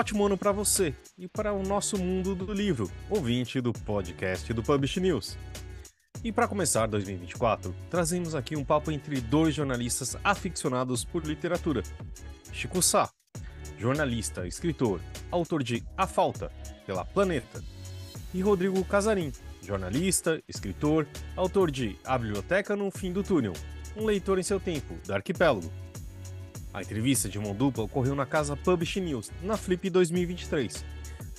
ótimo 0.00 0.24
ano 0.24 0.38
para 0.38 0.50
você 0.50 0.94
e 1.18 1.28
para 1.28 1.52
o 1.52 1.62
nosso 1.62 1.98
mundo 1.98 2.34
do 2.34 2.54
livro, 2.54 2.90
ouvinte 3.10 3.60
do 3.60 3.70
podcast 3.70 4.50
do 4.54 4.62
Publish 4.62 4.98
News. 4.98 5.36
E 6.24 6.32
para 6.32 6.48
começar 6.48 6.86
2024, 6.86 7.74
trazemos 7.90 8.34
aqui 8.34 8.56
um 8.56 8.64
papo 8.64 8.90
entre 8.90 9.20
dois 9.20 9.54
jornalistas 9.54 10.16
aficionados 10.24 11.04
por 11.04 11.26
literatura. 11.26 11.82
Chico 12.50 12.80
Sá, 12.80 13.10
jornalista, 13.78 14.46
escritor, 14.46 15.02
autor 15.30 15.62
de 15.62 15.84
A 15.98 16.06
Falta, 16.06 16.50
pela 16.86 17.04
Planeta, 17.04 17.62
e 18.32 18.40
Rodrigo 18.40 18.82
Casarim, 18.86 19.30
jornalista, 19.62 20.42
escritor, 20.48 21.06
autor 21.36 21.70
de 21.70 21.98
A 22.06 22.16
Biblioteca 22.16 22.74
no 22.74 22.90
Fim 22.90 23.12
do 23.12 23.22
Túnel, 23.22 23.52
um 23.94 24.06
leitor 24.06 24.38
em 24.38 24.42
seu 24.42 24.58
tempo, 24.58 24.94
da 25.06 25.16
Arquipélago. 25.16 25.70
A 26.72 26.82
entrevista 26.82 27.28
de 27.28 27.38
mão 27.38 27.54
dupla 27.54 27.84
ocorreu 27.84 28.14
na 28.14 28.24
casa 28.24 28.56
Publish 28.56 29.00
News, 29.00 29.30
na 29.42 29.56
Flip 29.56 29.90
2023, 29.90 30.84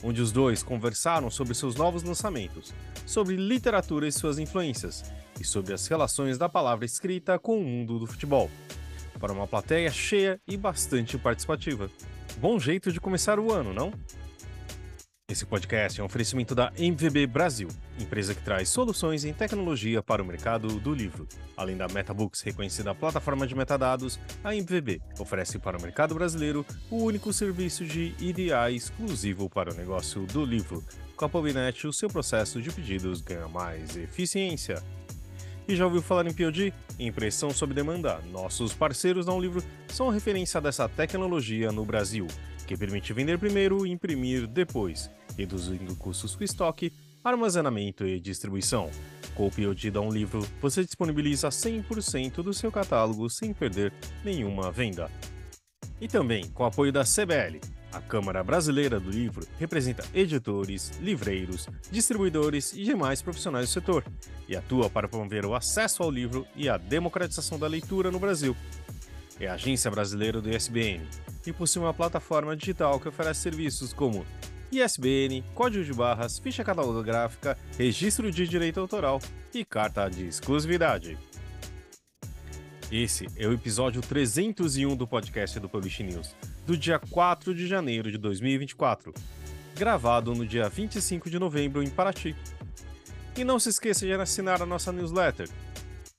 onde 0.03 0.21
os 0.21 0.31
dois 0.31 0.61
conversaram 0.61 1.31
sobre 1.31 1.53
seus 1.53 1.75
novos 1.75 2.03
lançamentos, 2.03 2.73
sobre 3.05 3.37
literatura 3.37 4.07
e 4.07 4.11
suas 4.11 4.37
influências, 4.37 5.03
e 5.39 5.43
sobre 5.45 5.73
as 5.73 5.87
relações 5.87 6.37
da 6.37 6.49
palavra 6.49 6.85
escrita 6.85 7.39
com 7.39 7.57
o 7.57 7.63
mundo 7.63 7.97
do 7.97 8.05
futebol. 8.05 8.51
Para 9.19 9.31
uma 9.31 9.47
plateia 9.47 9.89
cheia 9.89 10.39
e 10.45 10.57
bastante 10.57 11.17
participativa. 11.17 11.89
Bom 12.37 12.59
jeito 12.59 12.91
de 12.91 12.99
começar 12.99 13.39
o 13.39 13.53
ano, 13.53 13.73
não? 13.73 13.93
Esse 15.31 15.45
podcast 15.45 15.97
é 15.97 16.03
um 16.03 16.07
oferecimento 16.07 16.53
da 16.53 16.73
MVB 16.77 17.25
Brasil, 17.25 17.69
empresa 17.97 18.35
que 18.35 18.41
traz 18.41 18.67
soluções 18.67 19.23
em 19.23 19.31
tecnologia 19.31 20.03
para 20.03 20.21
o 20.21 20.25
mercado 20.25 20.77
do 20.77 20.93
livro. 20.93 21.25
Além 21.55 21.77
da 21.77 21.87
MetaBooks, 21.87 22.41
reconhecida 22.41 22.93
plataforma 22.93 23.47
de 23.47 23.55
metadados, 23.55 24.19
a 24.43 24.53
MVB 24.53 25.01
oferece 25.17 25.57
para 25.57 25.77
o 25.77 25.81
mercado 25.81 26.13
brasileiro 26.13 26.65
o 26.89 26.97
único 26.97 27.31
serviço 27.31 27.85
de 27.85 28.13
IDA 28.19 28.71
exclusivo 28.71 29.49
para 29.49 29.71
o 29.71 29.73
negócio 29.73 30.23
do 30.25 30.43
livro. 30.43 30.83
Com 31.15 31.23
a 31.23 31.29
PubNet, 31.29 31.87
o 31.87 31.93
seu 31.93 32.09
processo 32.09 32.61
de 32.61 32.69
pedidos 32.69 33.21
ganha 33.21 33.47
mais 33.47 33.95
eficiência. 33.95 34.83
E 35.65 35.77
já 35.77 35.85
ouviu 35.85 36.01
falar 36.01 36.27
em 36.27 36.33
POD? 36.33 36.73
Impressão 36.99 37.51
sob 37.51 37.73
demanda. 37.73 38.19
Nossos 38.33 38.73
parceiros 38.73 39.27
da 39.27 39.31
Um 39.31 39.39
Livro 39.39 39.63
são 39.87 40.09
referência 40.09 40.59
dessa 40.59 40.89
tecnologia 40.89 41.71
no 41.71 41.85
Brasil, 41.85 42.27
que 42.67 42.75
permite 42.75 43.13
vender 43.13 43.39
primeiro 43.39 43.85
e 43.85 43.91
imprimir 43.91 44.45
depois 44.45 45.09
reduzindo 45.37 45.95
custos 45.95 46.35
com 46.35 46.43
estoque, 46.43 46.93
armazenamento 47.23 48.05
e 48.05 48.19
distribuição. 48.19 48.89
Com 49.35 49.47
o 49.47 49.51
POD 49.51 49.91
da 49.91 50.01
Um 50.01 50.11
Livro, 50.11 50.45
você 50.61 50.83
disponibiliza 50.83 51.49
100% 51.49 52.43
do 52.43 52.53
seu 52.53 52.71
catálogo 52.71 53.29
sem 53.29 53.53
perder 53.53 53.93
nenhuma 54.23 54.71
venda. 54.71 55.09
E 55.99 56.07
também 56.07 56.49
com 56.49 56.63
o 56.63 56.65
apoio 56.65 56.91
da 56.91 57.03
CBL, 57.03 57.59
a 57.93 57.99
Câmara 57.99 58.43
Brasileira 58.43 58.99
do 58.99 59.09
Livro 59.09 59.45
representa 59.59 60.03
editores, 60.13 60.91
livreiros, 60.99 61.67
distribuidores 61.91 62.73
e 62.73 62.83
demais 62.83 63.21
profissionais 63.21 63.67
do 63.67 63.73
setor 63.73 64.03
e 64.47 64.55
atua 64.55 64.89
para 64.89 65.07
promover 65.07 65.45
o 65.45 65.53
acesso 65.53 66.01
ao 66.01 66.09
livro 66.09 66.47
e 66.55 66.69
a 66.69 66.77
democratização 66.77 67.59
da 67.59 67.67
leitura 67.67 68.09
no 68.09 68.19
Brasil. 68.19 68.55
É 69.39 69.47
a 69.47 69.53
agência 69.53 69.91
brasileira 69.91 70.39
do 70.39 70.49
ISBN 70.49 71.05
e 71.45 71.51
possui 71.51 71.81
uma 71.81 71.93
plataforma 71.93 72.55
digital 72.55 72.99
que 72.99 73.09
oferece 73.09 73.41
serviços 73.41 73.91
como 73.91 74.25
ISBN, 74.71 75.43
código 75.53 75.83
de 75.83 75.93
barras, 75.93 76.39
ficha 76.39 76.63
catalográfica, 76.63 77.57
registro 77.77 78.31
de 78.31 78.47
direito 78.47 78.79
autoral 78.79 79.19
e 79.53 79.65
carta 79.65 80.07
de 80.07 80.25
exclusividade. 80.25 81.17
Esse 82.89 83.27
é 83.35 83.47
o 83.47 83.53
episódio 83.53 84.01
301 84.01 84.95
do 84.95 85.05
podcast 85.05 85.59
do 85.59 85.67
Publish 85.67 86.03
News, 86.03 86.33
do 86.65 86.77
dia 86.77 86.99
4 86.99 87.53
de 87.53 87.67
janeiro 87.67 88.09
de 88.09 88.17
2024, 88.17 89.13
gravado 89.75 90.33
no 90.33 90.45
dia 90.45 90.69
25 90.69 91.29
de 91.29 91.37
novembro 91.37 91.83
em 91.83 91.89
Paraty. 91.89 92.33
E 93.35 93.43
não 93.43 93.59
se 93.59 93.69
esqueça 93.69 94.05
de 94.05 94.13
assinar 94.13 94.61
a 94.61 94.65
nossa 94.65 94.91
newsletter, 94.91 95.49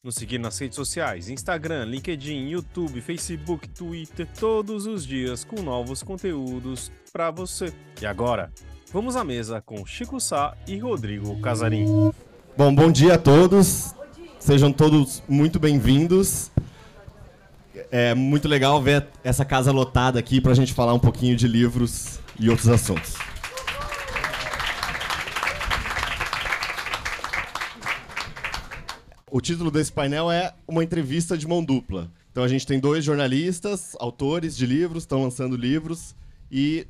nos 0.04 0.16
seguir 0.16 0.38
nas 0.38 0.58
redes 0.58 0.74
sociais, 0.74 1.28
Instagram, 1.28 1.84
LinkedIn, 1.84 2.48
YouTube, 2.48 3.00
Facebook, 3.00 3.68
Twitter, 3.68 4.26
todos 4.36 4.84
os 4.84 5.06
dias 5.06 5.44
com 5.44 5.62
novos 5.62 6.02
conteúdos 6.02 6.90
para 7.12 7.30
você. 7.30 7.72
E 8.00 8.04
agora, 8.04 8.50
vamos 8.92 9.14
à 9.14 9.22
mesa 9.22 9.60
com 9.60 9.86
Chico 9.86 10.18
Sá 10.18 10.56
e 10.66 10.76
Rodrigo 10.76 11.40
Casarim. 11.40 11.86
Bom, 12.56 12.74
bom 12.74 12.90
dia 12.90 13.14
a 13.14 13.18
todos. 13.18 13.94
Sejam 14.40 14.72
todos 14.72 15.22
muito 15.28 15.60
bem-vindos. 15.60 16.50
É 17.88 18.12
muito 18.12 18.48
legal 18.48 18.82
ver 18.82 19.06
essa 19.22 19.44
casa 19.44 19.70
lotada 19.70 20.18
aqui 20.18 20.40
para 20.40 20.50
a 20.50 20.56
gente 20.56 20.74
falar 20.74 20.94
um 20.94 20.98
pouquinho 20.98 21.36
de 21.36 21.46
livros 21.46 22.18
e 22.40 22.50
outros 22.50 22.68
assuntos. 22.68 23.14
O 29.34 29.40
título 29.40 29.70
desse 29.70 29.90
painel 29.90 30.30
é 30.30 30.52
uma 30.68 30.84
entrevista 30.84 31.38
de 31.38 31.48
mão 31.48 31.64
dupla. 31.64 32.10
Então 32.30 32.44
a 32.44 32.48
gente 32.48 32.66
tem 32.66 32.78
dois 32.78 33.02
jornalistas, 33.02 33.96
autores 33.98 34.54
de 34.54 34.66
livros, 34.66 35.04
estão 35.04 35.22
lançando 35.22 35.56
livros 35.56 36.14
e 36.50 36.86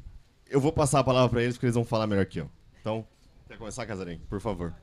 eu 0.51 0.61
vou 0.61 0.73
passar 0.73 0.99
a 0.99 1.05
palavra 1.05 1.29
para 1.29 1.41
eles 1.45 1.55
porque 1.55 1.67
eles 1.67 1.77
vão 1.77 1.85
falar 1.85 2.09
melhor 2.09 2.27
que 2.27 2.41
eu. 2.41 2.51
Então, 2.81 3.07
quer 3.47 3.57
começar, 3.57 3.87
Casarim? 3.87 4.19
Por 4.29 4.41
favor. 4.41 4.75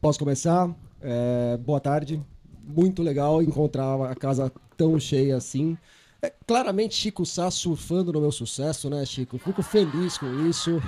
Posso 0.00 0.18
começar? 0.18 0.74
É, 1.02 1.58
boa 1.58 1.78
tarde. 1.80 2.24
Muito 2.64 3.02
legal 3.02 3.42
encontrar 3.42 4.10
a 4.10 4.14
casa 4.14 4.50
tão 4.74 4.98
cheia 4.98 5.36
assim. 5.36 5.76
É, 6.22 6.32
claramente 6.46 6.94
Chico 6.94 7.26
Sá 7.26 7.50
surfando 7.50 8.10
no 8.10 8.22
meu 8.22 8.32
sucesso, 8.32 8.88
né, 8.88 9.04
Chico? 9.04 9.36
Fico 9.36 9.62
feliz 9.62 10.16
com 10.16 10.48
isso. 10.48 10.82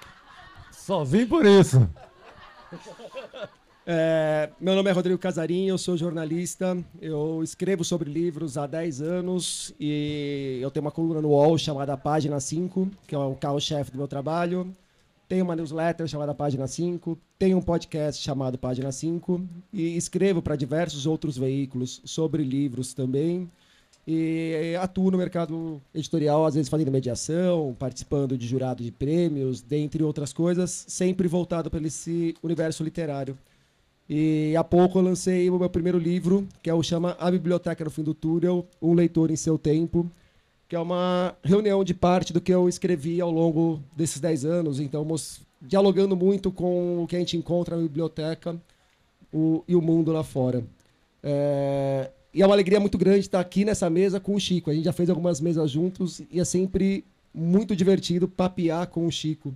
Só 0.70 1.02
vim 1.02 1.26
por 1.26 1.46
isso. 1.46 1.88
É, 3.84 4.48
meu 4.60 4.76
nome 4.76 4.88
é 4.88 4.92
Rodrigo 4.92 5.18
Casarim, 5.18 5.66
eu 5.66 5.76
sou 5.76 5.96
jornalista, 5.96 6.78
eu 7.00 7.42
escrevo 7.42 7.82
sobre 7.82 8.08
livros 8.08 8.56
há 8.56 8.64
10 8.64 9.02
anos 9.02 9.74
e 9.78 10.60
eu 10.62 10.70
tenho 10.70 10.84
uma 10.84 10.92
coluna 10.92 11.20
no 11.20 11.30
UOL 11.30 11.58
chamada 11.58 11.96
Página 11.96 12.38
5, 12.38 12.88
que 13.08 13.14
é 13.14 13.18
o 13.18 13.34
carro-chefe 13.34 13.90
do 13.90 13.98
meu 13.98 14.06
trabalho. 14.06 14.72
Tenho 15.28 15.44
uma 15.44 15.56
newsletter 15.56 16.06
chamada 16.06 16.32
Página 16.32 16.68
5, 16.68 17.18
tenho 17.36 17.58
um 17.58 17.62
podcast 17.62 18.22
chamado 18.22 18.56
Página 18.56 18.92
5 18.92 19.42
e 19.72 19.96
escrevo 19.96 20.40
para 20.40 20.54
diversos 20.54 21.04
outros 21.04 21.36
veículos 21.36 22.00
sobre 22.04 22.44
livros 22.44 22.94
também. 22.94 23.50
E 24.06 24.76
atuo 24.80 25.10
no 25.10 25.18
mercado 25.18 25.82
editorial, 25.92 26.46
às 26.46 26.54
vezes 26.54 26.68
fazendo 26.68 26.90
mediação, 26.92 27.74
participando 27.76 28.38
de 28.38 28.46
jurado 28.46 28.82
de 28.84 28.92
prêmios, 28.92 29.60
dentre 29.60 30.04
outras 30.04 30.32
coisas, 30.32 30.84
sempre 30.86 31.26
voltado 31.26 31.68
para 31.68 31.84
esse 31.84 32.36
universo 32.42 32.84
literário. 32.84 33.36
E 34.08 34.54
há 34.56 34.64
pouco 34.64 34.98
eu 34.98 35.02
lancei 35.02 35.48
o 35.48 35.58
meu 35.58 35.70
primeiro 35.70 35.98
livro, 35.98 36.46
que 36.62 36.68
é 36.68 36.74
o 36.74 36.82
chama 36.82 37.16
A 37.18 37.30
Biblioteca 37.30 37.84
no 37.84 37.90
Fim 37.90 38.02
do 38.02 38.14
Túnel, 38.14 38.66
Um 38.80 38.94
Leitor 38.94 39.30
em 39.30 39.36
Seu 39.36 39.56
Tempo, 39.56 40.10
que 40.68 40.76
é 40.76 40.78
uma 40.78 41.34
reunião 41.42 41.84
de 41.84 41.94
parte 41.94 42.32
do 42.32 42.40
que 42.40 42.52
eu 42.52 42.68
escrevi 42.68 43.20
ao 43.20 43.30
longo 43.30 43.80
desses 43.96 44.20
10 44.20 44.44
anos. 44.44 44.80
Então, 44.80 45.06
dialogando 45.60 46.16
muito 46.16 46.50
com 46.50 47.04
o 47.04 47.06
que 47.06 47.16
a 47.16 47.18
gente 47.18 47.36
encontra 47.36 47.76
na 47.76 47.82
biblioteca 47.82 48.56
o, 49.32 49.62
e 49.66 49.76
o 49.76 49.80
mundo 49.80 50.12
lá 50.12 50.24
fora. 50.24 50.64
É, 51.22 52.10
e 52.34 52.42
é 52.42 52.46
uma 52.46 52.54
alegria 52.54 52.80
muito 52.80 52.98
grande 52.98 53.20
estar 53.20 53.40
aqui 53.40 53.64
nessa 53.64 53.88
mesa 53.88 54.18
com 54.18 54.34
o 54.34 54.40
Chico. 54.40 54.70
A 54.70 54.74
gente 54.74 54.84
já 54.84 54.92
fez 54.92 55.08
algumas 55.08 55.40
mesas 55.40 55.70
juntos 55.70 56.22
e 56.30 56.40
é 56.40 56.44
sempre 56.44 57.04
muito 57.34 57.76
divertido 57.76 58.26
papear 58.26 58.86
com 58.88 59.06
o 59.06 59.12
Chico. 59.12 59.54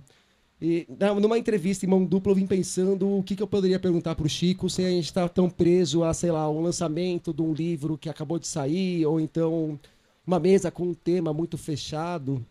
E 0.59 0.87
numa 1.21 1.37
entrevista 1.37 1.85
em 1.85 1.89
mão 1.89 2.03
dupla 2.03 2.31
eu 2.31 2.35
vim 2.35 2.47
pensando 2.47 3.17
o 3.17 3.21
que, 3.21 3.35
que 3.35 3.43
eu 3.43 3.47
poderia 3.47 3.79
perguntar 3.79 4.15
para 4.15 4.25
o 4.25 4.29
Chico 4.29 4.69
sem 4.69 4.85
a 4.85 4.89
gente 4.89 5.05
estar 5.05 5.23
tá 5.23 5.29
tão 5.29 5.49
preso 5.49 6.03
a, 6.03 6.13
sei 6.13 6.31
lá, 6.31 6.49
um 6.49 6.61
lançamento 6.61 7.31
de 7.31 7.41
um 7.43 7.53
livro 7.53 7.97
que 7.97 8.09
acabou 8.09 8.39
de 8.39 8.47
sair, 8.47 9.05
ou 9.05 9.19
então 9.19 9.79
uma 10.25 10.39
mesa 10.39 10.71
com 10.71 10.83
um 10.83 10.93
tema 10.95 11.31
muito 11.31 11.57
fechado. 11.57 12.43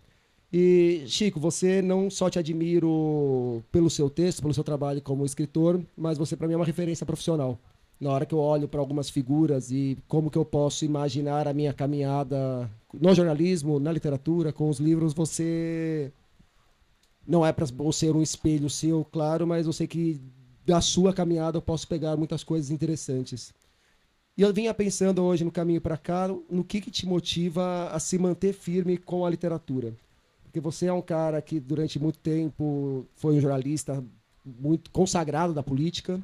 E, 0.52 1.02
Chico, 1.06 1.40
você 1.40 1.82
não 1.82 2.08
só 2.08 2.30
te 2.30 2.38
admiro 2.38 3.62
pelo 3.72 3.90
seu 3.90 4.08
texto, 4.08 4.40
pelo 4.40 4.54
seu 4.54 4.62
trabalho 4.62 5.02
como 5.02 5.26
escritor, 5.26 5.80
mas 5.96 6.16
você 6.16 6.36
para 6.36 6.46
mim 6.46 6.54
é 6.54 6.56
uma 6.56 6.64
referência 6.64 7.04
profissional. 7.04 7.58
Na 8.00 8.10
hora 8.10 8.26
que 8.26 8.34
eu 8.34 8.38
olho 8.38 8.68
para 8.68 8.78
algumas 8.78 9.10
figuras 9.10 9.70
e 9.72 9.98
como 10.06 10.30
que 10.30 10.38
eu 10.38 10.44
posso 10.44 10.84
imaginar 10.84 11.48
a 11.48 11.52
minha 11.52 11.72
caminhada 11.72 12.70
no 12.94 13.14
jornalismo, 13.14 13.80
na 13.80 13.90
literatura, 13.90 14.52
com 14.52 14.68
os 14.68 14.78
livros, 14.78 15.12
você 15.12 16.12
não 17.26 17.44
é 17.44 17.52
para 17.52 17.66
ser 17.92 18.14
um 18.14 18.22
espelho 18.22 18.70
seu, 18.70 19.04
claro, 19.04 19.46
mas 19.46 19.66
eu 19.66 19.72
sei 19.72 19.86
que 19.86 20.20
da 20.64 20.80
sua 20.80 21.12
caminhada 21.12 21.58
eu 21.58 21.62
posso 21.62 21.86
pegar 21.86 22.16
muitas 22.16 22.42
coisas 22.44 22.70
interessantes. 22.70 23.52
E 24.36 24.42
eu 24.42 24.52
vinha 24.52 24.74
pensando 24.74 25.22
hoje 25.22 25.44
no 25.44 25.50
caminho 25.50 25.80
para 25.80 25.96
cá, 25.96 26.28
no 26.28 26.62
que, 26.62 26.80
que 26.80 26.90
te 26.90 27.06
motiva 27.06 27.88
a 27.90 27.98
se 27.98 28.18
manter 28.18 28.52
firme 28.52 28.98
com 28.98 29.24
a 29.24 29.30
literatura. 29.30 29.94
Porque 30.44 30.60
você 30.60 30.86
é 30.86 30.92
um 30.92 31.00
cara 31.00 31.40
que 31.40 31.58
durante 31.58 31.98
muito 31.98 32.18
tempo 32.18 33.06
foi 33.14 33.34
um 33.34 33.40
jornalista 33.40 34.04
muito 34.44 34.90
consagrado 34.90 35.54
da 35.54 35.62
política. 35.62 36.20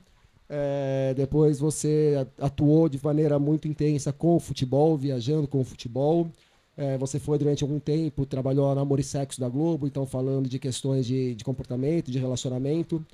É, 0.48 1.14
depois 1.16 1.58
você 1.58 2.26
atuou 2.38 2.88
de 2.88 3.02
maneira 3.02 3.38
muito 3.38 3.66
intensa 3.66 4.12
com 4.12 4.36
o 4.36 4.40
futebol, 4.40 4.96
viajando 4.96 5.48
com 5.48 5.60
o 5.60 5.64
futebol. 5.64 6.30
É, 6.76 6.96
você 6.96 7.18
foi 7.18 7.38
durante 7.38 7.62
algum 7.62 7.78
tempo, 7.78 8.24
trabalhou 8.24 8.74
na 8.74 8.80
Amor 8.80 8.98
e 8.98 9.02
Sexo 9.02 9.40
da 9.40 9.48
Globo, 9.48 9.86
então 9.86 10.06
falando 10.06 10.48
de 10.48 10.58
questões 10.58 11.06
de, 11.06 11.34
de 11.34 11.44
comportamento, 11.44 12.10
de 12.10 12.18
relacionamento. 12.18 13.04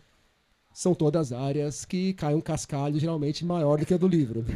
São 0.72 0.94
todas 0.94 1.32
áreas 1.32 1.84
que 1.84 2.12
caem 2.12 2.37
um 2.37 2.40
cascalho 2.40 3.00
geralmente 3.00 3.44
maior 3.44 3.78
do 3.78 3.87
que 3.87 3.94
a 3.94 3.99
do 3.99 4.06
livro. 4.06 4.44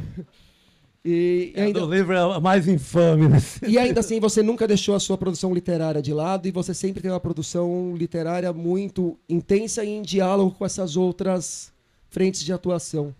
E, 1.04 1.52
ainda... 1.56 1.80
do 1.80 1.92
livro 1.92 2.12
é 2.12 2.18
a 2.18 2.38
mais 2.38 2.68
infame. 2.68 3.28
Né? 3.28 3.38
E 3.66 3.76
ainda 3.76 4.00
assim, 4.00 4.20
você 4.20 4.42
nunca 4.42 4.68
deixou 4.68 4.94
a 4.94 5.00
sua 5.00 5.18
produção 5.18 5.52
literária 5.52 6.00
de 6.00 6.14
lado 6.14 6.46
e 6.46 6.52
você 6.52 6.72
sempre 6.72 7.02
tem 7.02 7.10
uma 7.10 7.18
produção 7.18 7.96
literária 7.96 8.52
muito 8.52 9.18
intensa 9.28 9.84
e 9.84 9.88
em 9.88 10.02
diálogo 10.02 10.52
com 10.52 10.64
essas 10.64 10.96
outras 10.96 11.72
frentes 12.08 12.44
de 12.44 12.52
atuação. 12.52 13.12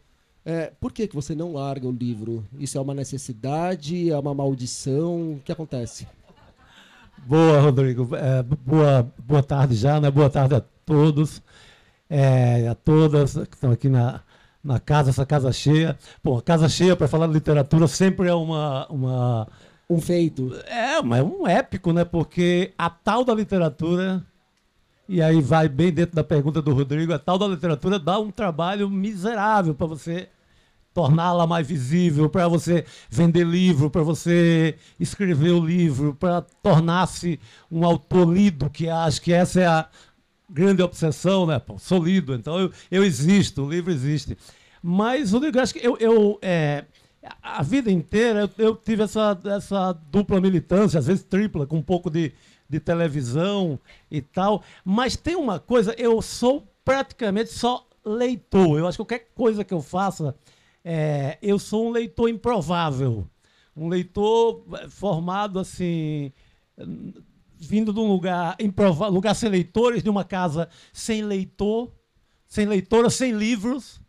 É, 0.44 0.72
por 0.80 0.92
que, 0.92 1.06
que 1.06 1.14
você 1.14 1.34
não 1.34 1.52
larga 1.52 1.86
o 1.86 1.92
livro? 1.92 2.44
Isso 2.58 2.76
é 2.76 2.80
uma 2.80 2.94
necessidade? 2.94 4.10
É 4.10 4.18
uma 4.18 4.34
maldição? 4.34 5.34
O 5.34 5.40
que 5.44 5.52
acontece? 5.52 6.06
Boa, 7.24 7.60
Rodrigo. 7.60 8.08
É, 8.16 8.42
boa, 8.42 9.08
boa 9.18 9.42
tarde 9.42 9.76
já, 9.76 10.00
né? 10.00 10.10
Boa 10.10 10.28
tarde 10.28 10.56
a 10.56 10.62
todos, 10.84 11.40
é, 12.10 12.66
a 12.66 12.74
todas 12.74 13.34
que 13.34 13.54
estão 13.54 13.70
aqui 13.70 13.88
na, 13.88 14.20
na 14.62 14.80
casa, 14.80 15.10
essa 15.10 15.24
casa 15.24 15.52
cheia. 15.52 15.96
Pô, 16.20 16.42
casa 16.42 16.68
cheia, 16.68 16.96
para 16.96 17.06
falar 17.06 17.28
de 17.28 17.34
literatura, 17.34 17.86
sempre 17.86 18.28
é 18.28 18.34
uma, 18.34 18.86
uma. 18.88 19.48
Um 19.88 20.00
feito. 20.00 20.52
É, 20.66 21.00
mas 21.02 21.20
é 21.20 21.22
um 21.22 21.46
épico, 21.46 21.92
né? 21.92 22.04
Porque 22.04 22.72
a 22.76 22.90
tal 22.90 23.24
da 23.24 23.32
literatura 23.32 24.24
e 25.12 25.20
aí 25.20 25.42
vai 25.42 25.68
bem 25.68 25.92
dentro 25.92 26.16
da 26.16 26.24
pergunta 26.24 26.62
do 26.62 26.72
Rodrigo, 26.72 27.12
a 27.12 27.18
tal 27.18 27.36
da 27.36 27.46
literatura 27.46 27.98
dá 27.98 28.18
um 28.18 28.30
trabalho 28.30 28.88
miserável 28.88 29.74
para 29.74 29.86
você 29.86 30.30
torná-la 30.94 31.46
mais 31.46 31.68
visível, 31.68 32.30
para 32.30 32.48
você 32.48 32.86
vender 33.10 33.44
livro, 33.44 33.90
para 33.90 34.02
você 34.02 34.74
escrever 34.98 35.50
o 35.50 35.62
livro, 35.62 36.14
para 36.14 36.40
tornar-se 36.62 37.38
um 37.70 37.84
autor 37.84 38.32
lido, 38.32 38.70
que 38.70 38.88
acho 38.88 39.20
que 39.20 39.34
essa 39.34 39.60
é 39.60 39.66
a 39.66 39.86
grande 40.48 40.82
obsessão, 40.82 41.44
né? 41.44 41.58
Pô, 41.58 41.78
sou 41.78 42.02
lido, 42.02 42.34
então 42.34 42.58
eu, 42.58 42.72
eu 42.90 43.04
existo, 43.04 43.64
o 43.64 43.70
livro 43.70 43.92
existe. 43.92 44.34
Mas, 44.82 45.32
Rodrigo, 45.32 45.60
acho 45.60 45.74
que 45.74 45.86
eu, 45.86 45.98
eu 46.00 46.38
é, 46.40 46.86
a 47.42 47.62
vida 47.62 47.90
inteira 47.90 48.50
eu, 48.56 48.66
eu, 48.66 48.76
tive 48.76 49.02
essa, 49.02 49.38
essa 49.44 49.92
dupla 50.10 50.40
militância, 50.40 50.98
às 50.98 51.06
vezes 51.06 51.22
tripla, 51.22 51.66
com 51.66 51.76
um 51.76 51.82
pouco 51.82 52.08
de, 52.08 52.32
de 52.72 52.80
televisão 52.80 53.78
e 54.10 54.22
tal. 54.22 54.62
Mas 54.82 55.14
tem 55.14 55.36
uma 55.36 55.60
coisa, 55.60 55.94
eu 55.98 56.22
sou 56.22 56.66
praticamente 56.82 57.52
só 57.52 57.86
leitor. 58.02 58.78
Eu 58.78 58.86
acho 58.86 58.96
que 58.96 59.04
qualquer 59.04 59.30
coisa 59.34 59.62
que 59.62 59.74
eu 59.74 59.82
faça, 59.82 60.34
é, 60.82 61.36
eu 61.42 61.58
sou 61.58 61.88
um 61.88 61.90
leitor 61.90 62.30
improvável. 62.30 63.28
Um 63.76 63.88
leitor 63.88 64.64
é, 64.80 64.88
formado 64.88 65.58
assim, 65.58 66.32
vindo 67.58 67.92
de 67.92 68.00
um 68.00 68.08
lugar 68.08 68.56
improvável, 68.58 69.12
lugar 69.12 69.34
sem 69.34 69.50
leitores, 69.50 70.02
de 70.02 70.08
uma 70.08 70.24
casa 70.24 70.66
sem 70.94 71.22
leitor, 71.22 71.92
sem 72.46 72.64
leitora, 72.64 73.10
sem 73.10 73.32
livros, 73.32 74.00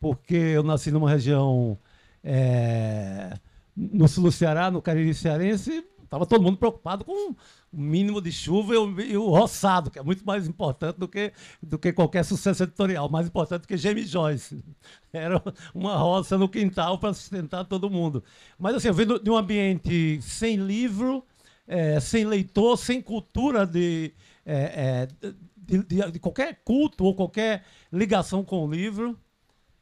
porque 0.00 0.34
eu 0.34 0.64
nasci 0.64 0.90
numa 0.90 1.08
região 1.08 1.78
é, 2.24 3.38
no 3.76 4.08
sul 4.08 4.24
do 4.24 4.32
Ceará, 4.32 4.68
no 4.68 4.82
Cariri 4.82 5.14
Cearense, 5.14 5.84
estava 6.14 6.26
todo 6.26 6.42
mundo 6.42 6.56
preocupado 6.56 7.04
com 7.04 7.32
o 7.32 7.36
mínimo 7.72 8.20
de 8.20 8.30
chuva 8.30 8.74
e 8.74 8.76
o, 8.76 9.00
e 9.00 9.16
o, 9.16 9.28
roçado, 9.28 9.90
que 9.90 9.98
é 9.98 10.02
muito 10.02 10.24
mais 10.24 10.46
importante 10.46 10.96
do 10.96 11.08
que, 11.08 11.32
do 11.62 11.78
que 11.78 11.92
qualquer 11.92 12.24
sucesso 12.24 12.62
editorial, 12.62 13.08
mais 13.08 13.26
importante 13.26 13.62
do 13.62 13.68
que 13.68 13.76
James 13.76 14.08
Joyce. 14.08 14.64
Era 15.12 15.42
uma 15.74 15.96
roça 15.96 16.38
no 16.38 16.48
quintal 16.48 16.98
para 16.98 17.12
sustentar 17.12 17.64
todo 17.64 17.90
mundo. 17.90 18.22
Mas 18.58 18.76
assim, 18.76 18.88
eu 18.88 18.94
venho 18.94 19.18
de 19.18 19.30
um 19.30 19.36
ambiente 19.36 20.20
sem 20.22 20.56
livro, 20.56 21.24
é, 21.66 21.98
sem 21.98 22.24
leitor, 22.24 22.78
sem 22.78 23.02
cultura 23.02 23.66
de, 23.66 24.12
é, 24.46 25.08
é, 25.22 25.28
de, 25.56 25.82
de, 25.82 26.12
de, 26.12 26.18
qualquer 26.20 26.60
culto 26.64 27.04
ou 27.04 27.14
qualquer 27.14 27.64
ligação 27.92 28.44
com 28.44 28.64
o 28.64 28.70
livro. 28.70 29.18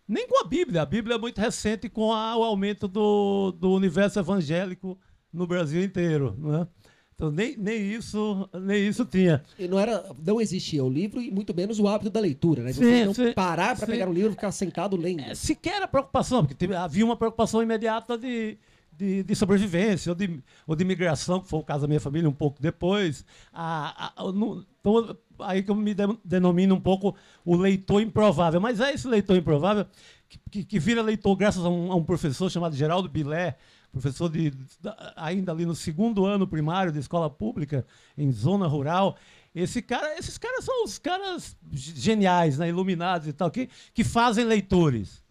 Nem 0.09 0.27
com 0.27 0.41
a 0.41 0.49
Bíblia. 0.49 0.83
A 0.83 0.87
Bíblia 0.87 1.17
é 1.17 1.19
muito 1.19 1.41
recente 1.41 1.89
com 1.89 2.13
a, 2.13 2.37
o 2.37 2.43
aumento 2.43 2.89
do, 2.89 3.53
do 3.53 3.73
universo 3.73 4.19
evangélico 4.19 4.99
no 5.33 5.47
Brasil 5.47 5.83
inteiro. 5.83 6.37
Né? 6.39 6.67
Então, 7.15 7.31
nem, 7.31 7.57
nem, 7.57 7.93
isso, 7.93 8.49
nem 8.53 8.89
isso 8.89 9.05
tinha. 9.05 9.43
E 9.59 9.69
não, 9.69 9.79
era, 9.79 10.05
não 10.25 10.41
existia 10.41 10.83
o 10.85 10.91
livro 10.91 11.21
e 11.23 11.31
muito 11.31 11.55
menos 11.55 11.79
o 11.79 11.87
hábito 11.87 12.11
da 12.11 12.19
leitura, 12.19 12.63
né? 12.63 12.73
Você 12.73 12.85
sim, 12.85 13.05
não 13.05 13.15
sim, 13.15 13.33
parar 13.33 13.77
para 13.77 13.87
pegar 13.87 14.09
o 14.09 14.13
livro 14.13 14.31
e 14.31 14.35
ficar 14.35 14.51
sentado 14.51 14.97
lendo. 14.97 15.21
É, 15.21 15.35
sequer 15.35 15.83
a 15.83 15.87
preocupação, 15.87 16.41
porque 16.41 16.55
teve, 16.55 16.75
havia 16.75 17.05
uma 17.05 17.17
preocupação 17.17 17.63
imediata 17.63 18.19
de, 18.19 18.59
de, 18.91 19.23
de, 19.23 19.37
sobrevivência 19.37 20.11
ou 20.11 20.17
de, 20.17 20.43
ou 20.67 20.75
de 20.75 20.85
migração, 20.85 21.41
que 21.41 21.49
foi 21.49 21.61
o 21.61 21.63
caso 21.63 21.83
da 21.83 21.87
minha 21.89 22.01
família 22.01 22.29
um 22.29 22.35
pouco 22.35 22.61
depois. 22.61 23.25
A, 23.53 24.13
a, 24.17 24.33
no, 24.33 24.65
então, 24.81 25.17
aí 25.39 25.63
que 25.63 25.71
eu 25.71 25.77
me 25.77 25.95
denomino 26.25 26.75
um 26.75 26.81
pouco 26.81 27.15
o 27.45 27.57
leitor 27.57 28.01
improvável. 28.03 28.61
Mas 28.61 28.81
é 28.81 28.93
esse 28.93 29.07
leitor 29.07 29.37
improvável 29.37 29.87
que, 30.29 30.39
que, 30.51 30.65
que 30.65 30.79
vira 30.79 31.03
leitor 31.03 31.37
graças 31.37 31.65
a 31.65 31.69
um, 31.69 31.93
a 31.93 31.95
um 31.95 32.03
professor 32.03 32.51
chamado 32.51 32.75
Geraldo 32.75 33.09
Bilé, 33.09 33.57
professor 33.93 34.29
de, 34.31 34.53
ainda 35.15 35.53
ali 35.53 35.67
no 35.67 35.75
segundo 35.75 36.25
ano 36.25 36.47
primário 36.49 36.91
de 36.91 36.99
escola 36.99 37.29
pública, 37.29 37.87
em 38.17 38.33
zona 38.33 38.67
rural. 38.67 39.17
Esse 39.55 39.83
cara, 39.83 40.19
esses 40.19 40.39
caras 40.39 40.65
são 40.65 40.85
os 40.85 40.99
caras 40.99 41.55
geniais, 41.71 42.59
né, 42.59 42.71
iluminados 42.71 43.29
e 43.29 43.33
tal, 43.35 43.51
que, 43.51 43.69
que 43.93 44.03
fazem 44.03 44.47
leitores. 44.47 45.23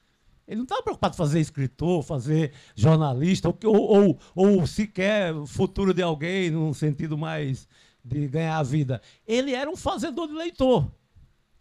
Ele 0.48 0.58
não 0.58 0.64
estava 0.64 0.84
preocupado 0.84 1.16
em 1.16 1.18
fazer 1.18 1.40
escritor, 1.40 2.04
fazer 2.04 2.54
jornalista, 2.76 3.50
ou, 3.50 3.58
ou, 3.64 3.90
ou, 3.96 4.20
ou 4.36 4.68
sequer 4.68 5.34
o 5.34 5.48
futuro 5.48 5.94
de 5.94 6.04
alguém, 6.04 6.52
num 6.52 6.74
sentido 6.74 7.18
mais 7.18 7.68
de 8.04 8.28
ganhar 8.28 8.58
a 8.58 8.64
vida. 8.64 9.02
Ele 9.26 9.54
era 9.54 9.70
um 9.70 9.76
fazedor 9.76 10.28
de 10.28 10.34
leitor. 10.34 10.92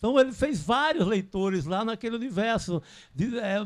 Então 0.00 0.18
ele 0.18 0.32
fez 0.32 0.62
vários 0.62 1.06
leitores 1.06 1.66
lá 1.66 1.84
naquele 1.84 2.16
universo. 2.16 2.82
De, 3.14 3.38
é, 3.38 3.58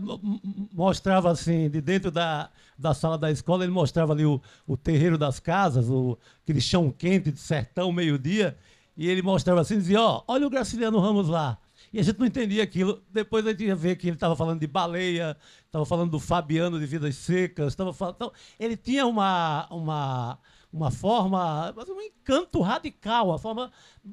mostrava 0.72 1.30
assim, 1.30 1.70
de 1.70 1.80
dentro 1.80 2.10
da, 2.10 2.50
da 2.76 2.92
sala 2.92 3.16
da 3.16 3.30
escola, 3.30 3.62
ele 3.62 3.72
mostrava 3.72 4.12
ali 4.12 4.26
o, 4.26 4.42
o 4.66 4.76
terreiro 4.76 5.16
das 5.16 5.38
casas, 5.38 5.88
o, 5.88 6.18
aquele 6.42 6.60
chão 6.60 6.90
quente 6.90 7.30
de 7.30 7.38
sertão, 7.38 7.92
meio-dia, 7.92 8.58
e 8.96 9.08
ele 9.08 9.22
mostrava 9.22 9.60
assim, 9.60 9.78
dizia, 9.78 10.00
ó, 10.02 10.18
oh, 10.18 10.32
olha 10.32 10.44
o 10.44 10.50
Graciliano 10.50 10.98
Ramos 10.98 11.28
lá. 11.28 11.56
E 11.92 12.00
a 12.00 12.02
gente 12.02 12.18
não 12.18 12.26
entendia 12.26 12.64
aquilo. 12.64 13.00
Depois 13.12 13.46
a 13.46 13.50
gente 13.50 13.64
ia 13.66 13.76
ver 13.76 13.94
que 13.94 14.08
ele 14.08 14.16
estava 14.16 14.34
falando 14.34 14.58
de 14.58 14.66
baleia, 14.66 15.36
estava 15.64 15.86
falando 15.86 16.10
do 16.10 16.18
Fabiano 16.18 16.80
de 16.80 16.86
Vidas 16.86 17.14
Secas, 17.14 17.68
estava 17.68 17.92
falando. 17.92 18.16
Então, 18.16 18.32
ele 18.58 18.76
tinha 18.76 19.06
uma, 19.06 19.68
uma 19.70 20.38
uma 20.74 20.90
forma, 20.90 21.72
um 21.88 22.00
encanto 22.00 22.60
radical, 22.60 23.28
uma 23.28 23.38
forma 23.38 23.70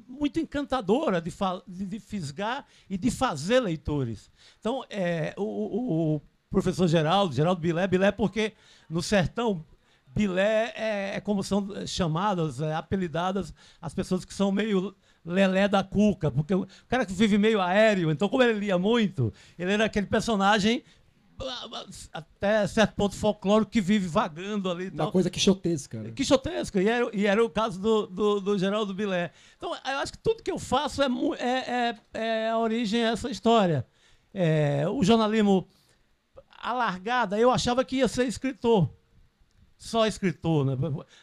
muito 0.08 0.38
encantadora 0.38 1.20
de, 1.20 1.34
de, 1.66 1.98
fisgar 1.98 2.64
e 2.88 2.96
de 2.96 3.10
fazer 3.10 3.58
leitores. 3.58 4.30
Então, 4.60 4.84
é, 4.88 5.34
o, 5.36 5.42
o, 5.42 6.14
o, 6.16 6.22
professor 6.48 6.86
Geraldo, 6.86 7.34
Geraldo 7.34 7.60
Bilé, 7.60 7.88
Bilé 7.88 8.12
porque 8.12 8.52
no 8.88 9.02
sertão, 9.02 9.64
Bilé 10.06 10.72
é, 10.76 11.16
é 11.16 11.20
como 11.20 11.42
são 11.42 11.68
chamadas, 11.84 12.60
é, 12.60 12.72
apelidadas 12.74 13.52
as 13.80 13.92
pessoas 13.92 14.24
que 14.24 14.32
são 14.32 14.52
meio 14.52 14.94
lelé 15.24 15.66
da 15.66 15.82
cuca, 15.82 16.30
porque 16.30 16.54
o 16.54 16.66
cara 16.88 17.04
que 17.04 17.12
vive 17.12 17.38
meio 17.38 17.60
aéreo, 17.60 18.10
então 18.10 18.28
como 18.28 18.42
ele 18.42 18.60
lia 18.60 18.78
muito, 18.78 19.32
ele 19.58 19.72
era 19.72 19.86
aquele 19.86 20.06
personagem 20.06 20.84
até 22.12 22.66
certo 22.66 22.94
ponto 22.94 23.14
folclórico 23.14 23.70
que 23.70 23.80
vive 23.80 24.06
vagando 24.06 24.70
ali. 24.70 24.88
Uma 24.88 25.10
coisa 25.10 25.30
quixotesca. 25.30 26.02
Né? 26.02 26.12
Quixotesca, 26.12 26.82
e 26.82 26.88
era, 26.88 27.10
e 27.12 27.26
era 27.26 27.44
o 27.44 27.50
caso 27.50 27.80
do, 27.80 28.06
do, 28.06 28.40
do 28.40 28.58
Geraldo 28.58 28.94
Bilé. 28.94 29.30
Então, 29.56 29.74
eu 29.74 29.98
acho 29.98 30.12
que 30.12 30.18
tudo 30.18 30.42
que 30.42 30.50
eu 30.50 30.58
faço 30.58 31.02
é, 31.02 31.06
é, 31.38 31.48
é, 31.78 31.96
é 32.14 32.48
a 32.50 32.58
origem 32.58 33.02
dessa 33.02 33.30
história. 33.30 33.86
É, 34.32 34.88
o 34.88 35.02
jornalismo 35.04 35.68
alargada, 36.62 37.38
eu 37.38 37.50
achava 37.50 37.84
que 37.84 37.96
ia 37.96 38.08
ser 38.08 38.26
escritor. 38.26 38.88
Só 39.76 40.06
escritor, 40.06 40.64
né? 40.64 40.76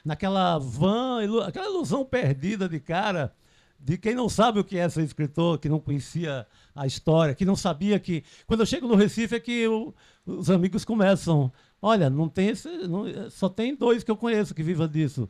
Naquela 0.04 0.58
van, 0.60 1.20
aquela 1.48 1.68
ilusão 1.68 2.04
perdida 2.04 2.68
de 2.68 2.80
cara 2.80 3.34
de 3.80 3.98
quem 3.98 4.14
não 4.14 4.28
sabe 4.28 4.60
o 4.60 4.64
que 4.64 4.78
é 4.78 4.90
ser 4.90 5.04
escritor, 5.04 5.58
que 5.58 5.70
não 5.70 5.80
conhecia 5.80 6.46
a 6.76 6.86
história, 6.86 7.36
que 7.36 7.46
não 7.46 7.56
sabia 7.56 8.00
que. 8.00 8.24
Quando 8.48 8.62
eu 8.62 8.66
chego 8.66 8.88
no 8.88 8.96
Recife 8.96 9.36
é 9.36 9.40
que 9.40 9.52
eu, 9.52 9.94
os 10.26 10.50
amigos 10.50 10.86
começam. 10.86 11.52
Olha, 11.82 12.10
não 12.10 12.28
tem 12.28 12.50
esse, 12.50 12.68
não, 12.88 13.06
só 13.30 13.48
tem 13.48 13.76
dois 13.76 14.04
que 14.04 14.12
eu 14.12 14.18
conheço 14.18 14.54
que 14.54 14.62
vivam 14.62 14.88
disso 14.88 15.30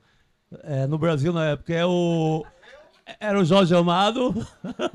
é, 0.63 0.87
no 0.87 0.97
Brasil 0.97 1.31
na 1.31 1.45
época. 1.45 1.73
É 1.73 1.85
o. 1.85 2.45
Era 3.19 3.39
o 3.39 3.45
Jorge 3.45 3.73
Amado. 3.75 4.35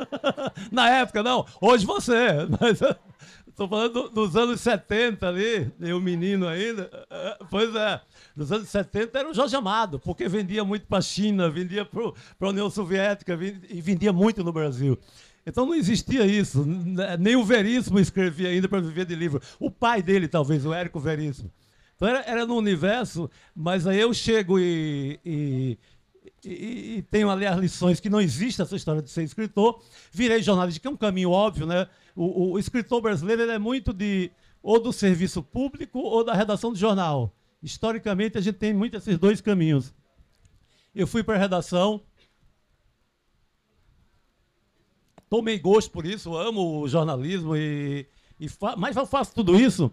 na 0.70 0.88
época, 0.88 1.22
não. 1.22 1.46
Hoje 1.60 1.84
você. 1.84 2.28
Mas 2.60 2.80
estou 3.48 3.68
falando 3.68 4.08
dos 4.10 4.36
anos 4.36 4.60
70 4.60 5.28
ali, 5.28 5.72
eu 5.80 6.00
menino 6.00 6.46
ainda. 6.46 6.90
Pois 7.50 7.74
é 7.74 8.00
nos 8.36 8.50
anos 8.50 8.68
70 8.68 9.18
era 9.18 9.30
o 9.30 9.34
Jorge 9.34 9.54
Amado, 9.54 9.98
porque 9.98 10.28
vendia 10.28 10.64
muito 10.64 10.86
para 10.86 10.98
a 10.98 11.02
China, 11.02 11.48
vendia 11.48 11.84
para 11.84 12.02
a 12.40 12.48
União 12.48 12.68
Soviética 12.68 13.38
e 13.68 13.80
vendia 13.80 14.12
muito 14.12 14.42
no 14.42 14.52
Brasil. 14.52 14.98
Então 15.46 15.66
não 15.66 15.74
existia 15.74 16.24
isso. 16.26 16.64
Nem 17.18 17.36
o 17.36 17.44
Veríssimo 17.44 17.98
escrevia 17.98 18.48
ainda 18.48 18.68
para 18.68 18.80
viver 18.80 19.04
de 19.04 19.14
livro. 19.14 19.40
O 19.58 19.70
pai 19.70 20.02
dele, 20.02 20.26
talvez, 20.26 20.64
o 20.64 20.72
Érico 20.72 20.98
Veríssimo. 20.98 21.50
Então 21.96 22.08
era, 22.08 22.22
era 22.22 22.46
no 22.46 22.56
universo, 22.56 23.30
mas 23.54 23.86
aí 23.86 24.00
eu 24.00 24.12
chego 24.12 24.58
e, 24.58 25.20
e, 25.24 25.78
e, 26.44 26.96
e 26.96 27.02
tenho 27.02 27.30
ali 27.30 27.46
as 27.46 27.58
lições 27.58 28.00
que 28.00 28.10
não 28.10 28.20
existe 28.20 28.60
essa 28.60 28.74
história 28.74 29.02
de 29.02 29.10
ser 29.10 29.22
escritor. 29.22 29.82
Virei 30.12 30.42
jornalista, 30.42 30.80
que 30.80 30.86
é 30.86 30.90
um 30.90 30.96
caminho 30.96 31.30
óbvio, 31.30 31.66
né? 31.66 31.86
O, 32.16 32.52
o 32.52 32.58
escritor 32.58 33.00
brasileiro 33.00 33.42
é 33.42 33.58
muito 33.58 33.92
de 33.92 34.30
ou 34.62 34.80
do 34.80 34.92
serviço 34.92 35.42
público 35.42 35.98
ou 35.98 36.24
da 36.24 36.32
redação 36.32 36.72
do 36.72 36.78
jornal. 36.78 37.34
Historicamente, 37.62 38.38
a 38.38 38.40
gente 38.40 38.56
tem 38.56 38.72
muito 38.72 38.96
esses 38.96 39.18
dois 39.18 39.40
caminhos. 39.40 39.94
Eu 40.94 41.06
fui 41.06 41.22
para 41.22 41.34
a 41.34 41.38
redação, 41.38 42.02
tomei 45.34 45.58
gosto 45.58 45.90
por 45.90 46.06
isso, 46.06 46.36
amo 46.36 46.80
o 46.80 46.88
jornalismo 46.88 47.56
e, 47.56 48.06
e 48.38 48.46
mas 48.78 48.94
eu 48.94 49.04
faço 49.04 49.34
tudo 49.34 49.58
isso 49.58 49.92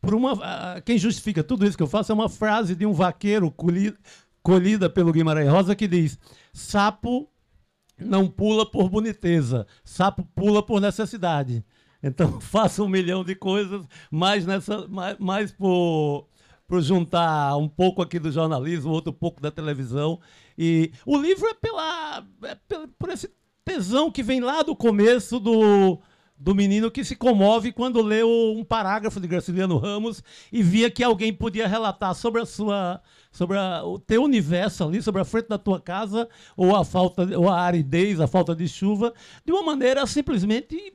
por 0.00 0.14
uma. 0.14 0.80
Quem 0.80 0.96
justifica 0.96 1.44
tudo 1.44 1.66
isso 1.66 1.76
que 1.76 1.82
eu 1.82 1.86
faço 1.86 2.10
é 2.10 2.14
uma 2.14 2.28
frase 2.28 2.74
de 2.74 2.86
um 2.86 2.92
vaqueiro 2.94 3.50
colhida, 3.50 3.98
colhida 4.42 4.88
pelo 4.88 5.12
Guimarães 5.12 5.50
Rosa 5.50 5.76
que 5.76 5.86
diz: 5.86 6.18
sapo 6.54 7.28
não 7.98 8.26
pula 8.26 8.64
por 8.64 8.88
boniteza, 8.88 9.66
sapo 9.84 10.26
pula 10.34 10.62
por 10.62 10.80
necessidade. 10.80 11.62
Então 12.02 12.40
faço 12.40 12.82
um 12.82 12.88
milhão 12.88 13.22
de 13.22 13.34
coisas, 13.34 13.86
mais, 14.10 14.46
nessa, 14.46 14.88
mais, 14.88 15.18
mais 15.18 15.52
por, 15.52 16.28
por 16.66 16.80
juntar 16.80 17.58
um 17.58 17.68
pouco 17.68 18.00
aqui 18.00 18.18
do 18.18 18.32
jornalismo, 18.32 18.90
outro 18.90 19.12
pouco 19.12 19.38
da 19.38 19.50
televisão. 19.50 20.18
E 20.56 20.92
o 21.04 21.18
livro 21.18 21.46
é 21.46 21.52
pela, 21.52 22.26
é 22.44 22.56
por 22.98 23.10
esse 23.10 23.28
tesão 23.64 24.10
que 24.10 24.22
vem 24.22 24.40
lá 24.40 24.62
do 24.62 24.74
começo 24.74 25.38
do, 25.38 26.00
do 26.36 26.54
menino 26.54 26.90
que 26.90 27.04
se 27.04 27.14
comove 27.14 27.72
quando 27.72 28.02
leu 28.02 28.28
um 28.28 28.64
parágrafo 28.64 29.20
de 29.20 29.28
Graciliano 29.28 29.78
Ramos 29.78 30.22
e 30.52 30.62
via 30.62 30.90
que 30.90 31.02
alguém 31.02 31.32
podia 31.32 31.68
relatar 31.68 32.14
sobre 32.14 32.42
a 32.42 32.46
sua 32.46 33.00
sobre 33.30 33.56
a, 33.56 33.84
o 33.84 33.98
teu 33.98 34.24
universo 34.24 34.84
ali, 34.84 35.00
sobre 35.00 35.22
a 35.22 35.24
frente 35.24 35.48
da 35.48 35.56
tua 35.56 35.80
casa 35.80 36.28
ou 36.56 36.74
a 36.74 36.84
falta 36.84 37.22
ou 37.38 37.48
a 37.48 37.60
aridez, 37.60 38.20
a 38.20 38.26
falta 38.26 38.54
de 38.54 38.68
chuva, 38.68 39.14
de 39.44 39.52
uma 39.52 39.62
maneira 39.62 40.06
simplesmente 40.06 40.92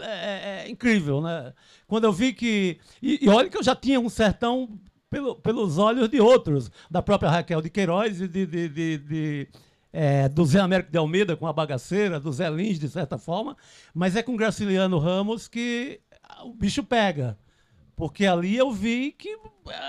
é, 0.00 0.04
é, 0.04 0.64
é 0.66 0.70
incrível, 0.70 1.20
né? 1.20 1.52
Quando 1.86 2.04
eu 2.04 2.12
vi 2.12 2.32
que 2.32 2.78
e, 3.00 3.24
e 3.24 3.28
olha 3.28 3.48
que 3.48 3.56
eu 3.56 3.62
já 3.62 3.76
tinha 3.76 4.00
um 4.00 4.08
sertão 4.08 4.68
pelo, 5.08 5.36
pelos 5.36 5.78
olhos 5.78 6.08
de 6.08 6.20
outros, 6.20 6.70
da 6.90 7.02
própria 7.02 7.30
Raquel 7.30 7.60
de 7.60 7.70
Queiroz 7.70 8.20
e 8.20 8.28
de, 8.28 8.46
de, 8.46 8.68
de, 8.68 8.98
de 8.98 9.48
é, 9.92 10.28
do 10.28 10.44
Zé 10.44 10.60
Américo 10.60 10.90
de 10.90 10.98
Almeida 10.98 11.36
com 11.36 11.46
a 11.46 11.52
bagaceira, 11.52 12.20
do 12.20 12.32
Zé 12.32 12.48
Lins, 12.50 12.78
de 12.78 12.88
certa 12.88 13.18
forma, 13.18 13.56
mas 13.94 14.16
é 14.16 14.22
com 14.22 14.36
Graciliano 14.36 14.98
Ramos 14.98 15.48
que 15.48 16.00
o 16.44 16.52
bicho 16.52 16.82
pega. 16.82 17.38
Porque 17.96 18.24
ali 18.24 18.56
eu 18.56 18.70
vi 18.70 19.12
que 19.12 19.36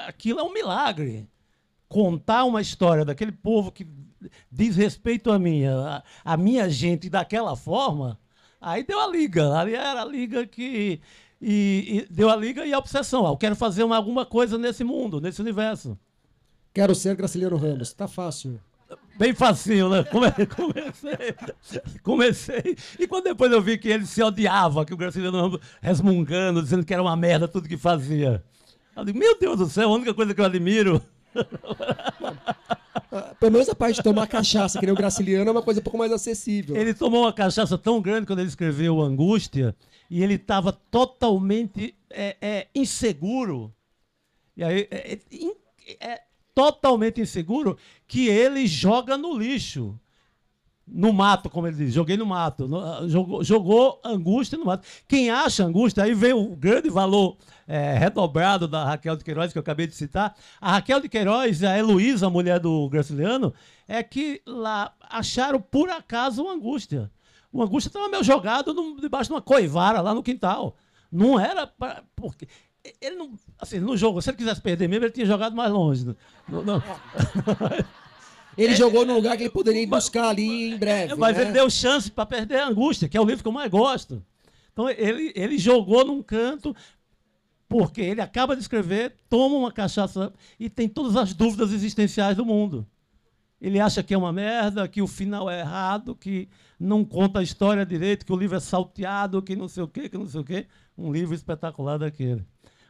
aquilo 0.08 0.40
é 0.40 0.44
um 0.44 0.54
milagre. 0.54 1.30
Contar 1.88 2.46
uma 2.46 2.62
história 2.62 3.06
daquele 3.06 3.32
povo 3.32 3.72
que 3.72 3.88
diz 4.52 4.76
respeito 4.76 5.32
a 5.32 5.40
mim, 5.40 5.66
a, 5.66 6.04
a 6.24 6.38
minha 6.38 6.70
gente 6.70 7.10
daquela 7.10 7.56
forma, 7.56 8.20
aí 8.60 8.84
deu 8.84 9.00
a 9.00 9.08
liga. 9.08 9.58
Ali 9.58 9.76
era 9.76 10.02
a 10.02 10.06
liga 10.06 10.46
que. 10.46 11.02
E, 11.42 12.06
e 12.10 12.14
deu 12.14 12.30
a 12.30 12.36
liga 12.36 12.66
e 12.66 12.74
a 12.74 12.78
obsessão. 12.78 13.26
Ah, 13.26 13.32
eu 13.32 13.38
quero 13.38 13.56
fazer 13.56 13.84
uma, 13.84 13.96
alguma 13.96 14.26
coisa 14.26 14.58
nesse 14.58 14.84
mundo, 14.84 15.20
nesse 15.20 15.42
universo. 15.42 15.98
Quero 16.74 16.94
ser 16.94 17.16
Graciliano 17.16 17.58
Ramos. 17.58 17.94
Tá 17.94 18.08
fácil 18.08 18.60
bem 19.18 19.34
facinho, 19.34 19.90
né? 19.90 20.04
Comecei, 20.12 21.36
comecei. 22.02 22.78
E 23.00 23.08
quando 23.08 23.26
depois 23.26 23.52
eu 23.52 23.62
vi 23.62 23.78
que 23.78 23.90
ele 23.90 24.06
se 24.06 24.22
odiava, 24.22 24.86
que 24.86 24.94
o 24.94 24.98
Graciliano 24.98 25.60
resmungando, 25.82 26.62
dizendo 26.62 26.86
que 26.86 26.94
era 26.94 27.02
uma 27.02 27.16
merda 27.16 27.48
tudo 27.48 27.70
que 27.70 27.78
fazia. 27.78 28.44
Eu 28.96 29.06
digo, 29.06 29.20
meu 29.20 29.38
Deus 29.40 29.58
do 29.58 29.70
céu, 29.70 29.90
a 29.90 29.94
única 29.94 30.14
coisa 30.14 30.34
que 30.34 30.42
eu 30.42 30.46
admiro. 30.46 31.02
Pelo 33.40 33.52
menos 33.52 33.70
a 33.70 33.76
parte 33.76 33.98
de 33.98 34.04
tomar 34.04 34.28
cachaça, 34.28 34.80
que 34.80 34.86
nem 34.86 34.94
o 34.94 34.98
Graciliano, 34.98 35.50
é 35.50 35.52
uma 35.52 35.62
coisa 35.62 35.80
um 35.80 35.84
pouco 35.84 35.98
mais 35.98 36.12
acessível. 36.12 36.76
Ele 36.76 36.94
tomou 36.94 37.24
uma 37.24 37.34
cachaça 37.34 37.78
tão 37.78 38.02
grande 38.02 38.26
quando 38.26 38.40
ele 38.40 38.48
escreveu 38.48 39.02
Angústia, 39.02 39.76
e 40.10 40.24
ele 40.24 40.36
estava 40.36 40.72
totalmente 40.72 41.96
é, 42.10 42.38
é, 42.42 42.68
inseguro. 42.76 43.74
E 44.56 44.64
aí, 44.64 44.88
é, 44.92 45.14
é, 45.14 45.20
é 46.00 46.22
totalmente 46.54 47.22
inseguro 47.22 47.78
que 48.08 48.28
ele 48.28 48.68
joga 48.68 49.18
no 49.18 49.38
lixo. 49.38 50.00
No 50.94 51.14
mato, 51.14 51.50
como 51.50 51.68
ele 51.68 51.78
diz, 51.78 51.94
joguei 51.94 52.18
no 52.18 52.26
mato. 52.26 52.68
No, 52.68 53.08
jogou, 53.08 53.44
jogou 53.44 54.02
angústia 54.04 54.58
no 54.58 54.66
mato. 54.66 54.86
Quem 55.08 55.30
acha 55.30 55.64
angústia, 55.64 56.04
aí 56.04 56.14
vem 56.14 56.34
o 56.34 56.56
grande 56.56 56.90
valor 56.90 57.38
é, 57.66 57.94
redobrado 57.94 58.68
da 58.68 58.84
Raquel 58.84 59.16
de 59.16 59.24
Queiroz, 59.24 59.54
que 59.54 59.58
eu 59.58 59.62
acabei 59.62 59.88
de 59.88 59.96
citar. 59.96 60.36
A 60.60 60.74
Raquel 60.74 61.00
de 61.00 61.08
Queiroz 61.08 61.64
a 61.64 61.78
Heloísa, 61.78 62.28
a 62.28 62.30
mulher 62.30 62.60
do 62.60 62.90
Graciliano, 62.90 63.54
é 63.88 64.04
que 64.04 64.42
lá 64.46 64.94
acharam 65.10 65.62
por 65.62 65.90
acaso 65.90 66.44
o 66.44 66.50
angústia. 66.50 67.10
O 67.54 67.62
angústia 67.62 67.90
estava 67.90 68.10
meio 68.10 68.24
jogado 68.24 68.74
no, 68.74 69.00
debaixo 69.00 69.30
de 69.30 69.34
uma 69.34 69.42
coivara 69.42 70.02
lá 70.02 70.14
no 70.14 70.24
quintal. 70.24 70.76
Não 71.12 71.40
era 71.40 71.68
para. 71.68 72.04
Porque 72.16 72.48
ele 73.00 73.16
não. 73.16 73.34
Assim, 73.60 73.80
no 73.80 73.96
jogo, 73.96 74.22
se 74.22 74.30
ele 74.30 74.38
quisesse 74.38 74.62
perder 74.62 74.88
mesmo, 74.88 75.06
ele 75.06 75.12
tinha 75.12 75.26
jogado 75.26 75.56
mais 75.56 75.72
longe. 75.72 76.16
Não, 76.48 76.64
não. 76.64 76.84
Ele 78.58 78.74
é, 78.74 78.76
jogou 78.76 79.06
no 79.06 79.16
lugar 79.16 79.38
que 79.38 79.44
ele 79.44 79.50
poderia 79.50 79.82
ir 79.82 79.86
buscar 79.86 80.28
ali 80.28 80.74
em 80.74 80.78
breve. 80.78 81.16
Mas 81.16 81.38
né? 81.38 81.44
ele 81.44 81.52
deu 81.54 81.70
chance 81.70 82.12
para 82.12 82.26
perder 82.26 82.60
a 82.60 82.68
angústia, 82.68 83.08
que 83.08 83.16
é 83.16 83.22
o 83.22 83.24
livro 83.24 83.42
que 83.42 83.48
eu 83.48 83.52
mais 83.54 83.72
gosto. 83.72 84.22
Então 84.74 84.90
ele, 84.90 85.32
ele 85.36 85.58
jogou 85.58 86.06
num 86.06 86.22
canto, 86.22 86.76
porque 87.68 88.02
ele 88.02 88.22
acaba 88.22 88.56
de 88.56 88.62
escrever, 88.62 89.16
toma 89.30 89.56
uma 89.56 89.72
cachaça 89.72 90.34
e 90.60 90.70
tem 90.70 90.90
todas 90.90 91.16
as 91.16 91.34
dúvidas 91.34 91.72
existenciais 91.72 92.36
do 92.36 92.46
mundo. 92.46 92.86
Ele 93.62 93.80
acha 93.80 94.02
que 94.02 94.14
é 94.14 94.18
uma 94.18 94.34
merda, 94.34 94.88
que 94.88 95.02
o 95.02 95.08
final 95.08 95.50
é 95.50 95.60
errado, 95.60 96.16
que 96.16 96.50
não 96.80 97.06
conta 97.06 97.40
a 97.40 97.44
história 97.44 97.86
direito, 97.86 98.26
que 98.26 98.34
o 98.34 98.36
livro 98.36 98.58
é 98.58 98.60
salteado, 98.60 99.42
que 99.42 99.56
não 99.56 99.68
sei 99.68 99.84
o 99.84 99.88
quê, 99.88 100.10
que 100.10 100.18
não 100.18 100.28
sei 100.28 100.42
o 100.42 100.44
quê. 100.44 100.66
Um 100.98 101.12
livro 101.12 101.36
espetacular 101.36 102.00
daquele. 102.00 102.44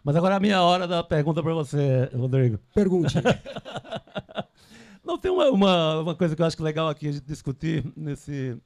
Mas 0.03 0.15
agora 0.15 0.35
é 0.35 0.37
a 0.37 0.39
minha 0.39 0.61
hora 0.61 0.87
da 0.87 1.03
pergunta 1.03 1.43
para 1.43 1.53
você, 1.53 2.09
Rodrigo. 2.15 2.59
Pergunte. 2.73 3.15
Não, 5.03 5.17
tem 5.17 5.31
uma, 5.31 5.49
uma, 5.49 5.99
uma, 5.99 6.15
coisa 6.15 6.35
que 6.35 6.41
eu 6.41 6.45
acho 6.45 6.59
é 6.59 6.63
legal 6.63 6.87
aqui 6.87 7.07
a 7.07 7.11
gente 7.11 7.25
discutir 7.25 7.83
nesse, 7.97 8.57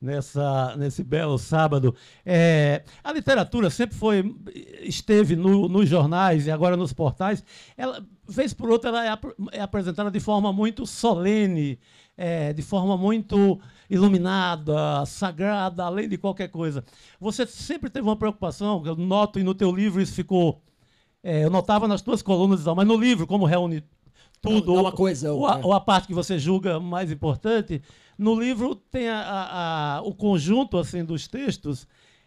nessa, 0.00 0.76
nesse 0.76 1.02
belo 1.02 1.38
sábado. 1.38 1.94
É, 2.24 2.84
a 3.02 3.12
literatura 3.12 3.70
sempre 3.70 3.96
foi, 3.96 4.36
esteve 4.82 5.34
no, 5.34 5.68
nos 5.68 5.88
jornais 5.88 6.46
e 6.46 6.50
agora 6.50 6.76
nos 6.76 6.92
portais. 6.92 7.44
Ela, 7.76 8.04
vez 8.28 8.52
por 8.52 8.70
outra, 8.70 8.90
ela 8.90 9.06
é, 9.06 9.18
é 9.52 9.60
apresentada 9.60 10.10
de 10.10 10.20
forma 10.20 10.52
muito 10.52 10.86
solene, 10.86 11.78
é, 12.16 12.52
de 12.52 12.62
forma 12.62 12.96
muito 12.96 13.60
iluminada, 13.88 15.04
sagrada, 15.06 15.84
além 15.84 16.08
de 16.08 16.18
qualquer 16.18 16.48
coisa. 16.48 16.84
Você 17.20 17.46
sempre 17.46 17.88
teve 17.88 18.06
uma 18.06 18.16
preocupação, 18.16 18.82
eu 18.84 18.96
noto, 18.96 19.38
e 19.38 19.42
no 19.42 19.54
teu 19.54 19.74
livro 19.74 20.00
isso 20.00 20.14
ficou 20.14 20.60
é, 21.22 21.44
eu 21.44 21.50
notava 21.50 21.88
nas 21.88 22.02
tuas 22.02 22.22
colunas, 22.22 22.64
mas 22.64 22.86
no 22.86 22.96
livro, 22.96 23.26
como 23.26 23.44
reúne 23.44 23.82
tudo, 24.40 24.72
ou, 24.72 24.80
uma 24.80 24.92
coisa, 24.92 25.32
ou, 25.32 25.46
a, 25.46 25.58
ou, 25.58 25.72
a, 25.72 25.80
parte 25.80 26.06
que 26.06 26.14
você 26.14 26.38
julga 26.38 26.78
mais 26.78 27.10
importante, 27.10 27.82
no 28.16 28.38
livro 28.38 28.74
tem 28.74 29.08
a, 29.08 29.96
a, 29.96 30.02
o 30.02 30.14
conjunto 30.14 30.78
assim 30.78 31.04
dos 31.04 31.26
textos. 31.26 31.86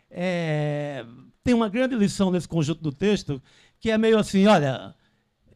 É, 0.10 1.06
tem 1.44 1.54
uma 1.54 1.70
grande 1.70 1.96
lição 1.96 2.30
nesse 2.30 2.48
conjunto 2.48 2.82
do 2.82 2.92
texto, 2.92 3.42
que 3.80 3.90
é 3.90 3.98
meio 3.98 4.20
assim, 4.20 4.46
olha, 4.46 4.94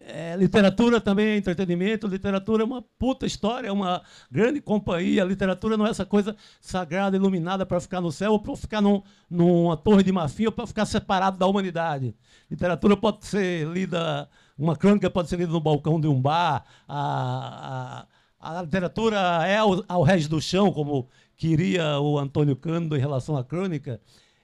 é, 0.08 0.36
literatura 0.38 1.02
também 1.02 1.26
é 1.30 1.38
entretenimento, 1.38 2.08
literatura 2.08 2.62
é 2.62 2.66
uma 2.66 2.82
puta 2.82 3.26
história, 3.26 3.70
é 3.70 3.72
uma 3.72 4.04
grande 4.30 4.62
companhia. 4.62 5.24
Literatura 5.24 5.76
não 5.76 5.88
é 5.88 5.90
essa 5.90 6.06
coisa 6.06 6.36
sagrada, 6.62 7.18
iluminada 7.18 7.66
para 7.66 7.80
ficar 7.80 8.02
no 8.02 8.12
céu, 8.12 8.34
ou 8.34 8.40
para 8.40 8.56
ficar 8.56 8.82
num, 8.82 9.02
numa 9.28 9.76
torre 9.76 10.04
de 10.04 10.12
marfim, 10.12 10.46
ou 10.46 10.52
para 10.52 10.68
ficar 10.68 10.86
separado 10.86 11.40
da 11.40 11.48
humanidade. 11.48 12.16
Literatura 12.50 12.96
pode 12.96 13.26
ser 13.26 13.68
lida, 13.68 14.30
uma 14.56 14.76
crônica 14.76 15.10
pode 15.10 15.28
ser 15.28 15.40
lida 15.40 15.52
no 15.52 15.60
balcão 15.60 16.00
de 16.00 16.08
um 16.08 16.22
bar, 16.22 16.64
a, 16.88 18.06
a, 18.40 18.60
a 18.60 18.62
literatura 18.62 19.18
é 19.48 19.58
ao, 19.58 19.84
ao 19.88 20.06
do 20.30 20.40
chão, 20.40 20.72
como 20.72 21.10
queria 21.36 22.00
o 22.00 22.20
Antônio 22.20 22.56
Cândido 22.56 22.96
em 22.96 23.00
relação 23.00 23.36
à 23.36 23.44
crônica. 23.44 24.00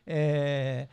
É, 0.08 0.88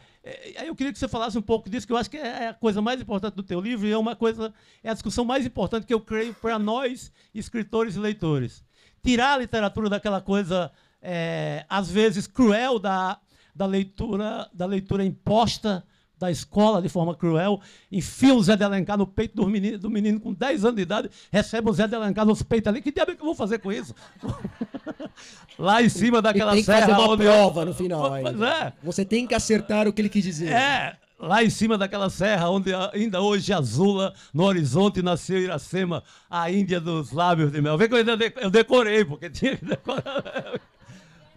eu 0.67 0.75
queria 0.75 0.93
que 0.93 0.99
você 0.99 1.09
falasse 1.09 1.39
um 1.39 1.43
pouco 1.43 1.71
disso, 1.71 1.87
que 1.87 1.93
eu 1.93 1.97
acho 1.97 2.11
que 2.11 2.17
é 2.17 2.49
a 2.49 2.55
coisa 2.55 2.83
mais 2.83 3.01
importante 3.01 3.35
do 3.35 3.43
teu 3.43 3.61
livro 3.61 3.87
e 3.87 3.93
é 3.93 3.99
uma 3.99 4.17
coisa, 4.17 4.53
é 4.83 4.91
a 4.91 4.95
discussão 4.95 5.25
mais 5.25 5.47
importante 5.47 5.87
que 5.87 5.95
eu 5.95 6.01
creio 6.01 6.35
para 6.35 6.59
nós, 6.59 7.13
escritores 7.35 7.97
e 7.97 7.99
leitores. 7.99 8.65
Tirar 9.03 9.35
a 9.35 9.39
literatura 9.39 9.89
daquela 9.89 10.21
coisa, 10.21 10.71
é, 11.01 11.65
às 11.69 11.91
vezes, 11.91 12.27
cruel 12.27 12.79
da, 12.79 13.19
da 13.55 13.67
leitura, 13.67 14.51
da 14.53 14.67
leitura 14.67 15.05
imposta 15.05 15.85
da 16.19 16.31
escola 16.31 16.83
de 16.83 16.89
forma 16.89 17.15
cruel, 17.15 17.61
enfia 17.91 18.35
o 18.35 18.43
Zé 18.43 18.57
de 18.57 18.65
Alencar 18.65 18.99
no 18.99 19.07
peito 19.07 19.37
do 19.37 19.47
menino, 19.47 19.79
do 19.79 19.89
menino 19.89 20.19
com 20.21 20.33
10 20.33 20.65
anos 20.65 20.77
de 20.77 20.83
idade, 20.83 21.11
recebe 21.31 21.71
o 21.71 21.73
Zé 21.73 21.87
de 21.87 21.95
Alencar 21.95 22.27
nos 22.27 22.43
peitos 22.43 22.69
ali. 22.69 22.83
Que 22.83 22.91
diabo 22.91 23.13
é 23.13 23.15
que 23.15 23.21
eu 23.23 23.27
vou 23.27 23.35
fazer 23.35 23.59
com 23.59 23.73
isso? 23.73 23.95
Lá 25.59 25.83
em 25.83 25.89
cima 25.89 26.21
daquela 26.21 26.53
serra. 26.53 26.87
Tem 26.87 26.87
que 26.87 26.93
fazer 26.93 27.09
uma 27.09 27.17
prova 27.17 27.65
no 27.65 27.75
final. 27.75 28.17
É. 28.17 28.73
Você 28.83 29.05
tem 29.05 29.27
que 29.27 29.35
acertar 29.35 29.89
o 29.89 29.93
que 29.93 30.01
ele 30.01 30.09
quis 30.09 30.23
dizer. 30.23 30.53
É. 30.53 30.97
lá 31.19 31.43
em 31.43 31.51
cima 31.51 31.77
daquela 31.77 32.09
serra, 32.09 32.49
onde 32.49 32.73
ainda 32.93 33.21
hoje 33.21 33.53
azula, 33.53 34.15
no 34.33 34.45
horizonte 34.45 35.03
nasceu 35.03 35.39
Iracema, 35.39 36.05
a 36.31 36.51
Índia 36.51 36.81
dos 36.81 37.11
lábios 37.11 37.51
de 37.51 37.61
mel. 37.61 37.77
Vê 37.77 37.89
que 37.89 37.95
eu, 37.95 37.99
ainda 37.99 38.17
de, 38.17 38.33
eu 38.37 38.51
decorei, 38.51 39.05
porque 39.05 39.29
tinha 39.29 39.57
que 39.57 39.65
decorar. 39.65 40.61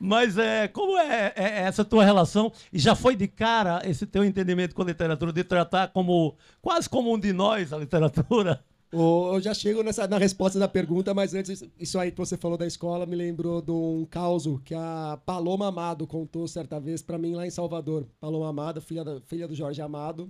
Mas 0.03 0.35
é, 0.35 0.67
como 0.67 0.97
é, 0.97 1.31
é, 1.35 1.59
essa 1.59 1.85
tua 1.85 2.03
relação? 2.03 2.51
E 2.73 2.79
já 2.79 2.95
foi 2.95 3.15
de 3.15 3.27
cara 3.27 3.83
esse 3.87 4.07
teu 4.07 4.25
entendimento 4.25 4.73
com 4.73 4.81
a 4.81 4.85
literatura, 4.85 5.31
de 5.31 5.43
tratar 5.43 5.89
como 5.89 6.35
quase 6.59 6.89
como 6.89 7.13
um 7.13 7.19
de 7.19 7.31
nós 7.31 7.71
a 7.71 7.77
literatura? 7.77 8.59
Eu 8.91 9.39
já 9.39 9.53
chego 9.53 9.83
nessa, 9.83 10.07
na 10.07 10.17
resposta 10.17 10.57
da 10.57 10.67
pergunta, 10.67 11.13
mas 11.13 11.33
antes, 11.33 11.63
isso 11.79 11.99
aí 11.99 12.11
que 12.11 12.17
você 12.17 12.35
falou 12.35 12.57
da 12.57 12.65
escola 12.65 13.05
me 13.05 13.15
lembrou 13.15 13.61
de 13.61 13.71
um 13.71 14.05
caos 14.09 14.45
que 14.65 14.73
a 14.73 15.19
Paloma 15.23 15.67
Amado 15.67 16.07
contou 16.07 16.45
certa 16.47 16.77
vez 16.79 17.01
para 17.01 17.17
mim 17.19 17.35
lá 17.35 17.45
em 17.45 17.51
Salvador. 17.51 18.05
Paloma 18.19 18.49
Amado, 18.49 18.81
filha, 18.81 19.03
da, 19.05 19.21
filha 19.21 19.47
do 19.47 19.55
Jorge 19.55 19.81
Amado, 19.81 20.29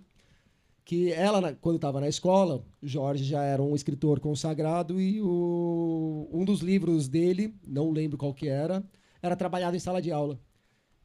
que 0.84 1.12
ela, 1.14 1.58
quando 1.62 1.78
estava 1.78 2.02
na 2.02 2.10
escola, 2.10 2.62
Jorge 2.84 3.24
já 3.24 3.42
era 3.42 3.64
um 3.64 3.74
escritor 3.74 4.20
consagrado 4.20 5.00
e 5.00 5.22
o, 5.22 6.30
um 6.32 6.44
dos 6.44 6.60
livros 6.60 7.08
dele, 7.08 7.56
não 7.66 7.90
lembro 7.90 8.18
qual 8.18 8.34
que 8.34 8.48
era, 8.48 8.84
era 9.22 9.36
trabalhado 9.36 9.76
em 9.76 9.80
sala 9.80 10.02
de 10.02 10.12
aula. 10.12 10.40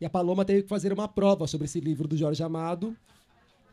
E 0.01 0.07
a 0.07 0.11
Paloma 0.11 0.45
teve 0.45 0.63
que 0.63 0.69
fazer 0.69 0.93
uma 0.93 1.09
prova 1.09 1.47
sobre 1.47 1.65
esse 1.65 1.81
livro 1.81 2.07
do 2.07 2.17
Jorge 2.17 2.43
Amado, 2.43 2.97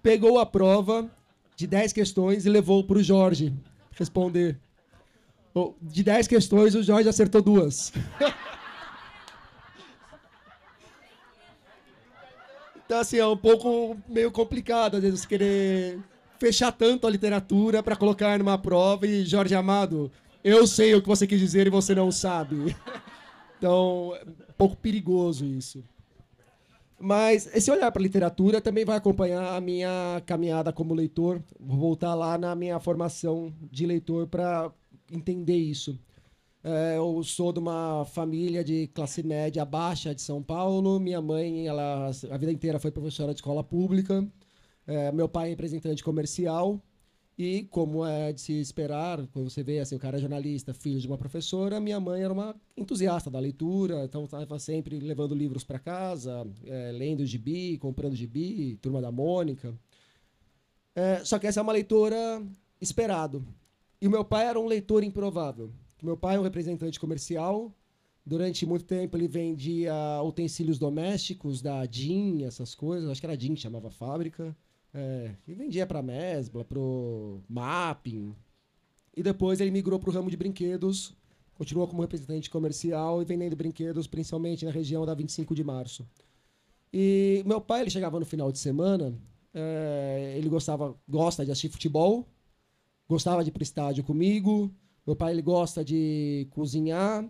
pegou 0.01 0.39
a 0.39 0.45
prova 0.45 1.09
de 1.55 1.67
10 1.67 1.93
questões 1.93 2.45
e 2.45 2.50
levou 2.50 2.83
para 2.83 2.97
o 2.97 3.03
Jorge 3.03 3.53
responder. 3.91 4.59
De 5.81 6.03
10 6.03 6.27
questões, 6.27 6.73
o 6.75 6.81
Jorge 6.81 7.07
acertou 7.07 7.41
duas. 7.41 7.93
então, 12.85 13.00
assim, 13.00 13.17
é 13.17 13.27
um 13.27 13.38
pouco 13.38 13.95
meio 14.07 14.31
complicado, 14.31 14.95
às 14.97 15.03
vezes, 15.03 15.25
querer 15.25 16.00
fechar 16.39 16.71
tanto 16.71 17.05
a 17.05 17.09
literatura 17.09 17.83
para 17.83 17.95
colocar 17.95 18.39
numa 18.39 18.57
prova 18.57 19.05
e, 19.05 19.23
Jorge 19.25 19.53
Amado, 19.53 20.12
eu 20.43 20.65
sei 20.65 20.95
o 20.95 21.01
que 21.01 21.07
você 21.07 21.25
quis 21.27 21.39
dizer 21.39 21.67
e 21.67 21.69
você 21.69 21.93
não 21.93 22.12
sabe. 22.12 22.75
então, 23.63 24.13
é 24.13 24.25
um 24.25 24.53
pouco 24.58 24.75
perigoso 24.75 25.46
isso. 25.46 25.82
Mas 27.00 27.50
esse 27.55 27.72
olhar 27.72 27.89
para 27.93 28.01
a 28.01 28.03
literatura 28.03 28.60
também 28.60 28.84
vai 28.84 28.98
acompanhar 28.98 29.55
a 29.55 29.62
minha 29.62 30.22
caminhada 30.25 30.74
como 30.74 30.93
leitor. 30.93 31.41
Vou 31.58 31.77
voltar 31.77 32.13
lá 32.13 32.38
na 32.38 32.53
minha 32.55 32.77
formação 32.82 33.53
de 33.72 33.86
leitor 33.86 34.27
para 34.27 34.70
entender 35.10 35.55
isso. 35.55 35.98
É, 36.62 36.98
eu 36.98 37.24
sou 37.24 37.53
de 37.53 37.60
uma 37.60 38.03
família 38.03 38.65
de 38.65 38.88
classe 38.88 39.24
média 39.24 39.63
baixa 39.63 40.13
de 40.13 40.22
São 40.22 40.43
Paulo. 40.43 41.00
Minha 41.00 41.22
mãe, 41.22 41.65
ela 41.65 42.12
a 42.32 42.38
vida 42.38 42.51
inteira 42.51 42.79
foi 42.79 42.91
professora 42.91 43.34
de 43.34 43.39
escola 43.39 43.63
pública. 43.63 44.27
É, 44.86 45.10
meu 45.13 45.29
pai 45.29 45.48
é 45.48 45.50
representante 45.51 46.03
comercial. 46.03 46.82
E 47.37 47.63
como 47.71 48.05
é 48.05 48.31
de 48.31 48.41
se 48.41 48.53
esperar, 48.53 49.25
quando 49.27 49.49
você 49.49 49.63
vê 49.63 49.79
assim, 49.79 49.95
o 49.95 49.99
cara 49.99 50.17
é 50.17 50.19
jornalista, 50.19 50.73
filho 50.73 50.99
de 50.99 51.07
uma 51.07 51.17
professora, 51.17 51.79
minha 51.79 51.99
mãe 51.99 52.21
era 52.21 52.31
uma 52.31 52.55
entusiasta 52.77 53.31
da 53.31 53.39
leitura, 53.39 54.05
então 54.05 54.25
estava 54.25 54.59
sempre 54.59 54.99
levando 54.99 55.33
livros 55.33 55.63
para 55.63 55.79
casa, 55.79 56.45
é, 56.65 56.91
lendo 56.91 57.25
gibi, 57.25 57.77
comprando 57.79 58.15
gibi, 58.15 58.77
Turma 58.81 59.01
da 59.01 59.11
Mônica. 59.11 59.73
É, 60.95 61.25
só 61.25 61.39
que 61.39 61.47
essa 61.47 61.59
é 61.59 61.63
uma 61.63 61.73
leitora 61.73 62.45
esperado. 62.79 63.43
E 63.99 64.07
o 64.07 64.11
meu 64.11 64.23
pai 64.23 64.45
era 64.45 64.59
um 64.59 64.67
leitor 64.67 65.03
improvável. 65.03 65.71
Meu 66.03 66.15
pai 66.15 66.35
é 66.35 66.39
um 66.39 66.43
representante 66.43 66.99
comercial. 66.99 67.73
Durante 68.25 68.65
muito 68.65 68.85
tempo 68.85 69.17
ele 69.17 69.27
vendia 69.27 69.93
utensílios 70.23 70.77
domésticos 70.77 71.61
da 71.61 71.85
DIN, 71.85 72.43
essas 72.43 72.75
coisas. 72.75 73.09
Acho 73.09 73.21
que 73.21 73.25
era 73.25 73.37
DIN 73.37 73.55
que 73.55 73.61
chamava 73.61 73.87
a 73.87 73.91
fábrica. 73.91 74.55
É, 74.93 75.31
e 75.47 75.55
vendia 75.55 75.88
para 75.88 76.03
Mesbla, 76.03 76.63
pro 76.63 77.41
Mapping. 77.50 78.35
E 79.15 79.24
depois 79.24 79.59
ele 79.59 79.72
migrou 79.72 80.00
para 80.00 80.09
o 80.09 80.13
ramo 80.13 80.29
de 80.29 80.37
brinquedos, 80.37 81.15
continuou 81.55 81.87
como 81.87 82.01
representante 82.01 82.50
comercial 82.50 83.22
e 83.22 83.25
vendendo 83.25 83.55
brinquedos, 83.55 84.07
principalmente 84.07 84.65
na 84.65 84.72
região 84.72 85.05
da 85.05 85.13
25 85.13 85.55
de 85.55 85.63
março. 85.63 86.07
E 86.91 87.44
meu 87.46 87.59
pai, 87.59 87.81
ele 87.81 87.89
chegava 87.89 88.20
no 88.20 88.25
final 88.25 88.51
de 88.51 88.59
semana, 88.59 89.18
é, 89.53 90.35
ele 90.37 90.48
gostava, 90.50 90.96
gosta 91.07 91.44
de 91.44 91.51
assistir 91.51 91.70
futebol, 91.70 92.27
gostava 93.07 93.44
de 93.44 93.50
ir 93.50 93.53
para 93.53 93.63
estádio 93.63 94.03
comigo. 94.03 94.72
Meu 95.05 95.15
pai, 95.15 95.33
ele 95.33 95.41
gosta 95.41 95.83
de 95.83 96.48
cozinhar, 96.51 97.27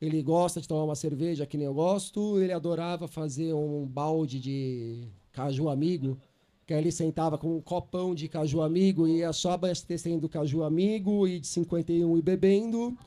ele 0.00 0.22
gosta 0.22 0.60
de 0.60 0.68
tomar 0.68 0.84
uma 0.84 0.94
cerveja 0.94 1.46
que 1.46 1.56
nem 1.56 1.66
eu 1.66 1.74
gosto, 1.74 2.38
ele 2.38 2.52
adorava 2.52 3.08
fazer 3.08 3.54
um 3.54 3.86
balde 3.86 4.38
de 4.38 5.08
caju 5.32 5.68
amigo 5.68 6.18
que 6.66 6.74
aí 6.74 6.80
ele 6.80 6.90
sentava 6.90 7.38
com 7.38 7.56
um 7.56 7.60
copão 7.60 8.12
de 8.12 8.28
caju 8.28 8.60
amigo 8.60 9.06
e 9.06 9.18
ia 9.18 9.32
só 9.32 9.52
abastecendo 9.52 10.28
caju 10.28 10.64
amigo 10.64 11.26
e 11.28 11.38
de 11.38 11.46
51 11.46 12.18
e 12.18 12.22
bebendo. 12.22 12.98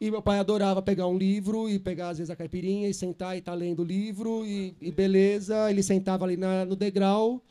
E 0.00 0.10
meu 0.10 0.22
pai 0.22 0.38
adorava 0.38 0.80
pegar 0.80 1.06
um 1.06 1.16
livro 1.16 1.68
e 1.68 1.78
pegar, 1.78 2.08
às 2.08 2.18
vezes, 2.18 2.30
a 2.30 2.36
caipirinha 2.36 2.88
e 2.88 2.94
sentar 2.94 3.36
e 3.36 3.38
estar 3.38 3.52
tá 3.52 3.58
lendo 3.58 3.80
o 3.80 3.84
livro 3.84 4.44
e, 4.46 4.74
e, 4.80 4.90
beleza. 4.90 5.70
Ele 5.70 5.82
sentava 5.82 6.24
ali 6.24 6.36
na, 6.36 6.64
no 6.64 6.74
degrau 6.74 7.42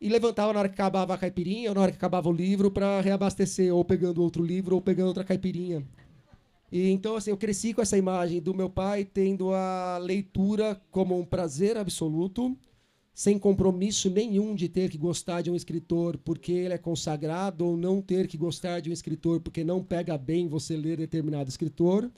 e 0.00 0.08
levantava 0.08 0.52
na 0.52 0.60
hora 0.60 0.68
que 0.68 0.74
acabava 0.74 1.14
a 1.14 1.18
caipirinha 1.18 1.70
ou 1.70 1.74
na 1.76 1.82
hora 1.82 1.92
que 1.92 1.96
acabava 1.96 2.28
o 2.28 2.32
livro 2.32 2.70
para 2.70 3.00
reabastecer, 3.00 3.74
ou 3.74 3.84
pegando 3.84 4.22
outro 4.22 4.44
livro 4.44 4.74
ou 4.74 4.82
pegando 4.82 5.08
outra 5.08 5.24
caipirinha. 5.24 5.86
E 6.70 6.90
então, 6.90 7.16
assim, 7.16 7.30
eu 7.30 7.36
cresci 7.36 7.72
com 7.72 7.80
essa 7.80 7.96
imagem 7.96 8.40
do 8.40 8.52
meu 8.52 8.68
pai 8.68 9.04
tendo 9.04 9.52
a 9.54 9.98
leitura 9.98 10.80
como 10.90 11.18
um 11.18 11.24
prazer 11.24 11.76
absoluto 11.76 12.56
sem 13.18 13.36
compromisso 13.36 14.08
nenhum 14.08 14.54
de 14.54 14.68
ter 14.68 14.88
que 14.88 14.96
gostar 14.96 15.42
de 15.42 15.50
um 15.50 15.56
escritor 15.56 16.16
porque 16.18 16.52
ele 16.52 16.74
é 16.74 16.78
consagrado 16.78 17.66
ou 17.66 17.76
não 17.76 18.00
ter 18.00 18.28
que 18.28 18.38
gostar 18.38 18.78
de 18.78 18.90
um 18.90 18.92
escritor 18.92 19.40
porque 19.40 19.64
não 19.64 19.82
pega 19.82 20.16
bem 20.16 20.46
você 20.46 20.76
ler 20.76 20.98
determinado 20.98 21.48
escritor. 21.48 22.08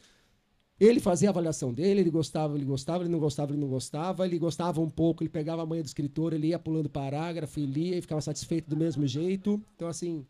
Ele 0.78 1.00
fazia 1.00 1.30
a 1.30 1.32
avaliação 1.32 1.72
dele, 1.72 2.00
ele 2.00 2.10
gostava, 2.10 2.54
ele 2.54 2.66
gostava, 2.66 3.02
ele 3.02 3.10
não 3.10 3.18
gostava, 3.18 3.50
ele 3.50 3.60
não 3.62 3.68
gostava, 3.68 4.26
ele 4.26 4.38
gostava 4.38 4.78
um 4.82 4.90
pouco, 4.90 5.22
ele 5.22 5.30
pegava 5.30 5.62
a 5.62 5.66
manha 5.66 5.82
do 5.82 5.86
escritor, 5.86 6.34
ele 6.34 6.48
ia 6.48 6.58
pulando 6.58 6.90
parágrafo 6.90 7.58
e 7.58 7.64
lia 7.64 7.96
e 7.96 8.02
ficava 8.02 8.20
satisfeito 8.20 8.68
do 8.68 8.76
mesmo 8.76 9.06
jeito. 9.06 9.58
Então, 9.74 9.88
assim, 9.88 10.26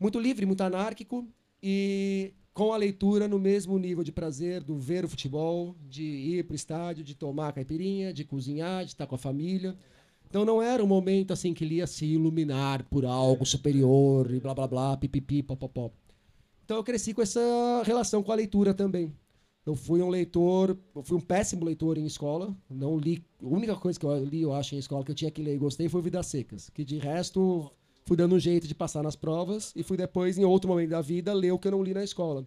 muito 0.00 0.18
livre, 0.18 0.46
muito 0.46 0.62
anárquico 0.62 1.28
e 1.62 2.32
com 2.54 2.72
a 2.72 2.76
leitura 2.78 3.28
no 3.28 3.38
mesmo 3.38 3.78
nível 3.78 4.02
de 4.02 4.10
prazer 4.10 4.64
do 4.64 4.78
ver 4.78 5.04
o 5.04 5.08
futebol, 5.08 5.76
de 5.86 6.02
ir 6.02 6.44
para 6.44 6.54
o 6.54 6.56
estádio, 6.56 7.04
de 7.04 7.14
tomar 7.14 7.48
a 7.48 7.52
caipirinha, 7.52 8.10
de 8.10 8.24
cozinhar, 8.24 8.86
de 8.86 8.92
estar 8.92 9.06
com 9.06 9.14
a 9.14 9.18
família. 9.18 9.76
Então 10.28 10.44
não 10.44 10.60
era 10.60 10.84
um 10.84 10.86
momento 10.86 11.32
assim 11.32 11.54
que 11.54 11.64
ele 11.64 11.76
ia 11.76 11.86
se 11.86 12.04
iluminar 12.04 12.84
por 12.84 13.06
algo 13.06 13.46
superior 13.46 14.30
e 14.32 14.38
blá 14.38 14.54
blá 14.54 14.66
blá, 14.66 14.96
pipipi, 14.96 15.42
popopó. 15.42 15.90
Então 16.64 16.76
eu 16.76 16.84
cresci 16.84 17.14
com 17.14 17.22
essa 17.22 17.40
relação 17.84 18.22
com 18.22 18.30
a 18.30 18.34
leitura 18.34 18.74
também. 18.74 19.10
Eu 19.64 19.74
fui 19.74 20.02
um 20.02 20.08
leitor, 20.08 20.76
eu 20.94 21.02
fui 21.02 21.16
um 21.16 21.20
péssimo 21.20 21.64
leitor 21.64 21.96
em 21.96 22.04
escola, 22.04 22.54
não 22.70 22.98
li, 22.98 23.24
a 23.42 23.46
única 23.46 23.74
coisa 23.76 23.98
que 23.98 24.04
eu 24.04 24.24
li, 24.24 24.42
eu 24.42 24.52
acho, 24.52 24.74
em 24.74 24.78
escola 24.78 25.04
que 25.04 25.10
eu 25.10 25.14
tinha 25.14 25.30
que 25.30 25.42
ler 25.42 25.54
e 25.54 25.58
gostei 25.58 25.88
foi 25.88 26.00
Vidas 26.00 26.26
Secas, 26.26 26.70
que 26.70 26.84
de 26.84 26.98
resto 26.98 27.70
fui 28.04 28.16
dando 28.16 28.34
um 28.34 28.38
jeito 28.38 28.66
de 28.66 28.74
passar 28.74 29.02
nas 29.02 29.16
provas 29.16 29.72
e 29.76 29.82
fui 29.82 29.96
depois, 29.96 30.38
em 30.38 30.44
outro 30.44 30.68
momento 30.68 30.90
da 30.90 31.02
vida, 31.02 31.32
ler 31.34 31.52
o 31.52 31.58
que 31.58 31.68
eu 31.68 31.72
não 31.72 31.82
li 31.82 31.92
na 31.92 32.04
escola. 32.04 32.46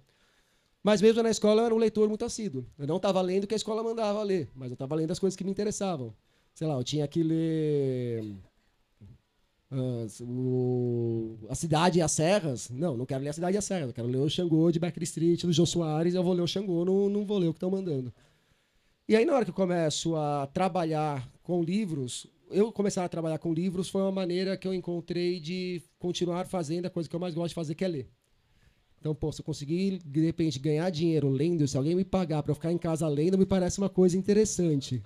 Mas 0.83 0.99
mesmo 0.99 1.21
na 1.21 1.29
escola 1.29 1.61
eu 1.61 1.65
era 1.65 1.75
um 1.75 1.79
leitor 1.79 2.07
muito 2.09 2.25
assíduo. 2.25 2.65
Eu 2.77 2.87
não 2.87 2.97
estava 2.97 3.21
lendo 3.21 3.43
o 3.43 3.47
que 3.47 3.53
a 3.53 3.57
escola 3.57 3.83
mandava 3.83 4.21
ler, 4.23 4.49
mas 4.55 4.69
eu 4.69 4.73
estava 4.73 4.95
lendo 4.95 5.11
as 5.11 5.19
coisas 5.19 5.35
que 5.35 5.43
me 5.43 5.51
interessavam 5.51 6.13
sei 6.53 6.67
lá, 6.67 6.75
eu 6.75 6.83
tinha 6.83 7.07
que 7.07 7.23
ler. 7.23 8.23
Uh, 9.71 10.23
o, 10.23 11.37
a 11.49 11.55
Cidade 11.55 11.99
e 11.99 12.01
as 12.01 12.11
Serras. 12.11 12.69
Não, 12.69 12.97
não 12.97 13.05
quero 13.05 13.23
ler 13.23 13.29
a 13.29 13.33
Cidade 13.33 13.55
e 13.55 13.57
as 13.57 13.65
Serras. 13.65 13.87
Eu 13.87 13.93
quero 13.93 14.07
ler 14.07 14.17
o 14.17 14.29
Xangô 14.29 14.71
de 14.71 14.79
Becker 14.79 15.03
Street, 15.03 15.43
do 15.43 15.53
Jô 15.53 15.65
Soares. 15.65 16.13
Eu 16.13 16.23
vou 16.23 16.33
ler 16.33 16.41
o 16.41 16.47
Xangô, 16.47 16.83
não, 16.83 17.09
não 17.09 17.25
vou 17.25 17.37
ler 17.37 17.47
o 17.47 17.53
que 17.53 17.57
estão 17.57 17.71
mandando. 17.71 18.13
E 19.07 19.15
aí, 19.15 19.25
na 19.25 19.33
hora 19.33 19.45
que 19.45 19.51
eu 19.51 19.55
começo 19.55 20.15
a 20.15 20.47
trabalhar 20.47 21.29
com 21.43 21.63
livros, 21.63 22.27
eu 22.49 22.71
começar 22.71 23.03
a 23.03 23.09
trabalhar 23.09 23.39
com 23.39 23.53
livros 23.53 23.89
foi 23.89 24.01
uma 24.01 24.11
maneira 24.11 24.55
que 24.57 24.67
eu 24.67 24.73
encontrei 24.73 25.39
de 25.39 25.81
continuar 25.97 26.45
fazendo 26.47 26.85
a 26.85 26.89
coisa 26.89 27.09
que 27.09 27.15
eu 27.15 27.19
mais 27.19 27.33
gosto 27.33 27.49
de 27.49 27.55
fazer, 27.55 27.75
que 27.75 27.83
é 27.83 27.87
ler. 27.87 28.09
Então, 28.99 29.15
pô, 29.15 29.31
se 29.31 29.41
eu 29.41 29.45
conseguir, 29.45 29.97
de 30.05 30.21
repente, 30.21 30.59
ganhar 30.59 30.89
dinheiro 30.91 31.27
lendo, 31.27 31.67
se 31.67 31.75
alguém 31.75 31.95
me 31.95 32.05
pagar 32.05 32.43
para 32.43 32.51
eu 32.51 32.55
ficar 32.55 32.71
em 32.71 32.77
casa 32.77 33.07
lendo, 33.07 33.37
me 33.37 33.45
parece 33.45 33.79
uma 33.79 33.89
coisa 33.89 34.15
interessante. 34.15 35.01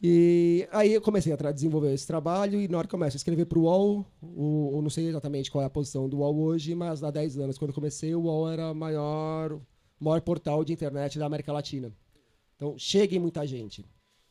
E 0.00 0.68
aí 0.70 0.94
eu 0.94 1.00
comecei 1.00 1.32
a 1.32 1.52
desenvolver 1.52 1.92
esse 1.92 2.06
trabalho 2.06 2.60
e 2.60 2.68
na 2.68 2.78
hora 2.78 2.86
que 2.86 2.94
eu 2.94 2.98
começo 2.98 3.16
a 3.16 3.18
escrever 3.18 3.46
para 3.46 3.58
o 3.58 3.62
UOL, 3.62 4.06
o, 4.22 4.70
eu 4.74 4.82
não 4.82 4.90
sei 4.90 5.08
exatamente 5.08 5.50
qual 5.50 5.62
é 5.62 5.66
a 5.66 5.70
posição 5.70 6.08
do 6.08 6.18
UOL 6.18 6.38
hoje, 6.38 6.72
mas 6.74 7.02
há 7.02 7.10
10 7.10 7.38
anos, 7.38 7.58
quando 7.58 7.70
eu 7.70 7.74
comecei, 7.74 8.14
o 8.14 8.20
UOL 8.22 8.48
era 8.48 8.70
o 8.70 8.74
maior, 8.74 9.60
maior 9.98 10.20
portal 10.20 10.64
de 10.64 10.72
internet 10.72 11.18
da 11.18 11.26
América 11.26 11.52
Latina. 11.52 11.92
Então, 12.54 12.78
chegue 12.78 13.18
muita 13.18 13.44
gente. 13.44 13.84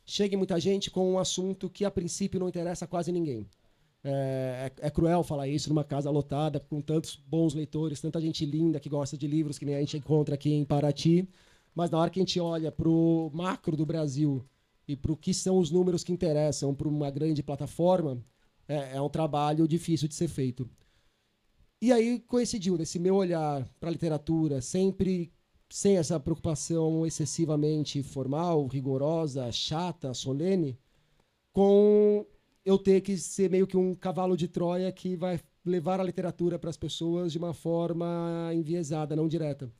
Chegue 0.06 0.36
muita 0.36 0.58
gente 0.58 0.90
com 0.90 1.12
um 1.12 1.18
assunto 1.18 1.68
que 1.68 1.84
a 1.84 1.90
princípio 1.90 2.40
não 2.40 2.48
interessa 2.48 2.86
a 2.86 2.88
quase 2.88 3.12
ninguém. 3.12 3.46
É, 4.02 4.72
é, 4.80 4.86
é, 4.86 4.90
cruel 4.90 5.22
falar 5.22 5.48
isso 5.48 5.68
numa 5.68 5.84
casa 5.84 6.08
lotada, 6.08 6.60
com 6.60 6.80
tantos 6.80 7.14
bons 7.14 7.52
leitores, 7.52 8.00
tanta 8.00 8.18
gente 8.20 8.46
linda 8.46 8.80
que 8.80 8.88
gosta 8.88 9.18
de 9.18 9.26
livros 9.26 9.58
que 9.58 9.66
nem 9.66 9.74
a 9.74 9.80
gente 9.80 9.98
encontra 9.98 10.34
aqui 10.34 10.50
em 10.50 10.64
Paraty. 10.64 11.28
Mas 11.74 11.90
na 11.90 11.98
hora 11.98 12.10
que 12.10 12.18
a 12.18 12.22
gente 12.22 12.40
olha 12.40 12.72
para 12.72 12.88
o 12.88 13.30
macro 13.34 13.76
do 13.76 13.84
Brasil 13.84 14.42
e 14.88 14.96
para 14.96 15.12
o 15.12 15.16
que 15.16 15.34
são 15.34 15.58
os 15.58 15.70
números 15.70 16.02
que 16.02 16.12
interessam 16.12 16.74
para 16.74 16.88
uma 16.88 17.10
grande 17.10 17.42
plataforma, 17.42 18.18
é, 18.66 18.96
é 18.96 19.02
um 19.02 19.08
trabalho 19.10 19.68
difícil 19.68 20.08
de 20.08 20.14
ser 20.14 20.28
feito. 20.28 20.68
E 21.80 21.92
aí 21.92 22.18
coincidiu 22.20 22.76
nesse 22.76 22.98
meu 22.98 23.14
olhar 23.14 23.68
para 23.78 23.90
a 23.90 23.92
literatura, 23.92 24.62
sempre 24.62 25.30
sem 25.70 25.98
essa 25.98 26.18
preocupação 26.18 27.06
excessivamente 27.06 28.02
formal, 28.02 28.66
rigorosa, 28.66 29.52
chata, 29.52 30.14
solene, 30.14 30.78
com 31.52 32.26
eu 32.64 32.78
ter 32.78 33.02
que 33.02 33.16
ser 33.18 33.50
meio 33.50 33.66
que 33.66 33.76
um 33.76 33.94
cavalo 33.94 34.36
de 34.36 34.48
Troia 34.48 34.90
que 34.90 35.14
vai 35.16 35.38
levar 35.64 36.00
a 36.00 36.04
literatura 36.04 36.58
para 36.58 36.70
as 36.70 36.76
pessoas 36.76 37.30
de 37.30 37.38
uma 37.38 37.52
forma 37.52 38.50
enviesada, 38.54 39.14
não 39.14 39.28
direta. 39.28 39.70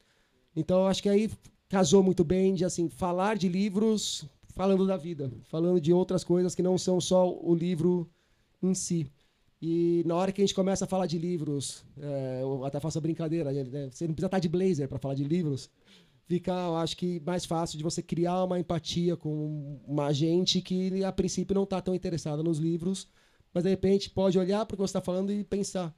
Então, 0.54 0.86
acho 0.86 1.02
que 1.02 1.08
aí 1.08 1.30
casou 1.68 2.02
muito 2.02 2.24
bem 2.24 2.54
de 2.54 2.64
assim 2.64 2.88
falar 2.88 3.36
de 3.36 3.48
livros 3.48 4.26
falando 4.58 4.84
da 4.84 4.96
vida, 4.96 5.30
falando 5.44 5.80
de 5.80 5.92
outras 5.92 6.24
coisas 6.24 6.52
que 6.52 6.64
não 6.64 6.76
são 6.76 7.00
só 7.00 7.32
o 7.32 7.54
livro 7.54 8.10
em 8.60 8.74
si. 8.74 9.06
E 9.62 10.02
na 10.04 10.16
hora 10.16 10.32
que 10.32 10.42
a 10.42 10.44
gente 10.44 10.54
começa 10.54 10.84
a 10.84 10.88
falar 10.88 11.06
de 11.06 11.16
livros, 11.16 11.84
é, 11.96 12.40
eu 12.42 12.64
até 12.64 12.80
faço 12.80 12.98
a 12.98 13.00
brincadeira, 13.00 13.52
né? 13.52 13.88
você 13.88 14.08
não 14.08 14.14
precisa 14.14 14.26
estar 14.26 14.40
de 14.40 14.48
blazer 14.48 14.88
para 14.88 14.98
falar 14.98 15.14
de 15.14 15.22
livros, 15.22 15.70
fica, 16.26 16.50
eu 16.50 16.76
acho 16.76 16.96
que, 16.96 17.20
mais 17.20 17.44
fácil 17.44 17.78
de 17.78 17.84
você 17.84 18.02
criar 18.02 18.42
uma 18.42 18.58
empatia 18.58 19.16
com 19.16 19.80
uma 19.86 20.12
gente 20.12 20.60
que, 20.60 21.04
a 21.04 21.12
princípio, 21.12 21.54
não 21.54 21.62
está 21.62 21.80
tão 21.80 21.94
interessada 21.94 22.42
nos 22.42 22.58
livros, 22.58 23.06
mas 23.54 23.62
de 23.62 23.70
repente 23.70 24.10
pode 24.10 24.40
olhar 24.40 24.66
para 24.66 24.74
o 24.74 24.76
que 24.76 24.82
você 24.82 24.90
está 24.90 25.00
falando 25.00 25.32
e 25.32 25.44
pensar: 25.44 25.94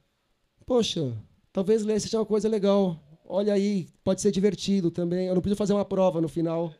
poxa, 0.67 1.17
talvez 1.51 1.81
ler 1.81 1.99
seja 1.99 2.19
uma 2.19 2.27
coisa 2.27 2.47
legal. 2.47 2.99
Olha 3.25 3.53
aí, 3.53 3.87
pode 4.03 4.21
ser 4.21 4.31
divertido 4.31 4.91
também. 4.91 5.25
Eu 5.25 5.33
não 5.33 5.41
preciso 5.41 5.57
fazer 5.57 5.73
uma 5.73 5.85
prova 5.85 6.21
no 6.21 6.27
final. 6.27 6.71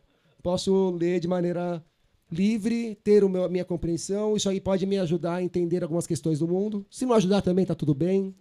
Posso 0.42 0.92
ler 0.92 1.20
de 1.20 1.28
maneira 1.28 1.84
livre, 2.32 2.96
ter 3.04 3.24
a 3.24 3.50
minha 3.50 3.66
compreensão. 3.66 4.36
Isso 4.36 4.50
aí 4.50 4.62
pode 4.62 4.86
me 4.86 4.98
ajudar 4.98 5.36
a 5.36 5.44
entender 5.44 5.84
algumas 5.84 6.08
questões 6.08 6.40
do 6.40 6.48
mundo. 6.48 6.86
Se 6.90 7.06
não 7.06 7.14
ajudar 7.14 7.42
também, 7.42 7.64
está 7.64 7.76
tudo 7.76 7.94
bem. 7.94 8.34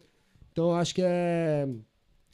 Então, 0.53 0.73
acho 0.73 0.95
que 0.95 1.03
é. 1.05 1.69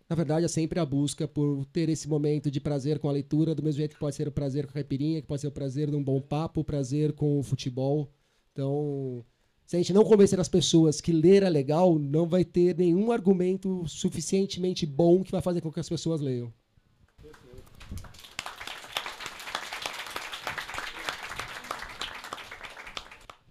Na 0.09 0.15
verdade, 0.15 0.45
é 0.45 0.49
sempre 0.49 0.79
a 0.79 0.87
busca 0.87 1.27
por 1.27 1.65
ter 1.67 1.89
esse 1.89 2.09
momento 2.09 2.49
de 2.49 2.61
prazer 2.61 3.01
com 3.01 3.09
a 3.09 3.13
leitura, 3.13 3.57
do 3.57 3.63
mesmo 3.63 3.79
jeito 3.79 3.95
que 3.95 4.01
pode 4.01 4.15
ser 4.15 4.29
o 4.29 4.33
prazer 4.33 4.65
com 4.65 4.71
a 4.71 4.75
caipirinha, 4.75 5.21
que 5.21 5.27
pode 5.27 5.41
ser 5.41 5.49
o 5.49 5.53
prazer 5.53 5.91
de 5.91 5.97
um 5.97 6.05
bom 6.05 6.21
papo, 6.21 6.61
o 6.61 6.65
prazer 6.65 7.13
com 7.13 7.41
o 7.41 7.43
futebol. 7.43 8.09
Então, 8.53 9.25
se 9.67 9.75
a 9.75 9.81
gente 9.81 9.93
não 9.93 10.05
convencer 10.05 10.39
as 10.39 10.49
pessoas 10.49 11.01
que 11.01 11.11
ler 11.11 11.43
é 11.43 11.51
legal, 11.51 11.99
não 11.99 12.29
vai 12.29 12.45
ter 12.45 12.77
nenhum 12.79 13.11
argumento 13.11 13.83
suficientemente 13.89 14.87
bom 14.87 15.25
que 15.25 15.33
vai 15.33 15.43
fazer 15.43 15.61
com 15.61 15.73
que 15.73 15.81
as 15.81 15.89
pessoas 15.89 16.21
leiam. 16.21 16.53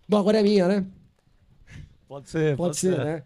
Bom, 0.08 0.18
agora 0.18 0.40
é 0.40 0.44
minha, 0.44 0.68
né? 0.68 0.86
Pode 2.08 2.30
ser. 2.30 2.56
Pode, 2.56 2.70
pode 2.70 2.78
ser, 2.78 2.96
ser, 2.96 3.06
né? 3.06 3.24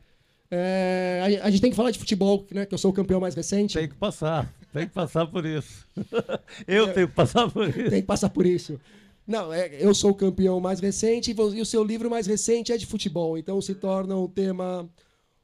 É, 0.52 1.40
a, 1.42 1.46
a, 1.46 1.50
gente 1.52 1.62
tem 1.62 1.70
que 1.70 1.76
falar 1.76 1.92
de 1.92 2.00
futebol, 2.00 2.48
né? 2.52 2.66
Que 2.66 2.74
eu 2.74 2.78
sou 2.78 2.92
o 2.92 2.94
campeão 2.94 3.20
mais 3.20 3.36
recente. 3.36 3.78
Tem 3.78 3.88
que 3.88 3.96
passar, 3.96 4.52
tem 4.74 4.88
que 4.88 4.94
passar 4.94 5.28
por 5.28 5.46
isso. 5.46 5.86
eu 6.68 6.88
é, 6.88 6.94
tenho 6.94 7.08
que 7.08 7.14
passar 7.14 7.50
por 7.52 7.68
isso. 7.70 7.90
Tem 7.90 8.02
que 8.02 8.08
passar 8.08 8.30
por 8.30 8.46
isso. 8.46 8.80
Não, 9.28 9.54
é, 9.54 9.70
eu 9.80 9.94
sou 9.94 10.10
o 10.10 10.16
campeão 10.16 10.60
mais 10.60 10.80
recente 10.80 11.36
e 11.38 11.62
o 11.62 11.66
seu 11.66 11.84
livro 11.84 12.10
mais 12.10 12.26
recente 12.26 12.72
é 12.72 12.78
de 12.78 12.88
futebol, 12.88 13.38
então 13.38 13.62
se 13.62 13.76
torna 13.76 14.16
um 14.16 14.28
tema 14.28 14.90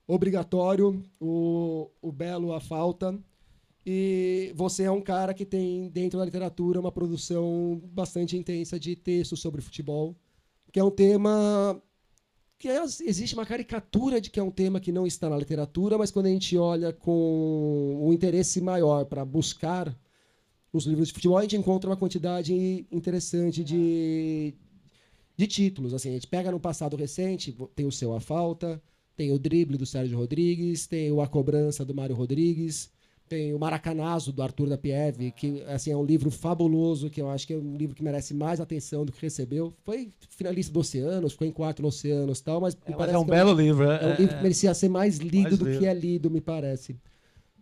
obrigatório, 0.08 1.04
o, 1.20 1.92
o 2.02 2.12
belo, 2.12 2.54
a 2.54 2.60
falta. 2.60 3.16
E 3.86 4.52
você 4.56 4.86
é 4.86 4.92
um 4.92 5.02
cara 5.02 5.36
que 5.36 5.46
tem 5.46 5.88
dentro 5.90 6.18
da 6.18 6.26
literatura 6.26 6.80
uma 6.80 6.92
produção 6.92 7.80
bastante 7.92 8.36
intensa 8.36 8.80
de 8.80 8.96
textos 8.96 9.40
sobre 9.40 9.62
futebol, 9.62 10.16
que 10.76 10.80
é 10.82 10.84
um 10.84 10.92
tema 10.92 11.82
que 12.60 12.68
é, 12.68 12.84
existe 12.84 13.34
uma 13.34 13.46
caricatura 13.46 14.20
de 14.20 14.30
que 14.30 14.42
é 14.42 14.44
um 14.44 14.52
tema 14.52 14.78
que 14.78 14.92
não 14.92 15.08
está 15.08 15.30
na 15.30 15.38
literatura, 15.38 15.98
mas 15.98 16.12
quando 16.12 16.26
a 16.26 16.30
gente 16.30 16.58
olha 16.58 16.92
com 16.92 18.02
um 18.06 18.12
interesse 18.12 18.60
maior 18.60 19.06
para 19.06 19.24
buscar 19.24 19.98
os 20.74 20.86
livros 20.86 21.08
de 21.08 21.14
futebol, 21.14 21.38
a 21.38 21.44
gente 21.44 21.56
encontra 21.56 21.90
uma 21.90 21.96
quantidade 21.96 22.86
interessante 22.92 23.64
de, 23.64 24.54
de 25.38 25.48
títulos. 25.48 25.94
Assim, 25.94 26.10
a 26.10 26.14
gente 26.16 26.28
pega 26.28 26.52
no 26.52 26.60
passado 26.60 26.98
recente, 26.98 27.56
tem 27.74 27.86
o 27.86 27.92
Seu 27.92 28.14
A 28.14 28.20
Falta, 28.20 28.84
tem 29.16 29.32
o 29.32 29.40
Drible 29.40 29.78
do 29.78 29.86
Sérgio 29.86 30.18
Rodrigues, 30.18 30.88
tem 30.88 31.10
o 31.10 31.22
A 31.22 31.28
Cobrança 31.30 31.86
do 31.86 31.96
Mário 31.96 32.18
Rodrigues, 32.18 32.92
tem 33.28 33.54
o 33.54 33.60
Maracanazo 33.60 34.32
do 34.32 34.42
Arthur 34.42 34.70
da 34.70 34.78
Pieve, 34.78 35.32
que 35.32 35.64
assim, 35.64 35.92
é 35.92 35.98
um 35.98 36.06
livro 36.06 36.30
fabuloso, 36.30 37.10
que 37.10 37.22
eu 37.22 37.30
acho 37.30 37.48
que 37.48 37.54
é 37.54 37.58
um 37.58 37.76
livro 37.76 37.96
que 37.96 38.04
merece 38.04 38.34
mais 38.34 38.62
atenção 38.62 39.06
do 39.06 39.12
que 39.12 39.22
recebeu. 39.22 39.74
Foi 39.84 40.10
finalista 40.30 40.72
do 40.72 40.80
Oceanos, 40.80 41.34
ficou 41.34 41.48
em 41.48 41.52
quarto 41.52 41.82
no 41.82 41.88
Oceanos 41.88 42.40
tal, 42.42 42.62
mas, 42.62 42.78
é, 42.86 42.96
mas 42.96 43.10
é 43.10 43.18
um 43.18 43.24
é 43.24 43.26
belo 43.26 43.54
livro. 43.54 43.90
É, 43.90 44.04
é 44.04 44.08
um 44.08 44.16
livro 44.16 44.36
que 44.36 44.44
merecia 44.44 44.74
ser 44.74 44.90
mais 44.90 45.18
lido 45.18 45.42
mais 45.44 45.58
do 45.58 45.66
lido. 45.66 45.80
que 45.80 45.86
é 45.88 45.94
lido, 45.94 46.30
me 46.30 46.42
parece. 46.42 46.96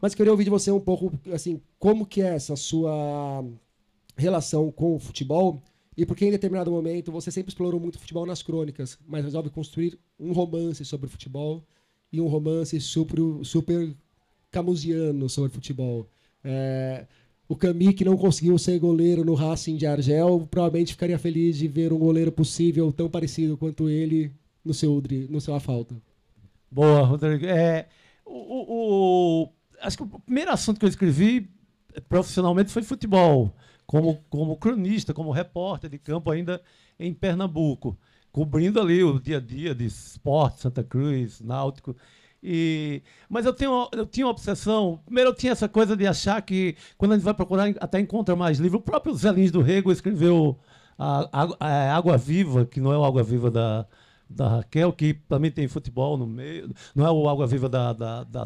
Mas 0.02 0.14
queria 0.14 0.32
ouvir 0.32 0.44
de 0.44 0.50
você 0.50 0.70
um 0.70 0.82
pouco, 0.82 1.14
assim, 1.32 1.62
como 1.80 2.06
que 2.06 2.22
é 2.22 2.36
essa 2.36 2.58
sua 2.58 3.44
relação 4.18 4.70
com 4.70 4.96
o 4.96 5.00
futebol 5.00 5.62
e 5.96 6.06
por 6.06 6.16
que 6.18 6.26
em 6.26 6.32
determinado 6.32 6.72
momento 6.72 7.12
você 7.12 7.32
sempre 7.32 7.52
explorou 7.52 7.80
muito 7.80 7.96
o 7.96 8.00
futebol 8.00 8.26
nas 8.26 8.42
crônicas, 8.42 8.98
mas 9.08 9.24
resolve 9.24 9.50
construir 9.50 9.98
um 10.20 10.34
romance 10.34 10.84
sobre 10.84 11.08
o 11.08 11.10
futebol 11.10 11.64
e 12.12 12.20
um 12.20 12.28
romance 12.28 12.80
super, 12.82 13.18
super 13.44 13.96
camusiano 14.54 15.28
sobre 15.28 15.52
futebol. 15.52 16.08
É, 16.44 17.06
o 17.50 17.56
Cami, 17.56 17.94
que 17.94 18.06
não 18.06 18.16
conseguiu 18.16 18.58
ser 18.58 18.80
goleiro 18.80 19.26
no 19.26 19.34
Racing 19.34 19.76
de 19.76 19.86
Argel, 19.86 20.48
provavelmente 20.50 20.94
ficaria 20.94 21.18
feliz 21.20 21.58
de 21.58 21.68
ver 21.68 21.92
um 21.92 21.98
goleiro 21.98 22.32
possível 22.32 22.92
tão 22.94 23.10
parecido 23.10 23.58
quanto 23.58 23.90
ele 23.90 24.32
no 24.64 24.74
seu, 24.74 25.02
no 25.30 25.42
seu 25.42 25.60
falta. 25.60 25.96
Boa, 26.72 27.02
Rodrigo. 27.02 27.46
É, 27.46 27.88
o, 28.26 29.44
o, 29.44 29.50
acho 29.82 29.98
que 29.98 30.04
o 30.04 30.20
primeiro 30.20 30.52
assunto 30.52 30.80
que 30.80 30.86
eu 30.86 30.90
escrevi 30.90 31.50
profissionalmente 32.08 32.72
foi 32.72 32.84
futebol, 32.84 33.54
como, 33.86 34.24
como 34.30 34.58
cronista, 34.58 35.14
como 35.14 35.32
repórter 35.32 35.90
de 35.90 35.98
campo 35.98 36.32
ainda 36.32 36.62
em 37.00 37.14
Pernambuco, 37.14 37.98
cobrindo 38.32 38.80
ali 38.80 39.04
o 39.04 39.20
dia 39.20 39.38
a 39.38 39.42
dia 39.42 39.76
de 39.76 39.86
esporte, 39.86 40.62
Santa 40.62 40.84
Cruz, 40.84 41.42
Náutico. 41.42 41.96
E, 42.44 43.02
mas 43.30 43.46
eu, 43.46 43.54
tenho, 43.54 43.88
eu 43.94 44.06
tinha 44.06 44.26
uma 44.26 44.32
obsessão. 44.32 45.00
Primeiro, 45.06 45.30
eu 45.30 45.34
tinha 45.34 45.54
essa 45.54 45.70
coisa 45.70 45.96
de 45.96 46.06
achar 46.06 46.42
que, 46.42 46.76
quando 46.98 47.14
a 47.14 47.16
gente 47.16 47.24
vai 47.24 47.34
procurar, 47.34 47.70
até 47.80 48.00
encontra 48.00 48.36
mais 48.36 48.60
livros. 48.60 48.82
O 48.82 48.84
próprio 48.84 49.16
Zé 49.16 49.32
Lins 49.32 49.50
do 49.50 49.62
Rego 49.62 49.92
escreveu 49.92 50.60
a, 51.00 51.30
a, 51.32 51.68
a 51.68 51.96
Água 51.96 52.18
Viva, 52.18 52.66
que 52.66 52.82
não 52.82 52.92
é 52.92 52.98
o 52.98 53.06
Água 53.06 53.24
Viva 53.24 53.50
da, 53.50 53.86
da 54.30 54.50
Raquel, 54.50 54.92
que 54.92 55.14
também 55.14 55.52
tem 55.52 55.70
futebol 55.70 56.18
no 56.18 56.28
meio. 56.28 56.70
Não 56.94 57.06
é 57.06 57.12
o 57.12 57.30
Água 57.30 57.48
Viva 57.48 57.70
da, 57.70 57.94
da, 57.94 58.24
da 58.26 58.44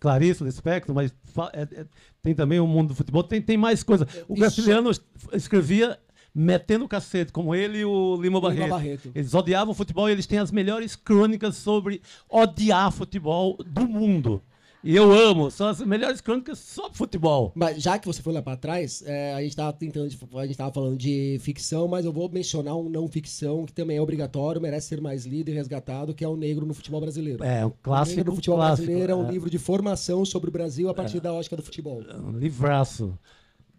Clarice, 0.00 0.42
do 0.42 0.48
Espectro, 0.48 0.92
mas 0.92 1.14
é, 1.52 1.62
é, 1.62 1.86
tem 2.20 2.34
também 2.34 2.58
o 2.58 2.66
mundo 2.66 2.88
do 2.88 2.94
futebol. 2.96 3.22
Tem, 3.22 3.40
tem 3.40 3.56
mais 3.56 3.84
coisa. 3.84 4.08
O 4.26 4.34
Graciliano 4.34 4.90
escrevia 5.32 5.96
metendo 6.38 6.84
o 6.84 6.88
cacete, 6.88 7.32
como 7.32 7.54
ele 7.54 7.78
e 7.78 7.84
o 7.86 8.20
Lima 8.20 8.38
Barreto. 8.38 8.64
Lima 8.64 8.76
Barreto. 8.76 9.10
Eles 9.14 9.32
odiavam 9.32 9.72
futebol 9.72 10.06
e 10.06 10.12
eles 10.12 10.26
têm 10.26 10.38
as 10.38 10.50
melhores 10.50 10.94
crônicas 10.94 11.56
sobre 11.56 12.02
odiar 12.28 12.92
futebol 12.92 13.56
do 13.64 13.88
mundo. 13.88 14.42
E 14.84 14.94
eu 14.94 15.10
amo, 15.10 15.50
são 15.50 15.66
as 15.66 15.80
melhores 15.80 16.20
crônicas 16.20 16.58
sobre 16.58 16.96
futebol. 16.96 17.52
Mas 17.56 17.82
já 17.82 17.98
que 17.98 18.06
você 18.06 18.20
foi 18.20 18.34
lá 18.34 18.42
para 18.42 18.56
trás, 18.56 19.02
é, 19.06 19.32
a 19.32 19.40
gente 19.40 19.50
estava 19.50 19.72
tentando, 19.72 20.06
a 20.34 20.46
gente 20.46 20.56
tava 20.56 20.72
falando 20.72 20.96
de 20.98 21.38
ficção, 21.40 21.88
mas 21.88 22.04
eu 22.04 22.12
vou 22.12 22.30
mencionar 22.30 22.76
um 22.76 22.88
não 22.88 23.08
ficção 23.08 23.64
que 23.64 23.72
também 23.72 23.96
é 23.96 24.02
obrigatório, 24.02 24.60
merece 24.60 24.88
ser 24.88 25.00
mais 25.00 25.24
lido 25.24 25.50
e 25.50 25.54
resgatado, 25.54 26.14
que 26.14 26.22
é 26.22 26.28
o 26.28 26.36
Negro 26.36 26.66
no 26.66 26.74
Futebol 26.74 27.00
Brasileiro. 27.00 27.42
É, 27.42 27.64
um 27.64 27.72
clássico. 27.82 28.12
O 28.12 28.16
Negro 28.18 28.32
no 28.32 28.36
Futebol 28.36 28.58
clássico, 28.58 28.86
Brasileiro 28.86 29.12
é 29.12 29.16
um 29.16 29.26
é. 29.26 29.32
livro 29.32 29.48
de 29.48 29.58
formação 29.58 30.24
sobre 30.26 30.50
o 30.50 30.52
Brasil 30.52 30.90
a 30.90 30.94
partir 30.94 31.16
é. 31.16 31.20
da 31.20 31.32
ótica 31.32 31.56
do 31.56 31.62
futebol. 31.62 32.02
É 32.02 32.14
um 32.14 32.38
livraço 32.38 33.18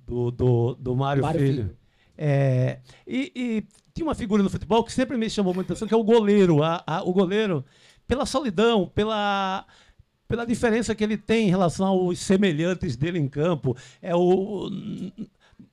do, 0.06 0.32
do, 0.32 0.76
do 0.76 0.96
Mário, 0.96 1.22
Mário 1.22 1.40
Filho. 1.40 1.64
Filho. 1.64 1.87
É, 2.18 2.80
e, 3.06 3.32
e 3.36 3.64
tinha 3.94 4.06
uma 4.06 4.16
figura 4.16 4.42
no 4.42 4.50
futebol 4.50 4.84
que 4.84 4.92
sempre 4.92 5.18
me 5.18 5.30
chamou 5.30 5.54
muita 5.54 5.74
atenção, 5.74 5.88
que 5.88 5.94
é 5.94 5.98
o 5.98 6.04
goleiro. 6.04 6.64
A, 6.64 6.84
a, 6.86 7.04
o 7.04 7.14
goleiro, 7.14 7.64
pela 8.08 8.26
solidão, 8.26 8.88
pela 8.88 9.66
pela 10.28 10.46
diferença 10.46 10.94
que 10.94 11.04
ele 11.04 11.18
tem 11.18 11.48
em 11.48 11.50
relação 11.50 11.88
aos 11.88 12.20
semelhantes 12.20 12.98
dele 12.98 13.18
em 13.18 13.28
campo. 13.28 13.78
É 14.02 14.14
o 14.16 14.70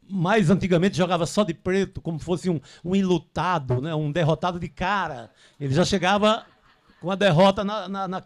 mais 0.08 0.50
antigamente 0.50 0.96
jogava 0.96 1.26
só 1.26 1.42
de 1.42 1.54
preto, 1.54 2.00
como 2.00 2.18
fosse 2.18 2.48
um, 2.48 2.60
um 2.84 2.94
ilutado, 2.94 3.80
né? 3.80 3.94
um 3.94 4.12
derrotado 4.12 4.60
de 4.60 4.68
cara. 4.68 5.30
Ele 5.58 5.74
já 5.74 5.84
chegava 5.84 6.44
com 7.04 7.10
a 7.10 7.14
derrota 7.14 7.62
na, 7.62 7.88
na, 7.88 8.08
na 8.08 8.22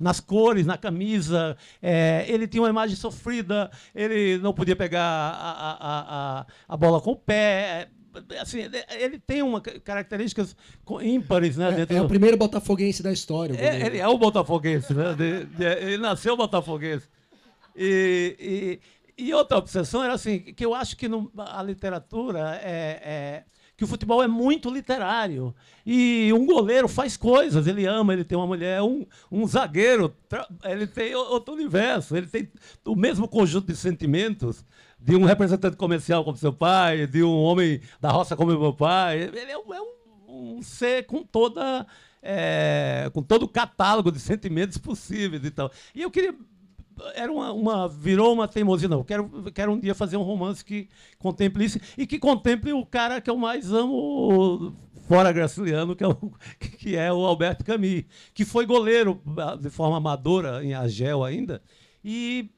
nas 0.00 0.18
cores, 0.18 0.66
na 0.66 0.76
camisa. 0.76 1.56
É, 1.80 2.24
ele 2.26 2.48
tinha 2.48 2.62
uma 2.62 2.70
imagem 2.70 2.96
sofrida, 2.96 3.70
ele 3.94 4.38
não 4.38 4.52
podia 4.52 4.74
pegar 4.74 5.02
a, 5.02 5.52
a, 5.52 6.40
a, 6.40 6.46
a 6.68 6.76
bola 6.76 7.00
com 7.00 7.12
o 7.12 7.16
pé 7.16 7.88
assim, 8.40 8.58
ele 8.90 9.18
tem 9.18 9.42
uma 9.42 9.60
características 9.60 10.54
ímpares, 11.00 11.56
né? 11.56 11.86
É, 11.88 11.96
é 11.96 12.02
o 12.02 12.08
primeiro 12.08 12.36
botafoguense 12.36 13.02
da 13.02 13.12
história. 13.12 13.54
É, 13.58 13.86
ele 13.86 13.98
é 13.98 14.06
o 14.06 14.18
botafoguense, 14.18 14.92
né? 14.92 15.14
De, 15.14 15.44
de, 15.46 15.64
ele 15.64 15.98
nasceu 15.98 16.36
botafoguense. 16.36 17.08
E, 17.74 18.80
e, 19.18 19.24
e, 19.28 19.32
outra 19.32 19.56
obsessão 19.56 20.04
era 20.04 20.12
assim, 20.12 20.40
que 20.40 20.64
eu 20.64 20.74
acho 20.74 20.94
que 20.94 21.08
no, 21.08 21.32
a 21.38 21.62
literatura 21.62 22.60
é, 22.62 23.00
é 23.02 23.44
que 23.76 23.84
o 23.84 23.86
futebol 23.86 24.22
é 24.22 24.28
muito 24.28 24.70
literário. 24.70 25.54
E 25.84 26.32
um 26.32 26.46
goleiro 26.46 26.88
faz 26.88 27.16
coisas, 27.16 27.66
ele 27.66 27.86
ama, 27.86 28.12
ele 28.12 28.24
tem 28.24 28.36
uma 28.36 28.46
mulher, 28.46 28.82
um, 28.82 29.06
um 29.30 29.46
zagueiro, 29.46 30.14
ele 30.64 30.86
tem 30.86 31.14
outro 31.14 31.54
universo, 31.54 32.16
ele 32.16 32.26
tem 32.26 32.48
o 32.84 32.94
mesmo 32.94 33.26
conjunto 33.26 33.66
de 33.66 33.76
sentimentos 33.76 34.64
de 34.98 35.16
um 35.16 35.24
representante 35.24 35.76
comercial 35.76 36.24
como 36.24 36.36
seu 36.36 36.52
pai, 36.52 37.06
de 37.06 37.22
um 37.22 37.36
homem 37.36 37.80
da 38.00 38.10
roça 38.10 38.36
como 38.36 38.56
meu 38.56 38.72
pai. 38.72 39.22
Ele 39.22 39.50
é 39.50 39.58
um, 39.58 39.74
é 39.74 39.80
um, 39.80 40.58
um 40.58 40.62
ser 40.62 41.06
com 41.06 41.22
toda. 41.24 41.86
É, 42.24 43.10
com 43.12 43.20
todo 43.20 43.42
o 43.42 43.48
catálogo 43.48 44.12
de 44.12 44.20
sentimentos 44.20 44.78
possíveis 44.78 45.44
e 45.44 45.50
tal. 45.50 45.72
E 45.92 46.02
eu 46.02 46.08
queria 46.08 46.32
era 47.14 47.32
uma, 47.32 47.52
uma, 47.52 47.88
virou 47.88 48.32
uma 48.32 48.48
teimosia 48.48 48.88
não. 48.88 49.04
Quero 49.04 49.50
quero 49.52 49.72
um 49.72 49.78
dia 49.78 49.94
fazer 49.94 50.16
um 50.16 50.22
romance 50.22 50.64
que 50.64 50.88
contemple 51.18 51.64
isso 51.64 51.80
e 51.96 52.06
que 52.06 52.18
contemple 52.18 52.72
o 52.72 52.84
cara 52.84 53.20
que 53.20 53.30
eu 53.30 53.36
mais 53.36 53.72
amo 53.72 54.74
fora 55.08 55.32
Graciliano 55.32 55.94
que 55.96 56.04
é 56.04 56.08
o, 56.08 56.16
que 56.78 56.96
é 56.96 57.12
o 57.12 57.24
Alberto 57.24 57.64
Camus 57.64 58.04
que 58.34 58.44
foi 58.44 58.66
goleiro 58.66 59.20
ah, 59.38 59.56
de 59.56 59.70
forma 59.70 59.96
amadora 59.96 60.64
em 60.64 60.74
Agel 60.74 61.24
ainda. 61.24 61.62
E 62.04 62.50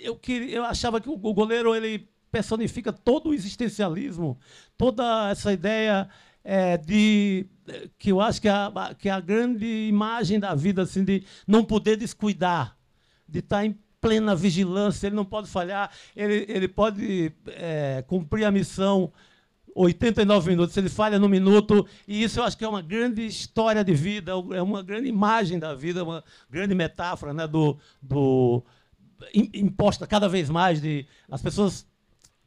eu 0.00 0.16
queria 0.16 0.56
eu 0.56 0.64
achava 0.64 1.00
que 1.00 1.08
o 1.08 1.16
goleiro 1.16 1.74
ele 1.74 2.08
personifica 2.30 2.92
todo 2.92 3.30
o 3.30 3.34
existencialismo 3.34 4.38
toda 4.76 5.30
essa 5.30 5.52
ideia 5.52 6.08
é, 6.44 6.76
de 6.76 7.46
que 7.98 8.10
eu 8.10 8.20
acho 8.20 8.40
que 8.40 8.48
a, 8.48 8.94
que 8.98 9.08
a 9.08 9.20
grande 9.20 9.66
imagem 9.88 10.38
da 10.38 10.54
vida 10.54 10.82
assim 10.82 11.04
de 11.04 11.24
não 11.46 11.64
poder 11.64 11.96
descuidar 11.96 12.79
de 13.30 13.38
estar 13.38 13.64
em 13.64 13.78
plena 14.00 14.34
vigilância, 14.34 15.06
ele 15.06 15.16
não 15.16 15.24
pode 15.24 15.48
falhar, 15.48 15.90
ele, 16.16 16.46
ele 16.48 16.68
pode 16.68 17.32
é, 17.48 18.02
cumprir 18.06 18.44
a 18.44 18.50
missão 18.50 19.12
89 19.74 20.50
minutos, 20.50 20.76
ele 20.76 20.88
falha 20.88 21.18
no 21.18 21.28
minuto, 21.28 21.86
e 22.08 22.22
isso 22.22 22.40
eu 22.40 22.44
acho 22.44 22.56
que 22.56 22.64
é 22.64 22.68
uma 22.68 22.82
grande 22.82 23.24
história 23.24 23.84
de 23.84 23.94
vida, 23.94 24.32
é 24.32 24.62
uma 24.62 24.82
grande 24.82 25.08
imagem 25.08 25.58
da 25.58 25.74
vida, 25.74 26.02
uma 26.02 26.24
grande 26.50 26.74
metáfora 26.74 27.32
né, 27.32 27.46
do, 27.46 27.76
do 28.02 28.62
imposta 29.34 30.06
cada 30.06 30.28
vez 30.28 30.48
mais 30.48 30.80
de 30.80 31.06
as 31.30 31.42
pessoas 31.42 31.86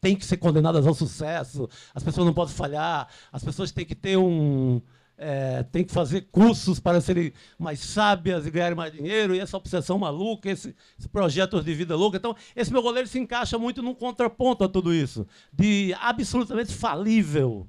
têm 0.01 0.15
que 0.15 0.25
ser 0.25 0.37
condenadas 0.37 0.85
ao 0.85 0.93
sucesso, 0.93 1.69
as 1.93 2.03
pessoas 2.03 2.25
não 2.25 2.33
podem 2.33 2.53
falhar, 2.53 3.07
as 3.31 3.43
pessoas 3.43 3.71
têm 3.71 3.85
que 3.85 3.95
ter 3.95 4.17
um 4.17 4.81
é, 5.17 5.63
tem 5.63 5.83
que 5.83 5.93
fazer 5.93 6.21
cursos 6.31 6.79
para 6.79 6.99
serem 6.99 7.31
mais 7.57 7.79
sábias 7.79 8.45
e 8.45 8.51
ganharem 8.51 8.75
mais 8.75 8.91
dinheiro, 8.91 9.35
e 9.35 9.39
essa 9.39 9.57
obsessão 9.57 9.97
maluca, 9.97 10.49
esse, 10.49 10.75
esse 10.97 11.07
projeto 11.07 11.61
de 11.61 11.73
vida 11.73 11.95
louca. 11.95 12.17
Então, 12.17 12.35
esse 12.55 12.71
meu 12.71 12.81
goleiro 12.81 13.07
se 13.07 13.19
encaixa 13.19 13.57
muito 13.57 13.81
num 13.81 13.93
contraponto 13.93 14.63
a 14.63 14.69
tudo 14.69 14.93
isso, 14.93 15.25
de 15.51 15.95
absolutamente 15.99 16.73
falível. 16.73 17.67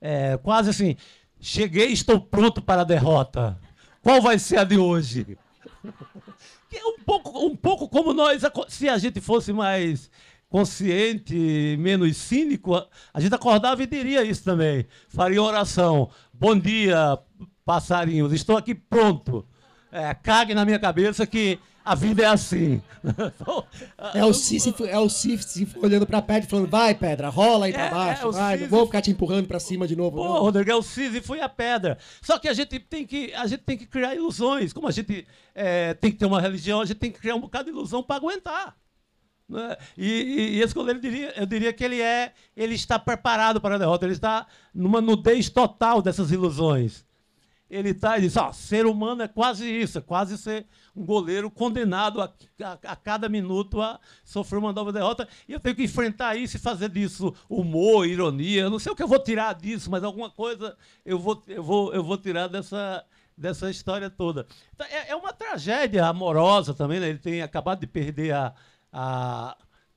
É, 0.00 0.38
quase 0.38 0.70
assim, 0.70 0.96
cheguei, 1.38 1.88
estou 1.88 2.20
pronto 2.20 2.62
para 2.62 2.82
a 2.82 2.84
derrota. 2.84 3.58
Qual 4.02 4.22
vai 4.22 4.38
ser 4.38 4.58
a 4.58 4.64
de 4.64 4.78
hoje? 4.78 5.36
é 6.72 6.84
um 6.86 6.98
pouco, 7.04 7.46
um 7.46 7.56
pouco 7.56 7.88
como 7.88 8.12
nós, 8.14 8.42
se 8.68 8.88
a 8.88 8.96
gente 8.96 9.20
fosse 9.20 9.52
mais 9.52 10.10
consciente, 10.50 11.76
menos 11.78 12.16
cínico, 12.16 12.74
a 13.14 13.20
gente 13.20 13.34
acordava 13.34 13.82
e 13.82 13.86
diria 13.86 14.24
isso 14.24 14.42
também. 14.42 14.84
Faria 15.08 15.40
oração. 15.40 16.10
Bom 16.34 16.58
dia, 16.58 17.18
passarinhos, 17.64 18.32
estou 18.32 18.56
aqui 18.56 18.74
pronto. 18.74 19.46
É, 19.92 20.12
cague 20.12 20.52
na 20.52 20.64
minha 20.64 20.78
cabeça 20.78 21.26
que 21.26 21.58
a 21.84 21.94
vida 21.94 22.22
é 22.22 22.26
assim. 22.26 22.82
é 24.14 24.24
o 24.24 24.32
Sísifo, 24.32 24.84
é 24.84 24.98
o 24.98 25.08
Sísifo 25.08 25.84
olhando 25.84 26.06
pra 26.06 26.20
pedra 26.20 26.44
e 26.44 26.50
falando, 26.50 26.68
vai 26.68 26.94
pedra, 26.94 27.28
rola 27.28 27.66
aí 27.66 27.72
pra 27.72 27.86
é, 27.86 27.90
baixo, 27.90 28.28
é, 28.28 28.32
vai, 28.32 28.52
Sísifo... 28.52 28.70
não 28.70 28.78
vou 28.78 28.86
ficar 28.86 29.00
te 29.02 29.10
empurrando 29.10 29.46
pra 29.46 29.60
cima 29.60 29.86
de 29.86 29.96
novo. 29.96 30.16
Pô. 30.16 30.40
Rodrigo, 30.40 30.70
é 30.70 30.74
o 30.74 30.82
Sísifo 30.82 31.34
e 31.34 31.40
a 31.40 31.48
pedra. 31.48 31.96
Só 32.20 32.38
que 32.38 32.48
a 32.48 32.52
gente 32.52 32.78
tem 32.80 33.06
que, 33.06 33.32
a 33.34 33.46
gente 33.46 33.62
tem 33.62 33.78
que 33.78 33.86
criar 33.86 34.14
ilusões. 34.14 34.72
Como 34.72 34.88
a 34.88 34.90
gente 34.90 35.26
é, 35.54 35.94
tem 35.94 36.10
que 36.10 36.18
ter 36.18 36.26
uma 36.26 36.40
religião, 36.40 36.80
a 36.80 36.84
gente 36.84 36.98
tem 36.98 37.10
que 37.10 37.20
criar 37.20 37.36
um 37.36 37.40
bocado 37.40 37.64
de 37.64 37.70
ilusão 37.70 38.02
para 38.02 38.16
aguentar. 38.16 38.76
Né? 39.50 39.76
E, 39.98 40.56
e, 40.56 40.60
esse 40.62 40.72
goleiro, 40.72 40.98
eu 40.98 41.02
diria, 41.02 41.32
eu 41.36 41.46
diria 41.46 41.72
que 41.72 41.82
ele 41.82 42.00
é, 42.00 42.32
ele 42.56 42.74
está 42.76 42.98
preparado 42.98 43.60
para 43.60 43.74
a 43.74 43.78
derrota, 43.78 44.06
ele 44.06 44.12
está 44.12 44.46
numa 44.72 45.00
nudez 45.00 45.50
total 45.50 46.00
dessas 46.00 46.30
ilusões. 46.30 47.04
Ele 47.68 47.90
está 47.90 48.18
e 48.18 48.22
diz, 48.22 48.36
ó, 48.36 48.52
ser 48.52 48.84
humano 48.84 49.22
é 49.22 49.28
quase 49.28 49.68
isso, 49.68 49.98
é 49.98 50.00
quase 50.00 50.36
ser 50.36 50.66
um 50.94 51.04
goleiro 51.04 51.48
condenado 51.48 52.20
a, 52.20 52.32
a, 52.62 52.72
a, 52.72 52.96
cada 52.96 53.28
minuto 53.28 53.80
a 53.80 54.00
sofrer 54.24 54.58
uma 54.58 54.72
nova 54.72 54.92
derrota. 54.92 55.28
E 55.48 55.52
eu 55.52 55.60
tenho 55.60 55.76
que 55.76 55.84
enfrentar 55.84 56.34
isso 56.34 56.56
e 56.56 56.60
fazer 56.60 56.88
disso 56.88 57.32
humor, 57.48 58.06
ironia. 58.06 58.62
Eu 58.62 58.70
não 58.70 58.80
sei 58.80 58.90
o 58.90 58.96
que 58.96 59.02
eu 59.02 59.08
vou 59.08 59.22
tirar 59.22 59.54
disso, 59.54 59.88
mas 59.88 60.02
alguma 60.02 60.30
coisa 60.30 60.76
eu 61.04 61.16
vou, 61.16 61.42
eu 61.46 61.62
vou, 61.62 61.94
eu 61.94 62.02
vou 62.02 62.18
tirar 62.18 62.48
dessa, 62.48 63.04
dessa 63.36 63.70
história 63.70 64.10
toda. 64.10 64.46
Então, 64.74 64.86
é, 64.88 65.10
é, 65.10 65.16
uma 65.16 65.32
tragédia 65.32 66.06
amorosa 66.06 66.74
também, 66.74 66.98
né? 66.98 67.08
Ele 67.08 67.18
tem 67.18 67.40
acabado 67.40 67.78
de 67.78 67.86
perder 67.86 68.34
a, 68.34 68.52
a, 68.92 69.56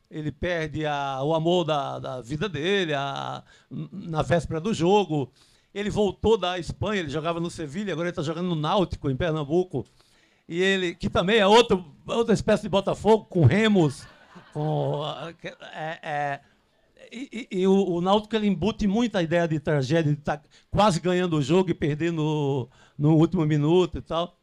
ele 0.10 0.32
perde 0.32 0.86
a, 0.86 1.22
o 1.24 1.34
amor 1.34 1.66
da, 1.66 2.00
da 2.00 2.22
vida 2.22 2.48
dele 2.48 2.94
a, 2.94 3.44
na 3.70 4.22
véspera 4.22 4.60
do 4.62 4.74
jogo. 4.74 5.32
Ele 5.74 5.90
voltou 5.90 6.38
da 6.38 6.60
Espanha, 6.60 7.00
ele 7.00 7.10
jogava 7.10 7.40
no 7.40 7.50
Sevilha, 7.50 7.94
agora 7.94 8.08
ele 8.08 8.12
está 8.12 8.22
jogando 8.22 8.50
no 8.50 8.56
Náutico, 8.56 9.10
em 9.10 9.16
Pernambuco. 9.16 9.86
E 10.48 10.62
ele, 10.62 10.94
que 10.94 11.10
também 11.10 11.38
é 11.40 11.48
outro, 11.48 11.84
outra 12.06 12.34
espécie 12.34 12.64
de 12.64 12.70
Botafogo, 12.70 13.26
com 13.26 13.44
remos. 13.46 14.06
Com, 14.54 15.04
é, 15.74 16.00
é, 16.04 16.40
e, 17.12 17.48
e, 17.52 17.68
o, 17.68 17.96
o 17.96 18.02
Náutico 18.02 18.36
ele 18.36 18.48
embute 18.48 18.86
muita 18.86 19.22
ideia 19.22 19.48
de 19.48 19.60
tragédia, 19.60 20.14
de 20.14 20.20
estar 20.20 20.38
tá 20.38 20.44
quase 20.70 21.00
ganhando 21.00 21.38
o 21.38 21.42
jogo 21.42 21.72
e 21.72 21.74
perdendo 21.74 22.70
no 22.98 23.16
último 23.16 23.46
minuto 23.46 23.98
e 23.98 24.02
tal. 24.02 24.38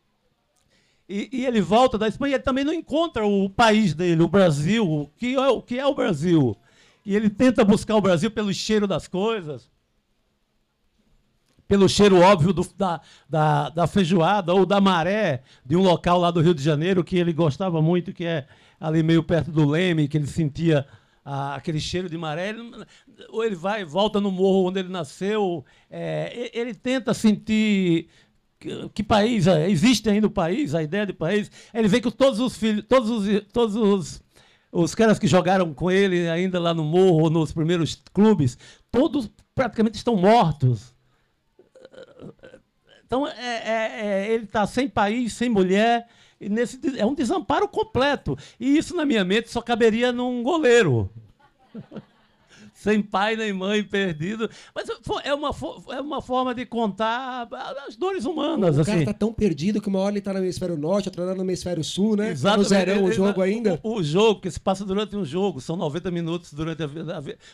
E, 1.12 1.28
e, 1.32 1.44
ele 1.44 1.60
volta 1.60 1.98
da 1.98 2.06
Espanha, 2.06 2.36
ele 2.36 2.42
também 2.44 2.62
não 2.62 2.72
encontra 2.72 3.26
o 3.26 3.50
país 3.50 3.94
dele, 3.94 4.22
o 4.22 4.28
Brasil, 4.28 4.88
o 4.88 5.08
que 5.16 5.34
é 5.34 5.48
o, 5.48 5.60
que 5.60 5.76
é 5.76 5.84
o 5.84 5.92
Brasil. 5.92 6.56
E 7.04 7.16
ele 7.16 7.28
tenta 7.28 7.64
buscar 7.64 7.96
o 7.96 8.00
Brasil 8.00 8.30
pelo 8.30 8.54
cheiro 8.54 8.86
das 8.86 9.08
coisas, 9.08 9.68
pelo 11.66 11.88
cheiro 11.88 12.20
óbvio 12.20 12.52
do, 12.52 12.64
da, 12.76 13.00
da, 13.28 13.70
da, 13.70 13.86
feijoada 13.88 14.54
ou 14.54 14.64
da 14.64 14.80
maré 14.80 15.42
de 15.66 15.74
um 15.74 15.82
local 15.82 16.16
lá 16.16 16.30
do 16.30 16.40
Rio 16.40 16.54
de 16.54 16.62
Janeiro 16.62 17.02
que 17.02 17.18
ele 17.18 17.32
gostava 17.32 17.82
muito, 17.82 18.12
que 18.12 18.24
é 18.24 18.46
ali 18.78 19.02
meio 19.02 19.24
perto 19.24 19.50
do 19.50 19.68
Leme, 19.68 20.06
que 20.06 20.16
ele 20.16 20.28
sentia 20.28 20.86
ah, 21.24 21.56
aquele 21.56 21.80
cheiro 21.80 22.08
de 22.08 22.16
maré. 22.16 22.50
Ele, 22.50 22.86
ou 23.30 23.42
ele 23.42 23.56
vai, 23.56 23.84
volta 23.84 24.20
no 24.20 24.30
morro 24.30 24.68
onde 24.68 24.78
ele 24.78 24.88
nasceu, 24.88 25.64
é, 25.90 26.52
ele 26.54 26.72
tenta 26.72 27.12
sentir 27.12 28.08
que, 28.92 29.02
país 29.02 29.46
é? 29.46 29.70
existe 29.70 30.08
ainda 30.10 30.26
o 30.26 30.30
país, 30.30 30.74
a 30.74 30.82
ideia 30.82 31.06
de 31.06 31.14
país. 31.14 31.50
Ele 31.72 31.88
vê 31.88 32.00
que 32.00 32.10
todos 32.10 32.38
os 32.38 32.56
filhos, 32.56 32.84
todos 32.86 33.08
os, 33.08 33.42
todos 33.52 33.74
os, 33.74 34.22
os 34.70 34.94
caras 34.94 35.18
que 35.18 35.26
jogaram 35.26 35.72
com 35.72 35.90
ele 35.90 36.28
ainda 36.28 36.60
lá 36.60 36.74
no 36.74 36.84
morro, 36.84 37.30
nos 37.30 37.52
primeiros 37.52 37.94
clubes, 38.12 38.58
todos 38.90 39.30
praticamente 39.54 39.96
estão 39.96 40.14
mortos. 40.14 40.94
Então 43.06 43.26
é, 43.26 43.32
é, 43.32 44.00
é 44.02 44.32
ele 44.32 44.44
está 44.44 44.66
sem 44.66 44.88
país, 44.88 45.32
sem 45.32 45.48
mulher. 45.48 46.06
Nesse, 46.38 46.78
é 46.98 47.04
um 47.04 47.14
desamparo 47.14 47.66
completo. 47.66 48.36
E 48.58 48.76
isso, 48.76 48.94
na 48.94 49.04
minha 49.04 49.24
mente, 49.24 49.50
só 49.50 49.60
caberia 49.60 50.12
num 50.12 50.42
goleiro 50.42 51.10
sem 52.80 53.02
pai 53.02 53.36
nem 53.36 53.52
mãe 53.52 53.84
perdido. 53.84 54.48
Mas 54.74 54.88
é 55.22 55.34
uma, 55.34 55.50
é 55.90 56.00
uma 56.00 56.22
forma 56.22 56.54
de 56.54 56.64
contar 56.64 57.46
as 57.86 57.94
dores 57.94 58.24
humanas. 58.24 58.78
O 58.78 58.80
assim. 58.80 58.90
cara 58.90 59.04
tá 59.04 59.12
tão 59.12 59.34
perdido 59.34 59.82
que 59.82 59.88
uma 59.88 59.98
hora 59.98 60.14
ele 60.14 60.22
tá 60.22 60.32
no 60.32 60.38
hemisfério 60.38 60.78
norte, 60.78 61.08
outra 61.08 61.24
hora 61.24 61.34
no 61.34 61.42
hemisfério 61.42 61.84
sul, 61.84 62.16
né? 62.16 62.30
Exato. 62.30 62.56
Tá 62.56 62.62
no 62.62 62.64
zerão 62.64 63.04
o 63.04 63.12
jogo 63.12 63.42
ainda. 63.42 63.78
O, 63.82 63.96
o, 63.96 64.02
jogo, 64.02 64.40
que 64.40 64.50
se 64.50 64.58
passa 64.58 64.82
durante 64.82 65.14
um 65.14 65.26
jogo, 65.26 65.60
são 65.60 65.76
90 65.76 66.10
minutos 66.10 66.54
durante 66.54 66.82
a, 66.82 66.88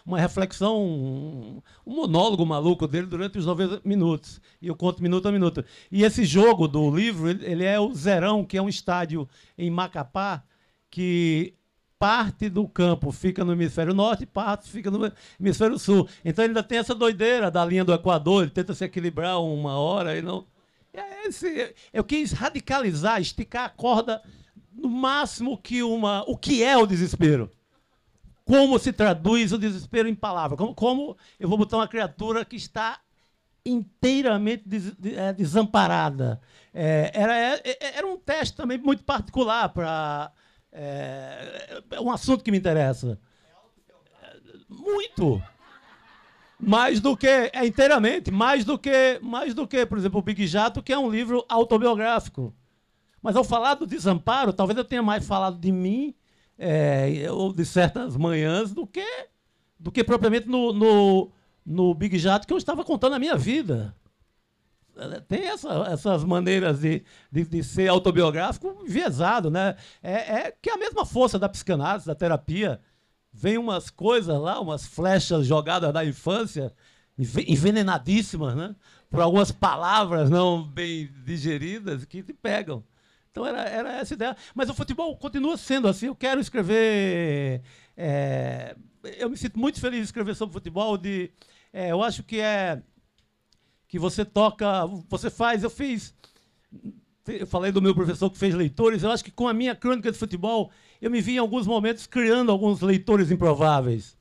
uma 0.07 0.21
reflexão, 0.21 0.81
um, 0.81 1.61
monólogo 1.85 2.47
maluco 2.47 2.87
dele 2.87 3.09
durante 3.09 3.37
os 3.37 3.47
90 3.47 3.81
minutos. 3.85 4.41
E 4.62 4.69
eu 4.69 4.77
conto 4.77 5.03
minuto 5.03 5.27
a 5.27 5.33
minuto. 5.33 5.65
E 5.91 6.05
esse 6.05 6.25
jogo 6.25 6.69
do 6.69 6.89
livro, 6.95 7.29
ele 7.29 7.65
é 7.65 7.81
o 7.81 7.93
Zerão, 7.93 8.45
que 8.45 8.57
é 8.57 8.62
um 8.62 8.69
estádio 8.69 9.29
em 9.59 9.71
Macapá, 9.71 10.45
que 10.89 11.56
parte 11.99 12.49
do 12.49 12.69
campo 12.69 13.11
fica 13.11 13.45
no 13.45 13.53
hemisfério 13.53 13.95
norte 13.95 14.27
parte 14.27 14.69
fica 14.69 14.91
no 14.91 15.11
hemisfério 15.41 15.79
sul. 15.79 16.09
Então 16.25 16.45
ele 16.45 16.51
ainda 16.51 16.63
tem 16.63 16.79
essa 16.79 16.95
doideira 16.95 17.51
da 17.51 17.65
linha 17.65 17.85
do 17.85 17.93
Equador, 17.93 18.43
ele 18.43 18.51
tenta 18.51 18.75
se 18.75 18.85
equilibrar 18.85 19.41
uma 19.41 19.79
hora 19.79 20.17
e 20.17 20.23
não. 20.23 20.47
É 20.93 21.27
esse, 21.27 21.75
eu 21.93 22.03
quis 22.03 22.33
radicalizar, 22.33 23.21
esticar 23.21 23.65
a 23.65 23.69
corda 23.69 24.23
no 24.73 24.89
máximo 24.89 25.59
que 25.59 25.83
uma. 25.83 26.25
O 26.27 26.37
que 26.37 26.63
é 26.63 26.77
o 26.77 26.87
desespero? 26.87 27.51
Como 28.45 28.79
se 28.79 28.93
traduz 28.93 29.53
o 29.53 29.59
desespero 29.59 30.09
em 30.09 30.15
palavras? 30.15 30.57
Como, 30.57 30.75
como 30.75 31.17
eu 31.39 31.49
vou 31.49 31.59
botar 31.59 31.79
uma 31.79 31.89
criatura 31.89 32.45
que 32.45 32.57
está 32.57 33.01
inteiramente 33.65 34.63
des, 34.67 34.95
é, 35.05 35.33
desamparada? 35.33 36.41
É, 36.73 37.11
era, 37.13 37.37
é, 37.37 37.61
é, 37.65 37.99
era 37.99 38.07
um 38.07 38.17
teste 38.17 38.57
também 38.57 38.79
muito 38.79 39.03
particular 39.03 39.69
para 39.71 40.33
é, 40.79 41.83
é 41.93 42.01
um 42.01 42.11
assunto 42.11 42.45
que 42.45 42.51
me 42.51 42.59
interessa. 42.59 43.19
Muito. 44.69 45.43
mais 46.59 47.01
do 47.01 47.17
que 47.17 47.27
é 47.27 47.67
inteiramente, 47.67 48.31
mais 48.31 48.65
do 48.65 48.79
que, 48.79 49.19
mais 49.23 49.55
do 49.55 49.67
que, 49.67 49.87
por 49.87 49.97
exemplo, 49.97 50.21
o 50.21 50.23
Big 50.23 50.47
Jato, 50.47 50.83
que 50.83 50.93
é 50.93 50.99
um 50.99 51.11
livro 51.11 51.45
autobiográfico. 51.49 52.55
Mas 53.23 53.37
ao 53.37 53.45
falar 53.45 53.75
do 53.75 53.87
desamparo, 53.87 54.53
talvez 54.53 54.77
eu 54.77 54.85
tenha 54.85 55.03
mais 55.03 55.27
falado 55.27 55.59
de 55.59 55.73
mim 55.73 56.15
é, 56.59 57.27
ou 57.31 57.53
de 57.53 57.65
certas 57.65 58.17
manhãs 58.17 58.73
do 58.73 58.87
que 58.87 59.05
do 59.79 59.93
que 59.93 60.03
propriamente 60.03 60.49
no, 60.49 60.73
no, 60.73 61.31
no 61.65 61.95
Big 61.95 62.19
Jato 62.19 62.47
que 62.47 62.53
eu 62.53 62.59
estava 62.59 62.85
contando 62.85 63.15
a 63.15 63.19
minha 63.19 63.37
vida. 63.37 63.95
Tem 65.29 65.47
essa, 65.47 65.69
essas 65.91 66.25
maneiras 66.25 66.81
de, 66.81 67.03
de, 67.31 67.45
de, 67.45 67.63
ser 67.63 67.89
autobiográfico 67.89 68.83
enviesado, 68.83 69.51
né? 69.51 69.77
É, 70.03 70.13
é 70.13 70.51
que 70.51 70.71
é 70.71 70.75
a 70.75 70.79
mesma 70.79 71.05
força 71.05 71.39
da 71.39 71.49
psicanálise, 71.49 72.07
da 72.07 72.15
terapia 72.15 72.81
vem 73.37 73.59
umas 73.59 73.91
coisas 73.91 74.41
lá, 74.41 74.59
umas 74.59 74.87
flechas 74.87 75.47
jogadas 75.47 75.93
da 75.93 76.03
infância, 76.03 76.73
envenenadíssimas, 77.47 78.55
né? 78.55 78.75
Por 79.11 79.21
algumas 79.21 79.53
palavras 79.53 80.31
não 80.31 80.63
bem 80.63 81.11
digeridas 81.25 82.07
que 82.07 82.23
te 82.23 82.33
pegam. 82.33 82.83
Então 83.31 83.47
era, 83.47 83.63
era 83.65 83.93
essa 83.99 84.15
ideia. 84.15 84.35
Mas 84.55 84.71
o 84.71 84.75
futebol 84.75 85.15
continua 85.19 85.59
sendo 85.59 85.87
assim. 85.87 86.07
Eu 86.07 86.17
quero 86.17 86.41
escrever. 86.41 87.61
É, 87.95 88.75
eu 89.19 89.29
me 89.29 89.37
sinto 89.37 89.59
muito 89.59 89.79
feliz 89.79 90.01
de 90.01 90.07
escrever 90.07 90.35
sobre 90.35 90.55
futebol. 90.55 90.97
De, 90.97 91.31
é, 91.73 91.93
eu 91.93 92.03
acho 92.03 92.23
que 92.23 92.41
é 92.41 92.83
que 93.97 94.01
você 94.01 94.25
toca, 94.25 94.87
você 95.09 95.31
faz. 95.31 95.63
Eu 95.63 95.71
fiz. 95.71 96.15
Eu 97.27 97.47
falei 97.47 97.73
do 97.73 97.83
meu 97.83 97.95
professor 97.95 98.31
que 98.31 98.39
fez 98.39 98.55
leitores. 98.55 99.03
Eu 99.03 99.11
acho 99.11 99.25
que 99.25 99.31
com 99.31 99.49
a 99.49 99.55
minha 99.55 99.75
crônica 99.75 100.13
de 100.13 100.19
futebol 100.19 100.71
eu 101.01 101.11
me 101.11 101.21
vi 101.21 101.33
em 101.33 101.39
alguns 101.39 101.67
momentos 101.67 102.07
criando 102.07 102.53
alguns 102.53 102.83
leitores 102.83 103.31
improváveis. 103.31 104.17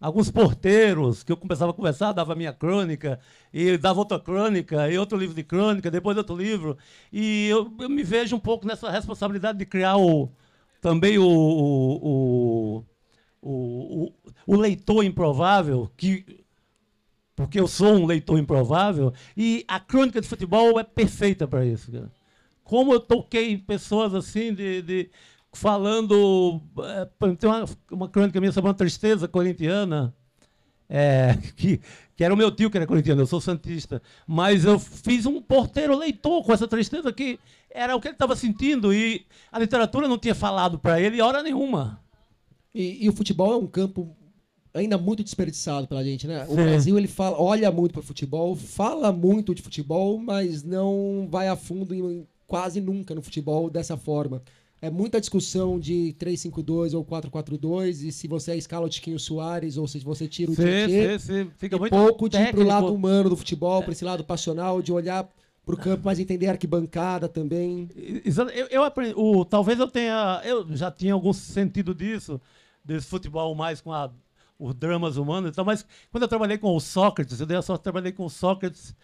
Alguns 0.00 0.30
porteiros, 0.30 1.24
que 1.24 1.32
eu 1.32 1.36
começava 1.36 1.72
a 1.72 1.74
conversar, 1.74 2.12
dava 2.12 2.36
minha 2.36 2.52
crônica, 2.52 3.18
e 3.52 3.76
dava 3.76 3.98
outra 3.98 4.20
crônica, 4.20 4.88
e 4.88 4.96
outro 4.96 5.18
livro 5.18 5.34
de 5.34 5.42
crônica, 5.42 5.90
depois 5.90 6.16
outro 6.16 6.36
livro. 6.36 6.78
E 7.12 7.48
eu, 7.48 7.74
eu 7.80 7.88
me 7.90 8.04
vejo 8.04 8.36
um 8.36 8.40
pouco 8.40 8.64
nessa 8.64 8.88
responsabilidade 8.88 9.58
de 9.58 9.66
criar 9.66 9.96
o, 9.96 10.30
também 10.80 11.18
o, 11.18 11.26
o, 11.26 12.84
o, 13.42 14.04
o, 14.06 14.12
o 14.46 14.56
leitor 14.56 15.02
improvável, 15.02 15.90
que 15.96 16.37
porque 17.38 17.60
eu 17.60 17.68
sou 17.68 17.94
um 17.94 18.04
leitor 18.04 18.36
improvável, 18.36 19.14
e 19.36 19.64
a 19.68 19.78
crônica 19.78 20.20
de 20.20 20.26
futebol 20.26 20.76
é 20.80 20.82
perfeita 20.82 21.46
para 21.46 21.64
isso. 21.64 21.92
Cara. 21.92 22.10
Como 22.64 22.92
eu 22.92 22.98
toquei 22.98 23.56
pessoas 23.56 24.12
assim 24.12 24.52
de, 24.52 24.82
de 24.82 25.10
falando. 25.52 26.60
É, 26.82 27.08
tem 27.36 27.48
uma, 27.48 27.64
uma 27.92 28.08
crônica 28.08 28.40
minha 28.40 28.50
sobre 28.50 28.68
uma 28.68 28.74
tristeza 28.74 29.28
corintiana. 29.28 30.12
É, 30.88 31.38
que, 31.54 31.80
que 32.16 32.24
era 32.24 32.34
o 32.34 32.36
meu 32.36 32.50
tio 32.50 32.72
que 32.72 32.76
era 32.76 32.88
corintiano, 32.88 33.22
eu 33.22 33.26
sou 33.26 33.40
santista. 33.40 34.02
Mas 34.26 34.64
eu 34.64 34.76
fiz 34.76 35.24
um 35.24 35.40
porteiro 35.40 35.96
leitor 35.96 36.44
com 36.44 36.52
essa 36.52 36.66
tristeza 36.66 37.12
que 37.12 37.38
era 37.70 37.94
o 37.94 38.00
que 38.00 38.08
ele 38.08 38.16
estava 38.16 38.34
sentindo 38.34 38.92
e 38.92 39.24
a 39.52 39.60
literatura 39.60 40.08
não 40.08 40.18
tinha 40.18 40.34
falado 40.34 40.76
para 40.76 41.00
ele 41.00 41.22
hora 41.22 41.40
nenhuma. 41.40 42.02
E, 42.74 43.04
e, 43.04 43.08
o 43.08 43.12
futebol 43.12 43.52
é 43.52 43.56
um 43.56 43.66
campo 43.68 44.16
ainda 44.74 44.98
muito 44.98 45.24
desperdiçado 45.24 45.86
pela 45.86 46.04
gente, 46.04 46.26
né? 46.26 46.44
O 46.44 46.50
Sim. 46.50 46.56
Brasil 46.56 46.98
ele 46.98 47.08
fala, 47.08 47.40
olha 47.40 47.70
muito 47.70 47.92
para 47.92 48.02
futebol, 48.02 48.54
fala 48.54 49.12
muito 49.12 49.54
de 49.54 49.62
futebol, 49.62 50.18
mas 50.18 50.62
não 50.62 51.26
vai 51.30 51.48
a 51.48 51.56
fundo 51.56 51.94
em, 51.94 52.26
quase 52.46 52.80
nunca 52.80 53.14
no 53.14 53.22
futebol 53.22 53.68
dessa 53.70 53.96
forma 53.96 54.42
é 54.80 54.90
muita 54.90 55.20
discussão 55.20 55.78
de 55.78 56.14
3-5-2 56.18 56.94
ou 56.94 57.04
4-4-2 57.04 58.06
e 58.06 58.12
se 58.12 58.28
você 58.28 58.54
escala 58.54 58.86
o 58.86 58.88
Tiquinho 58.88 59.18
Soares 59.18 59.76
ou 59.76 59.88
se 59.88 59.98
você 59.98 60.28
tira 60.28 60.52
o 60.52 60.54
Tietchan. 60.54 61.50
Fica 61.56 61.76
muito 61.76 61.90
pouco 61.90 62.28
de 62.28 62.36
ir 62.36 62.52
pro 62.52 62.64
lado 62.64 62.94
humano 62.94 63.28
do 63.28 63.36
futebol, 63.36 63.82
para 63.82 63.92
esse 63.92 64.04
lado 64.04 64.24
passional, 64.24 64.80
de 64.80 64.92
olhar 64.92 65.28
para 65.66 65.74
o 65.74 65.78
campo, 65.78 66.02
mas 66.04 66.18
entender 66.18 66.46
a 66.46 66.52
arquibancada 66.52 67.28
também. 67.28 67.88
Eu, 68.54 68.66
eu 68.70 68.84
aprendi, 68.84 69.14
o, 69.16 69.44
talvez 69.44 69.78
eu 69.78 69.88
tenha, 69.88 70.40
eu 70.44 70.64
já 70.76 70.90
tinha 70.90 71.12
algum 71.12 71.32
sentido 71.32 71.94
disso, 71.94 72.40
desse 72.84 73.06
futebol 73.06 73.54
mais 73.54 73.80
com 73.80 73.92
a, 73.92 74.10
os 74.58 74.74
dramas 74.74 75.16
humanos, 75.16 75.50
então, 75.50 75.64
mas 75.64 75.86
quando 76.10 76.24
eu 76.24 76.28
trabalhei 76.28 76.58
com 76.58 76.74
o 76.74 76.80
Sócrates, 76.80 77.38
eu 77.38 77.46
dei 77.46 77.56
a 77.56 77.62
sorte, 77.62 77.82
trabalhei 77.82 78.12
com 78.12 78.24
o 78.24 78.30
Sócrates 78.30 78.94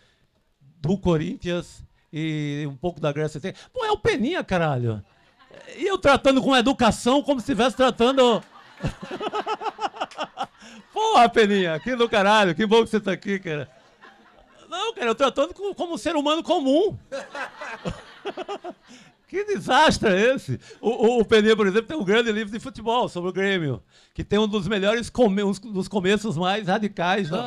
do 0.80 0.98
Corinthians 0.98 1.84
e 2.12 2.66
um 2.68 2.76
pouco 2.76 3.00
da 3.00 3.12
Grécia. 3.12 3.40
Pô, 3.72 3.84
é 3.84 3.92
o 3.92 3.98
Peninha, 3.98 4.42
caralho. 4.42 5.02
E 5.76 5.86
eu 5.86 5.98
tratando 5.98 6.42
com 6.42 6.56
educação 6.56 7.22
como 7.22 7.40
se 7.40 7.52
estivesse 7.52 7.76
tratando. 7.76 8.42
Porra, 10.92 11.28
Peninha, 11.28 11.78
que 11.80 11.94
do 11.94 12.08
caralho, 12.08 12.54
que 12.54 12.66
bom 12.66 12.82
que 12.82 12.90
você 12.90 13.00
tá 13.00 13.12
aqui, 13.12 13.38
cara. 13.38 13.70
Não, 14.68 14.92
cara, 14.92 15.06
eu 15.06 15.14
tratando 15.14 15.54
como 15.54 15.94
um 15.94 15.98
ser 15.98 16.16
humano 16.16 16.42
comum. 16.42 16.98
que 19.34 19.44
desastre 19.44 20.08
é 20.10 20.34
esse? 20.34 20.60
O, 20.80 20.90
o, 20.90 21.20
o, 21.20 21.24
por 21.24 21.36
exemplo, 21.66 21.82
tem 21.82 21.96
um 21.96 22.04
grande 22.04 22.30
livro 22.30 22.52
de 22.52 22.60
futebol 22.60 23.08
sobre 23.08 23.30
o 23.30 23.32
Grêmio, 23.32 23.82
que 24.14 24.22
tem 24.22 24.38
um 24.38 24.46
dos 24.46 24.68
melhores, 24.68 25.10
come, 25.10 25.42
um 25.42 25.50
dos 25.50 25.88
começos 25.88 26.36
mais 26.36 26.68
radicais. 26.68 27.28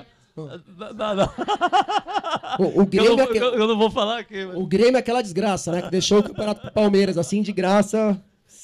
O, 2.60 2.82
o 2.82 2.86
Grêmio 2.86 3.14
eu, 3.14 3.18
não, 3.18 3.24
é 3.24 3.38
eu, 3.38 3.68
não 3.68 3.76
vou 3.76 3.90
falar 3.90 4.20
aqui. 4.20 4.46
Mas... 4.46 4.56
O 4.56 4.68
Grêmio 4.68 4.98
é 4.98 5.00
aquela 5.00 5.24
desgraça, 5.24 5.72
né? 5.72 5.82
Que 5.82 5.90
deixou 5.90 6.20
o 6.20 6.24
campeonato 6.24 6.62
pro 6.62 6.72
Palmeiras, 6.72 7.18
assim, 7.18 7.42
de 7.42 7.52
graça. 7.52 8.22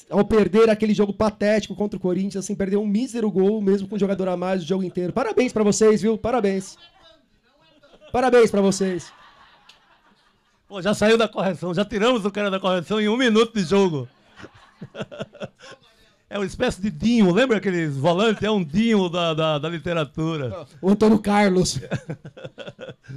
Ao 0.07 0.23
perder 0.23 0.69
aquele 0.69 0.93
jogo 0.93 1.11
patético 1.11 1.73
contra 1.73 1.97
o 1.97 1.99
Corinthians, 1.99 2.45
assim, 2.45 2.53
perdeu 2.53 2.79
um 2.79 2.85
mísero 2.85 3.31
gol, 3.31 3.59
mesmo 3.59 3.87
com 3.87 3.95
um 3.95 3.99
jogador 3.99 4.27
a 4.27 4.37
mais 4.37 4.61
o 4.61 4.67
jogo 4.67 4.83
inteiro. 4.83 5.11
Parabéns 5.11 5.51
para 5.51 5.63
vocês, 5.63 5.99
viu? 5.99 6.15
Parabéns. 6.15 6.77
Parabéns 8.11 8.51
para 8.51 8.61
vocês. 8.61 9.11
Pô, 10.73 10.81
já 10.81 10.91
saiu 10.95 11.19
da 11.19 11.27
correção, 11.27 11.71
já 11.71 11.85
tiramos 11.85 12.25
o 12.25 12.31
cara 12.31 12.49
da 12.49 12.59
correção 12.59 12.99
em 12.99 13.07
um 13.07 13.15
minuto 13.15 13.53
de 13.53 13.63
jogo. 13.63 14.09
É 16.27 16.39
uma 16.39 16.47
espécie 16.47 16.81
de 16.81 16.89
Dinho, 16.89 17.31
lembra 17.31 17.57
aqueles 17.57 17.95
volantes? 17.95 18.41
É 18.41 18.49
um 18.49 18.63
Dinho 18.63 19.07
da, 19.07 19.35
da, 19.35 19.59
da 19.59 19.69
literatura. 19.69 20.65
O 20.81 20.89
Antônio 20.89 21.19
Carlos. 21.19 21.79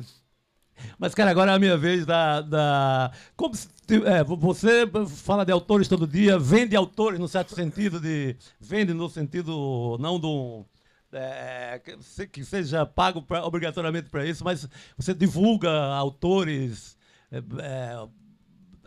Mas, 1.00 1.14
cara, 1.14 1.30
agora 1.30 1.52
é 1.52 1.54
a 1.54 1.58
minha 1.58 1.78
vez 1.78 2.04
da. 2.04 2.42
da... 2.42 3.10
Como 3.34 3.54
se, 3.54 3.68
é, 4.04 4.22
você 4.22 4.86
fala 5.06 5.46
de 5.46 5.50
autores 5.50 5.88
todo 5.88 6.06
dia, 6.06 6.38
vende 6.38 6.76
autores 6.76 7.18
no 7.18 7.26
certo 7.26 7.54
sentido 7.54 7.98
de. 7.98 8.36
Vende 8.60 8.92
no 8.92 9.08
sentido 9.08 9.96
não 9.98 10.20
do. 10.20 10.66
É, 11.10 11.80
que 12.30 12.44
seja 12.44 12.84
pago 12.84 13.22
pra, 13.22 13.46
obrigatoriamente 13.46 14.10
para 14.10 14.26
isso, 14.26 14.44
mas 14.44 14.68
você 14.98 15.14
divulga 15.14 15.70
autores. 15.94 16.95
É, 17.36 17.42
é 17.60 18.08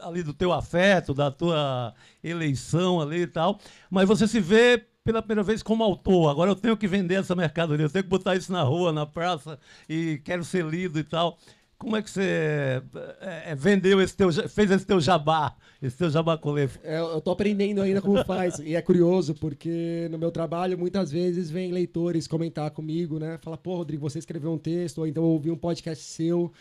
ali 0.01 0.23
do 0.23 0.33
teu 0.33 0.53
afeto, 0.53 1.13
da 1.13 1.29
tua 1.29 1.93
eleição 2.23 3.01
ali 3.01 3.21
e 3.21 3.27
tal, 3.27 3.59
mas 3.89 4.07
você 4.07 4.27
se 4.27 4.39
vê 4.39 4.85
pela 5.03 5.21
primeira 5.21 5.43
vez 5.43 5.63
como 5.63 5.83
autor. 5.83 6.29
Agora 6.29 6.51
eu 6.51 6.55
tenho 6.55 6.77
que 6.77 6.87
vender 6.87 7.15
essa 7.15 7.35
mercadoria, 7.35 7.85
eu 7.85 7.89
tenho 7.89 8.03
que 8.03 8.09
botar 8.09 8.35
isso 8.35 8.51
na 8.51 8.61
rua, 8.63 8.91
na 8.91 9.05
praça 9.05 9.59
e 9.87 10.21
quero 10.23 10.43
ser 10.43 10.65
lido 10.65 10.99
e 10.99 11.03
tal. 11.03 11.37
Como 11.77 11.95
é 11.95 12.01
que 12.01 12.09
você 12.09 12.83
é, 13.21 13.55
vendeu 13.55 14.01
esse 14.01 14.13
teu, 14.13 14.29
fez 14.49 14.69
esse 14.69 14.85
teu 14.85 14.99
jabá, 14.99 15.55
esse 15.81 15.97
teu 15.97 16.09
jabacolê? 16.09 16.67
É, 16.83 16.99
eu 16.99 17.21
tô 17.21 17.31
aprendendo 17.31 17.81
ainda 17.81 18.01
como 18.01 18.21
faz. 18.25 18.59
e 18.59 18.75
é 18.75 18.81
curioso, 18.81 19.33
porque 19.33 20.09
no 20.11 20.17
meu 20.17 20.29
trabalho, 20.29 20.77
muitas 20.77 21.09
vezes, 21.09 21.49
vem 21.49 21.71
leitores 21.71 22.27
comentar 22.27 22.69
comigo, 22.71 23.17
né? 23.17 23.39
Fala, 23.41 23.57
pô, 23.57 23.77
Rodrigo, 23.77 24.09
você 24.09 24.19
escreveu 24.19 24.51
um 24.51 24.57
texto, 24.57 24.97
ou 24.97 25.07
então 25.07 25.23
ouvi 25.23 25.49
um 25.49 25.57
podcast 25.57 26.03
seu. 26.03 26.51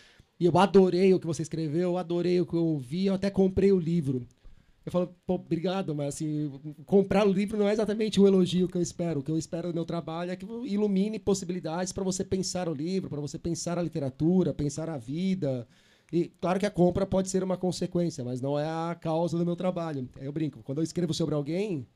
E 0.40 0.46
eu 0.46 0.56
adorei 0.58 1.12
o 1.12 1.18
que 1.18 1.26
você 1.26 1.42
escreveu, 1.42 1.90
eu 1.90 1.98
adorei 1.98 2.40
o 2.40 2.46
que 2.46 2.54
eu 2.54 2.64
ouvi, 2.64 3.06
eu 3.06 3.14
até 3.14 3.30
comprei 3.30 3.72
o 3.72 3.78
livro. 3.78 4.26
Eu 4.86 4.92
falo, 4.92 5.14
pô, 5.26 5.34
obrigado, 5.34 5.94
mas 5.94 6.14
assim, 6.14 6.50
comprar 6.86 7.26
o 7.26 7.32
livro 7.32 7.58
não 7.58 7.68
é 7.68 7.72
exatamente 7.72 8.18
o 8.18 8.26
elogio 8.26 8.68
que 8.68 8.78
eu 8.78 8.80
espero. 8.80 9.20
O 9.20 9.22
que 9.22 9.30
eu 9.30 9.36
espero 9.36 9.68
do 9.68 9.74
meu 9.74 9.84
trabalho 9.84 10.30
é 10.30 10.36
que 10.36 10.46
ilumine 10.64 11.18
possibilidades 11.18 11.92
para 11.92 12.04
você 12.04 12.24
pensar 12.24 12.68
o 12.68 12.74
livro, 12.74 13.10
para 13.10 13.20
você 13.20 13.38
pensar 13.38 13.78
a 13.78 13.82
literatura, 13.82 14.54
pensar 14.54 14.88
a 14.88 14.96
vida. 14.96 15.68
E 16.10 16.32
claro 16.40 16.58
que 16.58 16.64
a 16.64 16.70
compra 16.70 17.04
pode 17.04 17.28
ser 17.28 17.44
uma 17.44 17.58
consequência, 17.58 18.24
mas 18.24 18.40
não 18.40 18.58
é 18.58 18.64
a 18.64 18.94
causa 18.94 19.36
do 19.36 19.44
meu 19.44 19.56
trabalho. 19.56 20.08
Eu 20.20 20.32
brinco, 20.32 20.62
quando 20.62 20.78
eu 20.78 20.84
escrevo 20.84 21.12
sobre 21.12 21.34
alguém, 21.34 21.86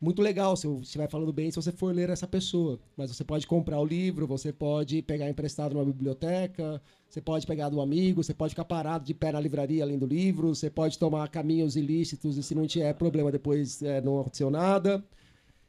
muito 0.00 0.22
legal 0.22 0.56
se 0.56 0.66
eu 0.66 0.80
estiver 0.80 1.08
falando 1.10 1.32
bem 1.32 1.50
se 1.50 1.56
você 1.56 1.70
for 1.70 1.94
ler 1.94 2.08
essa 2.08 2.26
pessoa. 2.26 2.78
Mas 2.96 3.14
você 3.14 3.22
pode 3.22 3.46
comprar 3.46 3.78
o 3.78 3.84
livro, 3.84 4.26
você 4.26 4.52
pode 4.52 5.02
pegar 5.02 5.28
emprestado 5.28 5.74
numa 5.74 5.84
biblioteca, 5.84 6.80
você 7.08 7.20
pode 7.20 7.46
pegar 7.46 7.68
do 7.68 7.80
amigo, 7.80 8.22
você 8.24 8.32
pode 8.32 8.50
ficar 8.50 8.64
parado 8.64 9.04
de 9.04 9.12
pé 9.12 9.32
na 9.32 9.40
livraria 9.40 9.82
além 9.82 9.98
do 9.98 10.06
livro, 10.06 10.54
você 10.54 10.70
pode 10.70 10.98
tomar 10.98 11.28
caminhos 11.28 11.76
ilícitos 11.76 12.38
e 12.38 12.42
se 12.42 12.54
não 12.54 12.66
tiver 12.66 12.94
problema 12.94 13.30
depois 13.30 13.82
é, 13.82 14.00
não 14.00 14.20
aconteceu 14.20 14.50
nada. 14.50 15.04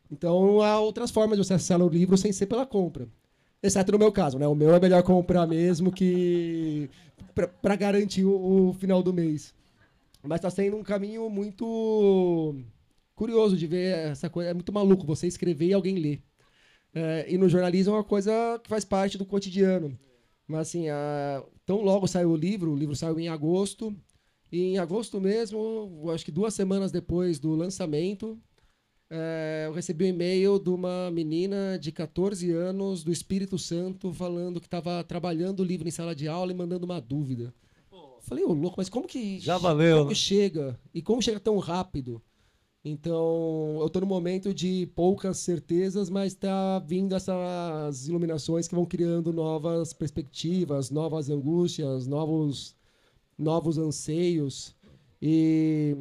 Então 0.09 0.61
há 0.61 0.79
outras 0.79 1.11
formas 1.11 1.37
de 1.37 1.45
você 1.45 1.53
acessar 1.53 1.81
o 1.81 1.89
livro 1.89 2.17
sem 2.17 2.31
ser 2.31 2.45
pela 2.45 2.65
compra. 2.65 3.07
Exceto 3.61 3.91
no 3.91 3.99
meu 3.99 4.11
caso, 4.11 4.39
né? 4.39 4.47
O 4.47 4.55
meu 4.55 4.73
é 4.73 4.79
melhor 4.79 5.03
comprar 5.03 5.45
mesmo 5.45 5.91
que 5.91 6.89
para 7.61 7.75
garantir 7.75 8.25
o, 8.25 8.69
o 8.69 8.73
final 8.73 9.03
do 9.03 9.13
mês. 9.13 9.53
Mas 10.23 10.37
está 10.37 10.49
sendo 10.49 10.77
um 10.77 10.83
caminho 10.83 11.29
muito 11.29 12.55
curioso 13.21 13.55
de 13.55 13.67
ver 13.67 14.09
essa 14.09 14.31
coisa. 14.31 14.49
É 14.49 14.53
muito 14.53 14.73
maluco 14.73 15.05
você 15.05 15.27
escrever 15.27 15.67
e 15.67 15.73
alguém 15.73 15.95
ler. 15.99 16.23
É, 16.91 17.27
e 17.29 17.37
no 17.37 17.47
jornalismo 17.47 17.93
é 17.93 17.97
uma 17.97 18.03
coisa 18.03 18.59
que 18.63 18.67
faz 18.67 18.83
parte 18.83 19.15
do 19.15 19.25
cotidiano. 19.27 19.95
Mas 20.47 20.61
assim, 20.61 20.89
a... 20.89 21.43
tão 21.63 21.81
logo 21.81 22.07
saiu 22.07 22.31
o 22.31 22.35
livro, 22.35 22.71
o 22.71 22.75
livro 22.75 22.95
saiu 22.95 23.19
em 23.19 23.29
agosto, 23.29 23.95
e 24.51 24.63
em 24.63 24.79
agosto 24.79 25.21
mesmo, 25.21 26.09
acho 26.11 26.25
que 26.25 26.31
duas 26.31 26.55
semanas 26.55 26.91
depois 26.91 27.39
do 27.39 27.55
lançamento, 27.55 28.41
é, 29.07 29.65
eu 29.67 29.71
recebi 29.71 30.05
um 30.05 30.07
e-mail 30.07 30.57
de 30.57 30.71
uma 30.71 31.11
menina 31.11 31.77
de 31.79 31.91
14 31.91 32.51
anos 32.51 33.03
do 33.03 33.11
Espírito 33.11 33.57
Santo 33.59 34.11
falando 34.11 34.59
que 34.59 34.65
estava 34.65 35.03
trabalhando 35.03 35.59
o 35.59 35.63
livro 35.63 35.87
em 35.87 35.91
sala 35.91 36.15
de 36.15 36.27
aula 36.27 36.51
e 36.51 36.55
mandando 36.55 36.85
uma 36.85 36.99
dúvida. 36.99 37.53
Falei, 38.21 38.43
ô 38.43 38.53
louco, 38.53 38.75
mas 38.77 38.89
como 38.89 39.07
que, 39.07 39.39
Já 39.39 39.57
valeu, 39.57 39.97
como 39.97 40.09
né? 40.09 40.15
que 40.15 40.19
chega? 40.19 40.79
E 40.93 41.01
como 41.01 41.21
chega 41.21 41.39
tão 41.39 41.57
rápido? 41.59 42.21
Então, 42.83 43.77
eu 43.79 43.85
estou 43.85 44.01
no 44.01 44.07
momento 44.07 44.53
de 44.53 44.87
poucas 44.95 45.37
certezas, 45.37 46.09
mas 46.09 46.33
está 46.33 46.79
vindo 46.79 47.15
essas 47.15 48.07
iluminações 48.07 48.67
que 48.67 48.73
vão 48.73 48.85
criando 48.85 49.31
novas 49.31 49.93
perspectivas, 49.93 50.89
novas 50.89 51.29
angústias, 51.29 52.07
novos, 52.07 52.75
novos 53.37 53.77
anseios. 53.77 54.75
E, 55.21 55.95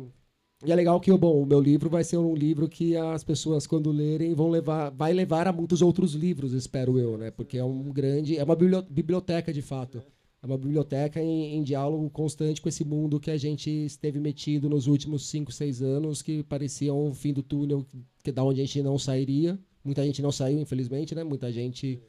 e 0.65 0.73
é 0.73 0.77
legal 0.77 1.01
que 1.01 1.13
bom, 1.19 1.43
o 1.43 1.47
meu 1.47 1.61
livro 1.61 1.91
vai 1.91 2.05
ser 2.05 2.19
um 2.19 2.35
livro 2.35 2.69
que 2.69 2.97
as 2.97 3.25
pessoas, 3.25 3.67
quando 3.67 3.91
lerem, 3.93 4.35
vão 4.35 4.49
levar, 4.51 4.91
vai 4.91 5.13
levar 5.13 5.49
a 5.49 5.53
muitos 5.53 5.83
outros 5.83 6.15
livros, 6.15 6.53
espero 6.55 6.99
eu, 6.99 7.19
né? 7.19 7.31
Porque 7.31 7.59
é 7.59 7.65
um 7.65 7.93
grande. 7.93 8.39
É 8.39 8.45
uma 8.45 8.57
biblio- 8.57 8.83
biblioteca, 8.91 9.53
de 9.53 9.63
fato. 9.63 10.03
É 10.43 10.47
uma 10.47 10.57
biblioteca 10.57 11.21
em, 11.23 11.57
em 11.57 11.63
diálogo 11.63 12.09
constante 12.09 12.63
com 12.63 12.69
esse 12.69 12.83
mundo 12.85 13.21
que 13.21 13.31
a 13.31 13.37
gente 13.37 13.69
esteve 13.71 14.19
metido 14.19 14.71
nos 14.71 14.87
últimos 14.87 15.27
5, 15.27 15.53
6 15.53 15.83
anos, 15.83 16.23
que 16.23 16.43
parecia 16.43 16.95
um 16.95 17.13
fim 17.13 17.33
do 17.33 17.43
túnel, 17.43 17.87
que 18.23 18.33
da 18.33 18.43
onde 18.43 18.61
a 18.61 18.65
gente 18.65 18.83
não 18.83 18.99
sairia. 18.99 19.59
Muita 19.85 20.05
gente 20.05 20.23
não 20.23 20.33
saiu, 20.33 20.59
infelizmente, 20.59 21.15
né? 21.15 21.23
Muita 21.23 21.53
gente 21.53 22.03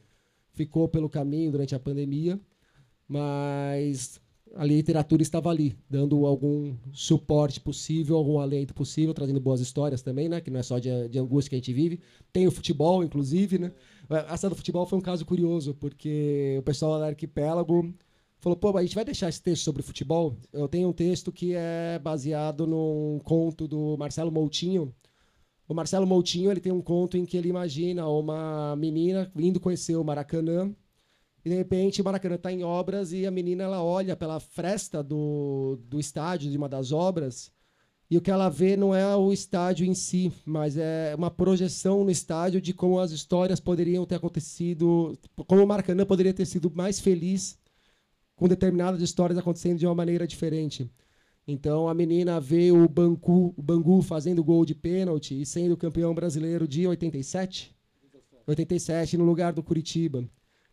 ficou 0.54 0.88
pelo 0.88 1.10
caminho 1.10 1.50
durante 1.50 1.74
a 1.74 1.78
pandemia, 1.78 2.40
mas 3.06 4.18
a 4.54 4.64
literatura 4.64 5.22
estava 5.22 5.50
ali, 5.50 5.76
dando 5.88 6.26
algum 6.26 6.74
suporte 6.92 7.60
possível, 7.60 8.16
algum 8.16 8.38
alento 8.38 8.74
possível, 8.74 9.14
trazendo 9.14 9.40
boas 9.40 9.60
histórias 9.60 10.02
também, 10.02 10.28
né? 10.28 10.40
Que 10.40 10.50
não 10.50 10.60
é 10.60 10.62
só 10.62 10.78
de, 10.78 11.08
de 11.08 11.18
angústia 11.18 11.50
que 11.50 11.56
a 11.56 11.58
gente 11.58 11.72
vive. 11.72 12.00
Tem 12.32 12.46
o 12.46 12.50
futebol, 12.50 13.04
inclusive, 13.04 13.58
né? 13.58 13.72
Essa 14.28 14.48
do 14.48 14.56
futebol 14.56 14.86
foi 14.86 14.98
um 14.98 15.02
caso 15.02 15.24
curioso, 15.24 15.74
porque 15.74 16.56
o 16.58 16.62
pessoal 16.62 16.98
da 16.98 17.06
Arquipélago 17.06 17.92
falou, 18.42 18.56
pô, 18.56 18.76
a 18.76 18.82
gente 18.82 18.96
vai 18.96 19.04
deixar 19.04 19.28
esse 19.28 19.40
texto 19.40 19.62
sobre 19.62 19.82
futebol? 19.82 20.36
Eu 20.52 20.68
tenho 20.68 20.88
um 20.88 20.92
texto 20.92 21.30
que 21.30 21.54
é 21.54 21.98
baseado 22.02 22.66
num 22.66 23.20
conto 23.22 23.68
do 23.68 23.96
Marcelo 23.96 24.32
Moutinho. 24.32 24.92
O 25.68 25.72
Marcelo 25.72 26.06
Moutinho, 26.06 26.50
ele 26.50 26.60
tem 26.60 26.72
um 26.72 26.82
conto 26.82 27.16
em 27.16 27.24
que 27.24 27.36
ele 27.36 27.48
imagina 27.48 28.06
uma 28.08 28.74
menina 28.76 29.30
indo 29.36 29.60
conhecer 29.60 29.94
o 29.94 30.04
Maracanã, 30.04 30.74
e 31.44 31.50
de 31.50 31.56
repente 31.56 32.02
o 32.02 32.04
Maracanã 32.04 32.34
está 32.34 32.52
em 32.52 32.64
obras 32.64 33.12
e 33.12 33.26
a 33.26 33.30
menina 33.30 33.64
ela 33.64 33.82
olha 33.82 34.16
pela 34.16 34.40
fresta 34.40 35.02
do, 35.02 35.78
do 35.88 35.98
estádio 35.98 36.50
de 36.50 36.56
uma 36.56 36.68
das 36.68 36.92
obras 36.92 37.52
e 38.10 38.18
o 38.18 38.20
que 38.20 38.30
ela 38.30 38.48
vê 38.50 38.76
não 38.76 38.94
é 38.94 39.16
o 39.16 39.32
estádio 39.32 39.86
em 39.86 39.94
si, 39.94 40.30
mas 40.44 40.76
é 40.76 41.14
uma 41.16 41.30
projeção 41.30 42.04
no 42.04 42.10
estádio 42.10 42.60
de 42.60 42.74
como 42.74 43.00
as 43.00 43.10
histórias 43.10 43.58
poderiam 43.58 44.04
ter 44.04 44.16
acontecido, 44.16 45.18
como 45.46 45.64
o 45.64 45.66
Maracanã 45.66 46.04
poderia 46.04 46.34
ter 46.34 46.44
sido 46.44 46.70
mais 46.74 47.00
feliz 47.00 47.58
com 48.36 48.48
determinadas 48.48 49.00
histórias 49.00 49.38
acontecendo 49.38 49.78
de 49.78 49.86
uma 49.86 49.94
maneira 49.94 50.26
diferente. 50.26 50.90
Então 51.46 51.88
a 51.88 51.94
menina 51.94 52.40
vê 52.40 52.70
o 52.70 52.88
Bangu, 52.88 53.52
o 53.56 53.62
Bangu 53.62 54.00
fazendo 54.02 54.44
gol 54.44 54.64
de 54.64 54.74
pênalti 54.74 55.40
e 55.40 55.44
sendo 55.44 55.76
campeão 55.76 56.14
brasileiro 56.14 56.68
de 56.68 56.86
87, 56.86 57.74
87 58.46 59.16
no 59.16 59.24
lugar 59.24 59.52
do 59.52 59.62
Curitiba. 59.62 60.28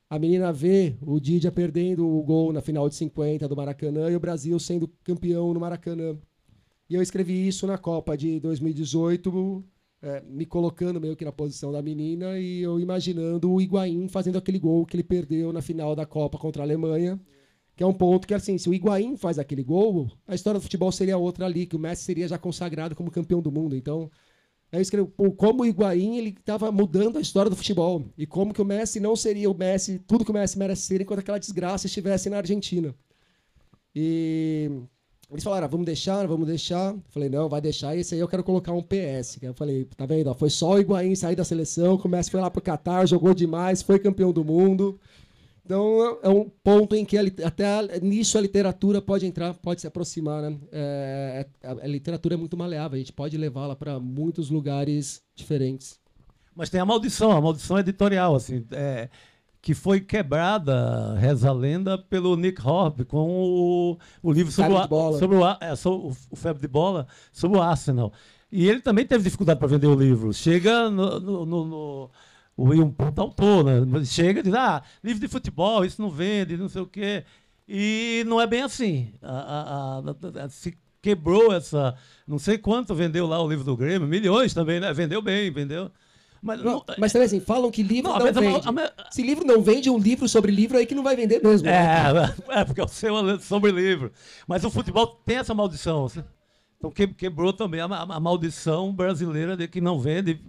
A 0.09 0.17
menina 0.17 0.51
vê 0.51 0.95
o 1.01 1.19
Didia 1.19 1.51
perdendo 1.51 2.07
o 2.07 2.23
gol 2.23 2.51
na 2.51 2.61
final 2.61 2.89
de 2.89 2.95
50 2.95 3.47
do 3.47 3.55
Maracanã 3.55 4.09
e 4.09 4.15
o 4.15 4.19
Brasil 4.19 4.59
sendo 4.59 4.87
campeão 5.03 5.53
no 5.53 5.59
Maracanã. 5.59 6.17
E 6.89 6.95
eu 6.95 7.01
escrevi 7.01 7.47
isso 7.47 7.67
na 7.67 7.77
Copa 7.77 8.17
de 8.17 8.39
2018, 8.39 9.63
é, 10.01 10.21
me 10.21 10.45
colocando 10.45 10.99
meio 10.99 11.15
que 11.15 11.25
na 11.25 11.31
posição 11.31 11.71
da 11.71 11.81
menina 11.81 12.39
e 12.39 12.61
eu 12.61 12.79
imaginando 12.79 13.51
o 13.51 13.61
Higuaín 13.61 14.07
fazendo 14.07 14.37
aquele 14.37 14.57
gol 14.57 14.85
que 14.85 14.95
ele 14.95 15.03
perdeu 15.03 15.53
na 15.53 15.61
final 15.61 15.95
da 15.95 16.05
Copa 16.05 16.37
contra 16.37 16.63
a 16.63 16.65
Alemanha. 16.65 17.19
Que 17.79 17.83
é 17.83 17.87
um 17.87 17.93
ponto 17.93 18.27
que, 18.27 18.33
assim, 18.33 18.57
se 18.57 18.67
o 18.67 18.73
Higuaín 18.73 19.15
faz 19.15 19.39
aquele 19.39 19.63
gol, 19.63 20.11
a 20.27 20.35
história 20.35 20.59
do 20.59 20.63
futebol 20.63 20.91
seria 20.91 21.17
outra 21.17 21.45
ali, 21.45 21.65
que 21.65 21.77
o 21.77 21.79
Messi 21.79 22.03
seria 22.03 22.27
já 22.27 22.37
consagrado 22.37 22.93
como 22.93 23.09
campeão 23.09 23.41
do 23.41 23.49
mundo. 23.49 23.73
Então, 23.73 24.11
aí 24.69 24.79
eu 24.79 24.81
escrevo, 24.81 25.07
pô, 25.07 25.31
como 25.31 25.63
o 25.63 25.65
Higuaín 25.65 26.17
ele 26.17 26.35
estava 26.37 26.73
mudando 26.73 27.17
a 27.17 27.21
história 27.21 27.49
do 27.49 27.55
futebol. 27.55 28.03
E 28.17 28.27
como 28.27 28.53
que 28.53 28.61
o 28.61 28.65
Messi 28.65 28.99
não 28.99 29.15
seria 29.15 29.49
o 29.49 29.57
Messi, 29.57 29.97
tudo 29.97 30.25
que 30.25 30.31
o 30.31 30.33
Messi 30.33 30.59
merece 30.59 30.81
ser, 30.81 30.99
enquanto 30.99 31.19
aquela 31.19 31.39
desgraça 31.39 31.87
estivesse 31.87 32.29
na 32.29 32.35
Argentina. 32.35 32.93
E 33.95 34.69
eles 35.31 35.41
falaram, 35.45 35.63
ah, 35.63 35.69
vamos 35.69 35.85
deixar, 35.85 36.27
vamos 36.27 36.47
deixar. 36.47 36.93
Eu 36.93 37.01
falei, 37.07 37.29
não, 37.29 37.47
vai 37.47 37.61
deixar. 37.61 37.95
E 37.95 38.01
esse 38.01 38.13
aí 38.13 38.19
eu 38.19 38.27
quero 38.27 38.43
colocar 38.43 38.73
um 38.73 38.83
PS. 38.83 39.37
Que 39.39 39.45
eu 39.45 39.53
falei, 39.53 39.85
tá 39.95 40.05
vendo? 40.05 40.35
foi 40.35 40.49
só 40.49 40.71
o 40.73 40.79
Higuaín 40.79 41.15
sair 41.15 41.37
da 41.37 41.45
seleção, 41.45 41.95
o 41.95 42.07
Messi 42.09 42.29
foi 42.29 42.41
lá 42.41 42.51
pro 42.51 42.61
Catar, 42.61 43.05
jogou 43.05 43.33
demais, 43.33 43.81
foi 43.81 43.99
campeão 43.99 44.33
do 44.33 44.43
mundo. 44.43 44.99
Então 45.69 46.17
é 46.23 46.29
um 46.29 46.49
ponto 46.63 46.95
em 46.95 47.05
que 47.05 47.15
a 47.15 47.21
até 47.45 47.63
a- 47.63 47.99
nisso 48.01 48.39
a 48.39 48.41
literatura 48.41 48.99
pode 48.99 49.27
entrar, 49.27 49.53
pode 49.53 49.81
se 49.81 49.85
aproximar, 49.85 50.41
né? 50.41 50.57
É, 50.71 51.45
a, 51.63 51.71
a 51.73 51.87
literatura 51.87 52.33
é 52.33 52.37
muito 52.37 52.57
maleável, 52.57 52.95
a 52.95 52.97
gente 52.97 53.13
pode 53.13 53.37
levá-la 53.37 53.75
para 53.75 53.99
muitos 53.99 54.49
lugares 54.49 55.21
diferentes. 55.35 55.99
Mas 56.55 56.71
tem 56.71 56.81
a 56.81 56.85
maldição, 56.85 57.29
a 57.29 57.39
maldição 57.39 57.77
editorial, 57.77 58.33
assim, 58.33 58.65
é, 58.71 59.09
que 59.61 59.75
foi 59.75 60.01
quebrada, 60.01 61.13
reza 61.19 61.49
a 61.49 61.53
lenda, 61.53 61.99
pelo 61.99 62.35
Nick 62.35 62.59
Horb 62.67 63.05
com 63.05 63.29
o, 63.29 63.97
o 64.23 64.31
livro 64.33 64.51
sobre, 64.51 64.73
o, 64.73 64.81
de 64.81 64.87
bola. 64.87 65.19
sobre, 65.19 65.37
o, 65.37 65.47
é, 65.61 65.75
sobre 65.75 66.17
o 66.31 66.35
Febre 66.35 66.63
de 66.63 66.67
Bola, 66.67 67.05
sobre 67.31 67.59
o 67.59 67.61
Arsenal. 67.61 68.11
E 68.51 68.67
ele 68.67 68.81
também 68.81 69.05
teve 69.05 69.23
dificuldade 69.23 69.59
para 69.59 69.67
vender 69.67 69.85
o 69.85 69.93
livro. 69.93 70.33
Chega 70.33 70.89
no. 70.89 71.19
no, 71.19 71.45
no, 71.45 71.65
no 71.65 72.09
o 72.61 72.69
Will 72.69 72.89
puta 72.91 73.21
autor, 73.21 73.63
né? 73.65 74.05
Chega 74.05 74.39
e 74.39 74.43
diz, 74.43 74.53
ah, 74.53 74.81
livro 75.03 75.19
de 75.21 75.27
futebol, 75.27 75.85
isso 75.85 76.01
não 76.01 76.09
vende, 76.09 76.57
não 76.57 76.69
sei 76.69 76.81
o 76.81 76.87
quê. 76.87 77.23
E 77.67 78.23
não 78.27 78.41
é 78.41 78.47
bem 78.47 78.63
assim. 78.63 79.13
A- 79.21 80.01
a- 80.39 80.43
a- 80.45 80.49
se 80.49 80.77
quebrou 81.01 81.53
essa. 81.53 81.95
Não 82.27 82.39
sei 82.39 82.57
quanto 82.57 82.95
vendeu 82.95 83.27
lá 83.27 83.41
o 83.41 83.47
livro 83.49 83.63
do 83.63 83.77
Grêmio, 83.77 84.07
milhões 84.07 84.53
também, 84.53 84.79
né? 84.79 84.91
Vendeu 84.93 85.21
bem, 85.21 85.51
vendeu. 85.51 85.91
Mas, 86.41 86.63
não, 86.63 86.83
Mas 86.97 87.11
também 87.11 87.25
assim, 87.25 87.39
falam 87.41 87.69
que 87.69 87.83
livro 87.83 88.11
Não, 88.11 88.17
não, 88.17 88.33
vende. 88.33 88.61
a 88.65 89.11
Se 89.11 89.21
livro 89.21 89.45
não 89.45 89.61
vende, 89.61 89.89
um 89.89 89.97
livro 89.97 90.27
sobre 90.27 90.51
livro 90.53 90.77
aí 90.77 90.85
que 90.85 90.95
não 90.95 91.03
vai 91.03 91.15
vender 91.15 91.43
mesmo. 91.43 91.65
né? 91.67 91.73
É, 92.49 92.59
é, 92.61 92.63
porque 92.65 92.81
o 92.81 92.87
seu 92.87 93.29
é 93.29 93.39
sobre 93.39 93.71
livro. 93.71 94.11
Mas 94.47 94.63
o 94.63 94.69
futebol 94.71 95.05
tem 95.05 95.37
essa 95.37 95.53
maldição. 95.53 96.07
Então 96.77 96.89
que- 96.89 97.07
quebrou 97.07 97.51
também 97.51 97.81
a, 97.81 97.85
a 97.85 98.19
maldição 98.21 98.93
brasileira 98.93 99.57
de 99.57 99.67
que 99.67 99.81
não 99.81 99.99
vende. 99.99 100.39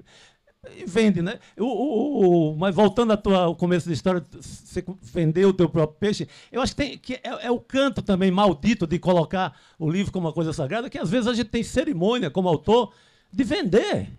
E 0.68 0.84
vende, 0.84 1.22
né? 1.22 1.38
O, 1.58 1.64
o- 1.64 2.50
o- 2.52 2.56
mas 2.56 2.74
voltando 2.74 3.16
tua- 3.16 3.44
ao 3.44 3.56
começo 3.56 3.86
da 3.88 3.94
história, 3.94 4.22
você 4.38 4.84
vendeu 5.00 5.48
o 5.48 5.52
teu 5.54 5.70
próprio 5.70 5.98
peixe, 5.98 6.28
eu 6.52 6.60
acho 6.60 6.76
que, 6.76 6.82
tem, 6.82 6.98
que 6.98 7.14
é, 7.14 7.46
é 7.46 7.50
o 7.50 7.58
canto 7.58 8.02
também 8.02 8.30
maldito 8.30 8.86
de 8.86 8.98
colocar 8.98 9.58
o 9.78 9.90
livro 9.90 10.12
como 10.12 10.26
uma 10.26 10.34
coisa 10.34 10.52
sagrada, 10.52 10.90
que 10.90 10.98
às 10.98 11.08
vezes 11.08 11.26
a 11.26 11.32
gente 11.32 11.48
tem 11.48 11.62
cerimônia 11.62 12.30
como 12.30 12.46
autor 12.46 12.92
de 13.32 13.42
vender. 13.42 14.10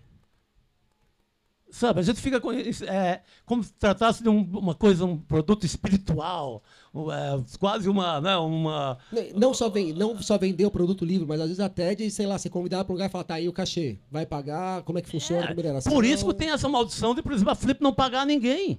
Sabe, 1.74 2.00
a 2.00 2.02
gente 2.02 2.20
fica 2.20 2.38
com 2.38 2.52
é, 2.52 3.22
como 3.46 3.62
se 3.64 3.72
tratasse 3.72 4.22
de 4.22 4.28
um- 4.28 4.42
uma 4.58 4.74
coisa, 4.74 5.06
um 5.06 5.16
produto 5.16 5.64
espiritual, 5.64 6.62
é, 6.94 7.42
quase 7.58 7.88
uma, 7.88 8.20
né, 8.20 8.36
uma... 8.36 8.98
Não 9.34 9.54
só, 9.54 9.70
vem, 9.70 9.90
não 9.94 10.20
só 10.20 10.36
vender 10.36 10.66
o 10.66 10.70
produto 10.70 11.02
livre, 11.02 11.26
mas 11.26 11.40
às 11.40 11.46
vezes 11.46 11.60
até 11.60 11.94
de, 11.94 12.10
sei 12.10 12.26
lá, 12.26 12.36
você 12.38 12.50
convidar 12.50 12.84
para 12.84 12.92
um 12.92 12.96
lugar 12.96 13.06
e 13.08 13.08
falar, 13.10 13.24
tá 13.24 13.34
aí 13.36 13.48
o 13.48 13.54
cachê, 13.54 13.98
vai 14.10 14.26
pagar, 14.26 14.82
como 14.82 14.98
é 14.98 15.02
que 15.02 15.08
funciona 15.08 15.44
a 15.44 15.46
remuneração. 15.48 15.90
Por 15.90 16.04
isso 16.04 16.26
que 16.26 16.34
tem 16.34 16.50
essa 16.50 16.68
maldição 16.68 17.14
de, 17.14 17.22
por 17.22 17.32
exemplo, 17.32 17.52
a 17.52 17.56
Flip 17.56 17.82
não 17.82 17.94
pagar 17.94 18.26
ninguém. 18.26 18.78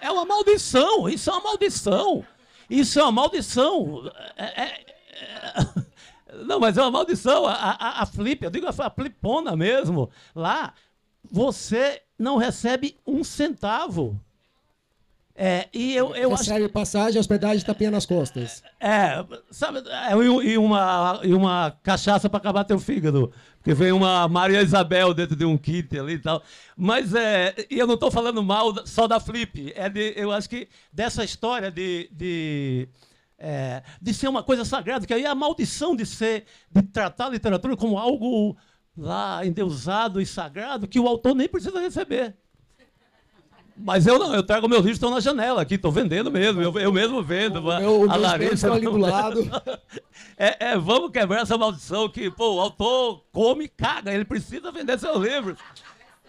É 0.00 0.10
uma 0.10 0.24
maldição, 0.24 1.08
isso 1.08 1.30
é 1.30 1.32
uma 1.32 1.42
maldição. 1.44 2.24
Isso 2.68 2.98
é 2.98 3.02
uma 3.04 3.12
maldição. 3.12 4.10
É- 4.36 4.62
é- 4.62 4.84
é- 5.12 5.90
Não, 6.46 6.58
mas 6.60 6.76
é 6.78 6.82
uma 6.82 6.90
maldição. 6.92 7.44
A, 7.46 7.52
a, 7.54 8.02
a 8.02 8.06
Flip, 8.06 8.42
eu 8.44 8.50
digo 8.50 8.66
a 8.66 8.90
Flipona 8.90 9.56
mesmo, 9.56 10.08
lá, 10.34 10.72
você 11.30 12.02
não 12.18 12.36
recebe 12.36 12.96
um 13.06 13.24
centavo. 13.24 14.20
É, 15.42 15.68
e 15.72 15.96
eu, 15.96 16.14
eu 16.14 16.34
acho 16.34 16.50
Recebe 16.50 16.68
passagem, 16.68 17.18
hospedagem 17.18 17.64
tapinha 17.64 17.90
nas 17.90 18.04
costas. 18.04 18.62
é, 18.78 19.24
sabe, 19.50 19.78
é, 19.88 20.12
e, 20.12 20.58
uma, 20.58 21.20
e 21.22 21.32
uma 21.32 21.74
cachaça 21.82 22.28
para 22.28 22.36
acabar 22.36 22.64
teu 22.64 22.78
fígado. 22.78 23.32
Porque 23.56 23.72
vem 23.72 23.90
uma 23.90 24.28
Maria 24.28 24.60
Isabel 24.60 25.14
dentro 25.14 25.34
de 25.34 25.46
um 25.46 25.56
kit 25.56 25.98
ali 25.98 26.14
e 26.14 26.18
tal. 26.18 26.42
Mas 26.76 27.14
é, 27.14 27.54
e 27.70 27.78
eu 27.78 27.86
não 27.86 27.94
estou 27.94 28.10
falando 28.10 28.42
mal 28.42 28.86
só 28.86 29.08
da 29.08 29.18
Flip. 29.18 29.72
É 29.74 29.88
de, 29.88 30.12
eu 30.14 30.30
acho 30.30 30.48
que 30.48 30.68
dessa 30.92 31.24
história 31.24 31.70
de, 31.70 32.10
de, 32.12 32.86
é, 33.38 33.82
de 34.00 34.12
ser 34.12 34.28
uma 34.28 34.42
coisa 34.42 34.62
sagrada, 34.64 35.06
que 35.06 35.14
aí 35.14 35.24
é 35.24 35.28
a 35.28 35.34
maldição 35.34 35.96
de 35.96 36.04
ser, 36.04 36.44
de 36.70 36.82
tratar 36.82 37.26
a 37.26 37.30
literatura 37.30 37.76
como 37.78 37.98
algo 37.98 38.58
lá 38.96 39.44
endeusado 39.44 40.20
e 40.20 40.26
sagrado, 40.26 40.86
que 40.88 41.00
o 41.00 41.06
autor 41.08 41.34
nem 41.34 41.48
precisa 41.48 41.80
receber. 41.80 42.34
Mas 43.82 44.06
eu 44.06 44.18
não, 44.18 44.34
eu 44.34 44.42
trago 44.42 44.68
meus 44.68 44.80
livros 44.82 44.96
estão 44.96 45.10
na 45.10 45.20
janela 45.20 45.62
aqui, 45.62 45.76
estou 45.76 45.90
vendendo 45.90 46.30
mesmo, 46.30 46.60
eu, 46.60 46.78
eu 46.78 46.92
mesmo 46.92 47.22
vendo. 47.22 47.60
O 47.60 47.78
meu, 47.78 48.00
o 48.02 48.10
a 48.10 48.16
Larissa 48.16 48.70
ali 48.72 48.84
do 48.84 48.96
lado. 48.98 49.40
É, 50.42 50.70
é, 50.70 50.78
vamos 50.78 51.10
quebrar 51.10 51.42
essa 51.42 51.58
maldição 51.58 52.08
que, 52.08 52.30
pô, 52.30 52.54
o 52.56 52.60
autor 52.60 53.22
come 53.30 53.64
e 53.64 53.68
caga, 53.68 54.10
ele 54.10 54.24
precisa 54.24 54.72
vender 54.72 54.98
seus 54.98 55.22
livros. 55.22 55.58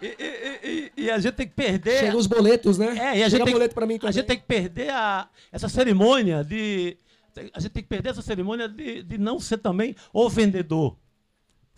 E, 0.02 0.06
e- 0.08 0.92
e- 0.98 1.04
e 1.06 1.10
a 1.12 1.18
gente 1.18 1.34
tem 1.36 1.48
que 1.48 1.54
perder. 1.54 2.00
Chegam 2.00 2.20
os 2.20 2.28
boletos, 2.28 2.78
né? 2.78 2.88
É, 2.88 3.20
e 3.20 3.24
a 3.24 3.30
Chega 3.30 3.30
gente, 3.30 3.44
tem, 3.46 3.54
boleto 3.54 3.74
pra 3.74 3.86
mim 3.86 3.96
a 3.96 4.00
também. 4.00 4.12
gente 4.14 4.26
tem 4.26 4.38
que 4.38 4.46
perder 4.46 4.90
a, 4.90 5.30
essa 5.50 5.70
cerimônia 5.70 6.44
de. 6.44 6.98
A 7.54 7.60
gente 7.62 7.72
tem 7.72 7.82
que 7.84 7.88
perder 7.88 8.10
essa 8.10 8.22
cerimônia 8.22 8.68
de, 8.68 9.02
de 9.02 9.18
não 9.18 9.40
ser 9.40 9.60
também 9.60 9.96
o 10.12 10.30
vendedor. 10.30 10.98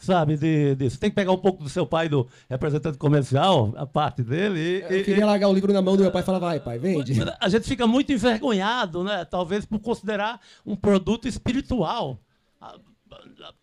Sabe? 0.04 0.36
De, 0.36 0.76
de- 0.76 0.90
você 0.90 0.98
tem 0.98 1.10
que 1.10 1.16
pegar 1.16 1.32
um 1.32 1.38
pouco 1.38 1.64
do 1.64 1.70
seu 1.70 1.86
pai, 1.86 2.10
do 2.10 2.28
representante 2.50 2.98
comercial, 2.98 3.74
a 3.78 3.86
parte 3.86 4.22
dele. 4.22 4.60
E, 4.60 4.82
Eu 4.94 5.00
e- 5.00 5.04
queria 5.04 5.26
largar 5.26 5.48
o 5.48 5.54
livro 5.54 5.72
na 5.72 5.82
mão 5.82 5.96
do 5.96 6.02
meu 6.04 6.12
pai 6.12 6.22
e 6.22 6.26
falar, 6.26 6.40
vai, 6.40 6.60
pai, 6.60 6.78
vende. 6.78 7.14
a 7.40 7.48
gente 7.48 7.66
fica 7.68 7.88
muito 7.88 8.12
envergonhado, 8.12 9.02
né? 9.04 9.24
Talvez 9.24 9.64
por 9.66 9.80
considerar 9.80 10.42
um 10.66 10.76
produto 10.76 11.26
espiritual. 11.28 12.20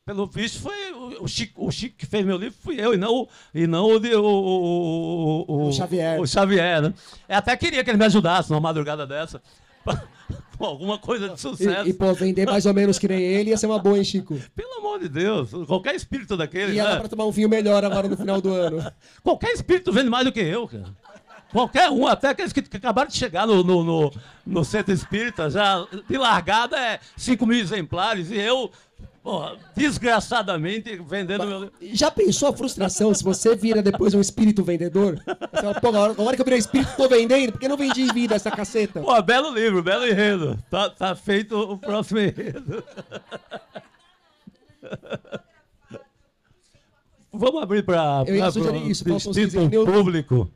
Pelo 0.07 0.27
visto, 0.27 0.61
foi 0.61 0.93
o- 1.21 1.29
Chico, 1.29 1.67
o 1.67 1.71
Chico 1.71 1.97
que 1.99 2.07
fez 2.07 2.25
meu 2.25 2.37
livro, 2.39 2.57
fui 2.63 2.81
eu, 2.81 2.95
e 2.95 2.97
não, 2.97 3.13
o- 3.15 3.29
e 3.55 3.67
não 3.67 3.85
o, 3.87 3.99
de- 3.99 4.15
o, 4.15 4.25
o, 4.25 5.45
o, 5.47 5.69
O 5.69 5.73
Xavier. 5.73 6.21
O 6.21 6.27
Xavier, 6.27 6.81
né? 6.83 6.95
Eu 7.29 7.37
até 7.37 7.57
queria 7.57 7.85
que 7.85 7.91
ele 7.91 7.99
me 7.99 8.05
ajudasse 8.07 8.49
numa 8.51 8.61
madrugada 8.61 9.07
dessa. 9.07 9.43
Com 10.61 10.67
alguma 10.67 10.99
coisa 10.99 11.31
de 11.31 11.41
sucesso. 11.41 11.89
E, 11.89 11.91
e, 11.91 11.93
pô, 11.95 12.13
vender 12.13 12.45
mais 12.45 12.67
ou 12.67 12.75
menos 12.75 12.99
que 12.99 13.09
nem 13.09 13.19
ele 13.19 13.49
ia 13.51 13.57
ser 13.57 13.65
uma 13.65 13.79
boa, 13.79 13.97
hein, 13.97 14.05
Chico? 14.05 14.39
Pelo 14.55 14.75
amor 14.79 15.01
de 15.01 15.09
Deus, 15.09 15.51
qualquer 15.67 15.95
espírito 15.95 16.37
daquele. 16.37 16.75
Ia 16.75 16.85
né? 16.85 16.91
dar 16.91 17.01
pra 17.01 17.09
tomar 17.09 17.25
um 17.25 17.31
vinho 17.31 17.49
melhor 17.49 17.83
agora 17.83 18.07
no 18.07 18.17
final 18.17 18.43
do 18.43 18.53
ano. 18.53 18.93
Qualquer 19.25 19.53
espírito 19.53 19.91
vende 19.91 20.11
mais 20.11 20.25
do 20.27 20.33
que 20.33 20.41
eu, 20.41 20.69
cara. 20.69 20.85
Qualquer 21.51 21.91
um, 21.91 22.07
até 22.07 22.29
aqueles 22.29 22.53
que, 22.53 22.63
que 22.63 22.77
acabaram 22.77 23.09
de 23.09 23.17
chegar 23.17 23.47
no, 23.47 23.65
no, 23.65 23.83
no, 23.83 24.13
no 24.47 24.65
centro 24.65 24.93
espírita, 24.93 25.51
já 25.51 25.85
de 26.09 26.17
largada 26.17 26.79
é 26.79 27.01
5 27.17 27.45
mil 27.45 27.59
exemplares, 27.59 28.31
e 28.31 28.37
eu, 28.37 28.71
porra, 29.23 29.57
desgraçadamente, 29.77 30.97
vendendo 30.97 31.47
meu. 31.47 31.73
Já 31.93 32.11
pensou 32.11 32.49
a 32.49 32.53
frustração 32.53 33.15
se 33.15 33.23
você 33.23 33.55
vira 33.55 33.83
depois 33.83 34.15
um 34.15 34.21
espírito 34.21 34.63
vendedor? 34.63 35.17
Você 35.25 35.61
fala, 35.63 35.81
pô, 35.81 35.89
agora, 35.89 36.13
agora 36.13 36.37
que 36.37 36.43
eu 36.43 36.45
virei 36.45 36.59
espírito, 36.59 36.97
tô 36.97 37.09
vendendo, 37.09 37.53
por 37.53 37.61
que 37.61 37.69
não 37.69 37.77
vendi 37.77 38.03
em 38.03 38.13
vida 38.13 38.35
essa 38.35 38.51
caceta? 38.51 39.01
Pô, 39.01 39.23
belo 39.23 39.53
livro, 39.53 39.83
belo 39.83 40.07
enredo. 40.07 40.59
Tá, 40.71 40.91
tá 40.91 41.15
feito 41.15 41.59
o 41.59 41.79
próximo 41.79 42.19
enredo. 42.19 42.83
Vamos 47.33 47.63
abrir 47.63 47.85
para 47.85 48.23
o 48.23 48.53
sugerir 48.53 48.91
isso, 48.91 49.05
faltam 49.05 49.17
uns 49.31 49.37
15 49.37 49.41
distrito 49.41 49.71
minutos. 49.71 49.95
público. 49.95 50.51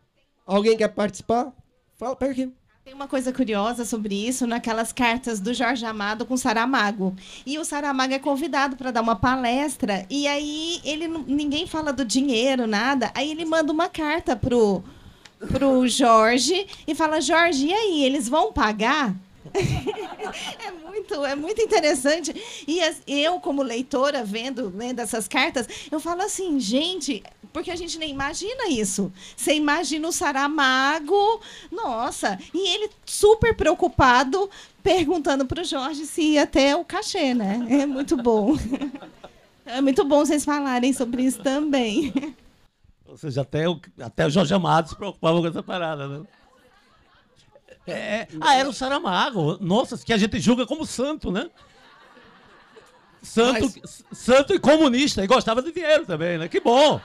Alguém 0.46 0.76
quer 0.76 0.88
participar? 0.88 1.52
Fala, 1.96 2.16
pera 2.16 2.32
aqui. 2.32 2.52
Tem 2.84 2.92
uma 2.92 3.08
coisa 3.08 3.32
curiosa 3.32 3.82
sobre 3.82 4.14
isso 4.14 4.46
naquelas 4.46 4.92
cartas 4.92 5.40
do 5.40 5.54
Jorge 5.54 5.86
Amado 5.86 6.26
com 6.26 6.36
Saramago. 6.36 7.16
E 7.46 7.58
o 7.58 7.64
Saramago 7.64 8.12
é 8.12 8.18
convidado 8.18 8.76
para 8.76 8.90
dar 8.90 9.00
uma 9.00 9.16
palestra 9.16 10.04
e 10.10 10.28
aí 10.28 10.82
ele 10.84 11.08
ninguém 11.08 11.66
fala 11.66 11.94
do 11.94 12.04
dinheiro, 12.04 12.66
nada. 12.66 13.10
Aí 13.14 13.30
ele 13.30 13.46
manda 13.46 13.72
uma 13.72 13.88
carta 13.88 14.36
pro 14.36 14.84
pro 15.50 15.88
Jorge 15.88 16.66
e 16.86 16.94
fala: 16.94 17.22
"Jorge, 17.22 17.68
e 17.68 17.72
aí, 17.72 18.04
eles 18.04 18.28
vão 18.28 18.52
pagar?" 18.52 19.14
é 20.66 20.70
muito, 20.72 21.24
é 21.24 21.34
muito 21.34 21.62
interessante. 21.62 22.34
E 22.66 22.80
as- 22.82 23.02
eu, 23.06 23.38
como 23.40 23.62
leitora, 23.62 24.24
vendo, 24.24 24.72
lendo 24.74 25.00
essas 25.00 25.28
cartas, 25.28 25.66
eu 25.90 26.00
falo 26.00 26.22
assim, 26.22 26.58
gente, 26.58 27.22
porque 27.52 27.70
a 27.70 27.76
gente 27.76 27.98
nem 27.98 28.10
imagina 28.10 28.68
isso. 28.68 29.12
Você 29.36 29.54
imagina 29.54 30.08
o 30.08 30.12
Saramago, 30.12 31.40
nossa, 31.70 32.38
e 32.52 32.68
ele 32.74 32.90
super 33.06 33.54
preocupado, 33.56 34.50
perguntando 34.82 35.46
para 35.46 35.62
o 35.62 35.64
Jorge 35.64 36.04
se 36.06 36.22
ia 36.32 36.46
ter 36.46 36.74
o 36.76 36.84
cachê, 36.84 37.32
né? 37.32 37.64
É 37.70 37.86
muito 37.86 38.16
bom. 38.16 38.54
É 39.64 39.80
muito 39.80 40.04
bom 40.04 40.18
vocês 40.26 40.44
falarem 40.44 40.92
sobre 40.92 41.22
isso 41.22 41.40
também. 41.42 42.12
Ou 43.06 43.16
seja, 43.16 43.42
até 43.42 43.68
o, 43.68 43.80
até 44.00 44.26
o 44.26 44.30
Jorge 44.30 44.52
Amado 44.52 44.88
se 44.88 44.96
preocupava 44.96 45.40
com 45.40 45.46
essa 45.46 45.62
parada, 45.62 46.08
né? 46.08 46.24
É, 47.86 48.26
ah, 48.40 48.54
era 48.54 48.68
o 48.68 48.72
Saramago. 48.72 49.58
Nossa, 49.60 49.98
que 49.98 50.12
a 50.12 50.16
gente 50.16 50.40
julga 50.40 50.66
como 50.66 50.86
santo, 50.86 51.30
né? 51.30 51.50
Santo, 53.22 53.72
santo 54.12 54.54
e 54.54 54.58
comunista. 54.58 55.22
E 55.24 55.26
gostava 55.26 55.62
de 55.62 55.72
dinheiro 55.72 56.04
também, 56.06 56.38
né? 56.38 56.48
Que 56.48 56.60
bom. 56.60 57.00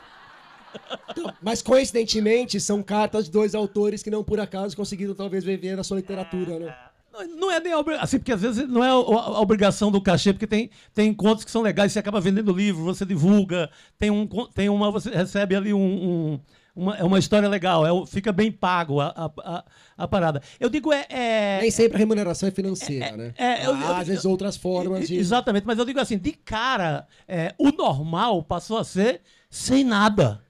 Mas 1.41 1.61
coincidentemente 1.61 2.59
são 2.59 2.83
cartas 2.83 3.25
de 3.25 3.31
dois 3.31 3.55
autores 3.55 4.03
que 4.03 4.11
não 4.11 4.23
por 4.23 4.39
acaso 4.39 4.75
conseguiram 4.75 5.15
talvez 5.15 5.43
viver 5.43 5.75
na 5.75 5.83
sua 5.83 5.97
literatura, 5.97 6.59
né? 6.59 6.75
Não, 7.11 7.27
não 7.35 7.51
é 7.51 7.59
nem 7.59 7.73
a 7.73 7.79
obrigação, 7.79 8.03
assim, 8.03 8.19
porque 8.19 8.31
às 8.31 8.41
vezes 8.41 8.67
não 8.67 8.83
é 8.83 8.89
a, 8.89 9.39
obrigação 9.39 9.91
do 9.91 9.99
cachê, 9.99 10.31
porque 10.31 10.45
tem, 10.45 10.69
tem 10.93 11.09
encontros 11.09 11.43
que 11.43 11.51
são 11.51 11.61
legais, 11.61 11.91
você 11.91 11.99
acaba 11.99 12.21
vendendo 12.21 12.53
livro, 12.53 12.83
você 12.83 13.03
divulga, 13.03 13.69
tem, 13.97 14.11
um, 14.11 14.27
tem 14.53 14.69
uma, 14.69 14.91
você 14.91 15.09
recebe 15.09 15.55
ali 15.55 15.73
um, 15.73 15.79
um- 15.79 16.39
uma, 16.75 16.95
é 16.97 17.03
uma 17.03 17.19
história 17.19 17.47
legal, 17.49 17.85
é, 17.85 18.05
fica 18.07 18.31
bem 18.31 18.51
pago 18.51 18.99
a, 19.01 19.07
a, 19.15 19.31
a, 19.57 19.63
a 19.97 20.07
parada. 20.07 20.41
Eu 20.59 20.69
digo, 20.69 20.91
é. 20.93 21.05
é- 21.09 21.59
Nem 21.61 21.71
sempre 21.71 21.95
a 21.97 21.99
remuneração 21.99 22.47
é 22.47 22.51
financeira, 22.51 23.15
né? 23.17 23.33
é, 23.37 23.65
eu- 23.65 23.75
eu- 23.75 23.87
Há, 23.87 23.99
às 23.99 24.07
vezes 24.07 24.25
outras 24.25 24.55
formas 24.55 25.07
de... 25.07 25.15
Exatamente, 25.15 25.65
mas 25.67 25.77
eu 25.77 25.85
digo 25.85 25.99
assim, 25.99 26.17
de 26.17 26.31
cara, 26.31 27.07
é, 27.27 27.53
o 27.57 27.71
normal 27.71 28.43
passou 28.43 28.77
a 28.77 28.83
ser 28.83 29.21
sem 29.49 29.83
nada. 29.83 30.41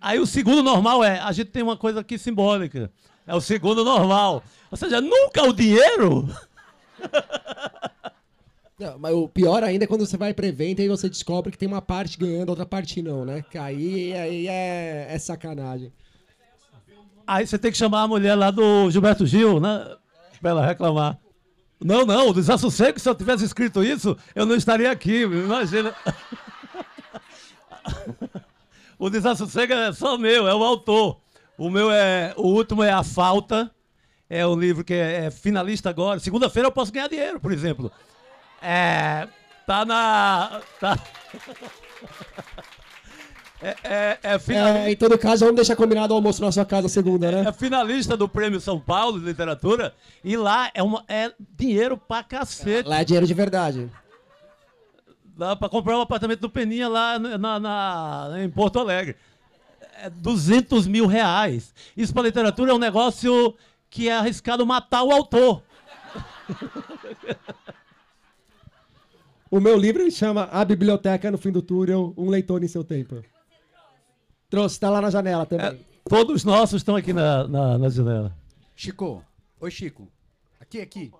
Aí 0.00 0.18
o 0.18 0.26
segundo 0.26 0.62
normal 0.62 1.02
é, 1.02 1.18
a 1.20 1.32
gente 1.32 1.50
tem 1.50 1.62
uma 1.62 1.76
coisa 1.76 2.00
aqui 2.00 2.18
simbólica. 2.18 2.90
É 3.26 3.34
o 3.34 3.40
segundo 3.40 3.82
normal. 3.84 4.42
Ou 4.70 4.76
seja, 4.76 5.00
nunca 5.00 5.42
o 5.42 5.52
dinheiro. 5.52 6.28
Não, 8.78 8.98
mas 8.98 9.14
o 9.14 9.26
pior 9.26 9.64
ainda 9.64 9.84
é 9.84 9.86
quando 9.86 10.06
você 10.06 10.18
vai 10.18 10.34
pra 10.34 10.46
evento 10.46 10.82
e 10.82 10.88
você 10.88 11.08
descobre 11.08 11.50
que 11.50 11.56
tem 11.56 11.66
uma 11.66 11.80
parte 11.80 12.18
ganhando, 12.18 12.50
outra 12.50 12.66
parte 12.66 13.00
não, 13.00 13.24
né? 13.24 13.42
Que 13.50 13.56
aí, 13.56 14.12
aí 14.12 14.48
é, 14.48 15.06
é 15.10 15.18
sacanagem. 15.18 15.90
Aí 17.26 17.46
você 17.46 17.58
tem 17.58 17.72
que 17.72 17.78
chamar 17.78 18.02
a 18.02 18.08
mulher 18.08 18.34
lá 18.34 18.50
do 18.50 18.90
Gilberto 18.90 19.26
Gil, 19.26 19.58
né? 19.58 19.96
Pra 20.40 20.50
ela 20.50 20.66
reclamar. 20.66 21.18
Não, 21.82 22.04
não, 22.04 22.32
desassossego, 22.32 23.00
se 23.00 23.08
eu 23.08 23.14
tivesse 23.14 23.44
escrito 23.44 23.82
isso, 23.82 24.16
eu 24.34 24.44
não 24.44 24.54
estaria 24.54 24.90
aqui, 24.90 25.22
imagina. 25.22 25.94
o 28.98 29.08
desassossego 29.08 29.72
é 29.72 29.92
só 29.92 30.18
meu, 30.18 30.46
é 30.46 30.54
o 30.54 30.62
autor. 30.62 31.18
O 31.56 31.70
meu 31.70 31.90
é. 31.90 32.34
O 32.36 32.48
último 32.48 32.82
é 32.82 32.92
A 32.92 33.02
Falta. 33.02 33.70
É 34.28 34.46
um 34.46 34.58
livro 34.58 34.84
que 34.84 34.92
é, 34.92 35.26
é 35.26 35.30
finalista 35.30 35.88
agora. 35.88 36.20
Segunda-feira 36.20 36.68
eu 36.68 36.72
posso 36.72 36.92
ganhar 36.92 37.08
dinheiro, 37.08 37.40
por 37.40 37.52
exemplo. 37.52 37.90
É. 38.62 39.28
Tá 39.66 39.84
na. 39.84 40.60
Tá. 40.80 40.98
É, 43.62 43.74
é, 43.82 44.18
é 44.22 44.38
finalista. 44.38 44.78
É, 44.80 44.90
em 44.92 44.96
todo 44.96 45.18
caso, 45.18 45.40
vamos 45.44 45.56
deixar 45.56 45.74
combinado 45.76 46.12
o 46.12 46.16
almoço 46.16 46.42
na 46.42 46.52
sua 46.52 46.64
casa 46.64 46.88
segunda, 46.88 47.32
né? 47.32 47.48
É 47.48 47.52
finalista 47.52 48.16
do 48.16 48.28
Prêmio 48.28 48.60
São 48.60 48.78
Paulo 48.78 49.18
de 49.18 49.24
Literatura 49.24 49.94
e 50.22 50.36
lá 50.36 50.70
é, 50.74 50.82
uma, 50.82 51.02
é 51.08 51.32
dinheiro 51.56 51.96
pra 51.96 52.22
cacete. 52.22 52.88
Lá 52.88 53.00
é 53.00 53.04
dinheiro 53.04 53.26
de 53.26 53.34
verdade. 53.34 53.90
Dá 55.36 55.56
pra 55.56 55.68
comprar 55.68 55.98
um 55.98 56.02
apartamento 56.02 56.40
do 56.40 56.50
Peninha 56.50 56.88
lá 56.88 57.18
na, 57.18 57.58
na- 57.58 58.30
em 58.44 58.48
Porto 58.50 58.78
Alegre. 58.78 59.16
É 60.02 60.10
200 60.10 60.86
mil 60.86 61.06
reais. 61.06 61.74
Isso 61.96 62.12
pra 62.12 62.22
literatura 62.22 62.70
é 62.70 62.74
um 62.74 62.78
negócio 62.78 63.54
que 63.90 64.08
é 64.08 64.16
arriscado 64.16 64.66
matar 64.66 65.02
o 65.02 65.10
autor. 65.12 65.62
O 69.56 69.60
meu 69.60 69.74
livro 69.74 70.02
ele 70.02 70.10
chama 70.10 70.50
A 70.52 70.62
Biblioteca 70.66 71.30
no 71.30 71.38
Fim 71.38 71.50
do 71.50 71.62
Túnel, 71.62 72.12
Um 72.14 72.28
Leitor 72.28 72.62
em 72.62 72.68
Seu 72.68 72.84
Tempo. 72.84 73.22
Trouxe, 74.50 74.78
tá 74.78 74.90
lá 74.90 75.00
na 75.00 75.08
janela 75.08 75.46
também. 75.46 75.64
É, 75.64 75.78
todos 76.06 76.44
nossos 76.44 76.82
estão 76.82 76.94
aqui 76.94 77.10
na, 77.14 77.48
na, 77.48 77.78
na 77.78 77.88
janela. 77.88 78.36
Chico, 78.74 79.24
oi 79.58 79.70
Chico. 79.70 80.08
Aqui, 80.60 80.82
aqui. 80.82 81.10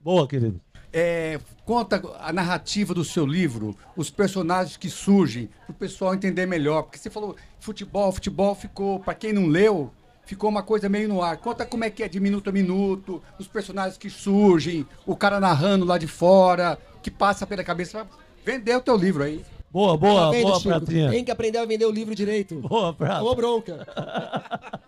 Boa, 0.00 0.26
querido. 0.26 0.58
É, 0.90 1.38
conta 1.66 2.02
a 2.18 2.32
narrativa 2.32 2.94
do 2.94 3.04
seu 3.04 3.26
livro, 3.26 3.76
os 3.94 4.08
personagens 4.08 4.78
que 4.78 4.88
surgem, 4.88 5.50
para 5.66 5.72
o 5.72 5.74
pessoal 5.74 6.14
entender 6.14 6.46
melhor. 6.46 6.84
Porque 6.84 6.96
você 6.96 7.10
falou 7.10 7.36
futebol, 7.60 8.10
futebol 8.10 8.54
ficou, 8.54 9.00
para 9.00 9.12
quem 9.12 9.34
não 9.34 9.46
leu, 9.46 9.92
ficou 10.24 10.48
uma 10.48 10.62
coisa 10.62 10.88
meio 10.88 11.08
no 11.08 11.22
ar. 11.22 11.36
Conta 11.36 11.66
como 11.66 11.84
é 11.84 11.90
que 11.90 12.02
é 12.02 12.08
de 12.08 12.20
minuto 12.20 12.48
a 12.48 12.52
minuto, 12.52 13.22
os 13.38 13.46
personagens 13.46 13.98
que 13.98 14.08
surgem, 14.08 14.86
o 15.06 15.14
cara 15.14 15.38
narrando 15.38 15.84
lá 15.84 15.98
de 15.98 16.06
fora, 16.06 16.78
que 17.06 17.10
passa 17.10 17.46
pela 17.46 17.62
cabeça. 17.62 18.04
Vendeu 18.44 18.78
o 18.78 18.82
teu 18.82 18.96
livro 18.96 19.22
aí. 19.22 19.44
Boa, 19.70 19.96
boa, 19.96 20.32
Tá 20.32 20.40
boa, 20.40 20.56
Chico? 20.56 20.68
Pratinha. 20.68 21.08
Tem 21.08 21.24
que 21.24 21.30
aprender 21.30 21.58
a 21.58 21.64
vender 21.64 21.84
o 21.84 21.90
livro 21.90 22.16
direito. 22.16 22.56
Boa, 22.56 22.92
Prata. 22.92 23.20
Tomou 23.20 23.36
bronca. 23.36 23.86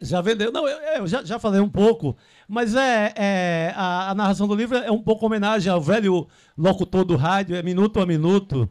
Já 0.00 0.20
vendeu? 0.20 0.50
Não, 0.50 0.66
eu, 0.68 0.78
eu 0.98 1.06
já, 1.06 1.24
já 1.24 1.38
falei 1.38 1.60
um 1.60 1.68
pouco, 1.68 2.16
mas 2.48 2.74
é, 2.74 3.12
é, 3.16 3.72
a, 3.74 4.10
a 4.10 4.14
narração 4.14 4.46
do 4.46 4.54
livro 4.54 4.76
é 4.76 4.90
um 4.90 5.02
pouco 5.02 5.24
homenagem 5.24 5.72
ao 5.72 5.80
velho 5.80 6.26
locutor 6.58 7.04
do 7.04 7.16
rádio, 7.16 7.56
é 7.56 7.62
minuto 7.62 8.00
a 8.00 8.06
minuto. 8.06 8.68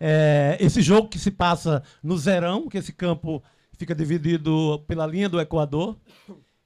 É, 0.00 0.56
esse 0.60 0.80
jogo 0.82 1.08
que 1.08 1.18
se 1.18 1.30
passa 1.30 1.82
no 2.02 2.16
Zerão, 2.16 2.68
que 2.68 2.78
esse 2.78 2.92
campo 2.92 3.42
fica 3.76 3.94
dividido 3.94 4.82
pela 4.88 5.06
linha 5.06 5.28
do 5.28 5.40
Equador. 5.40 5.96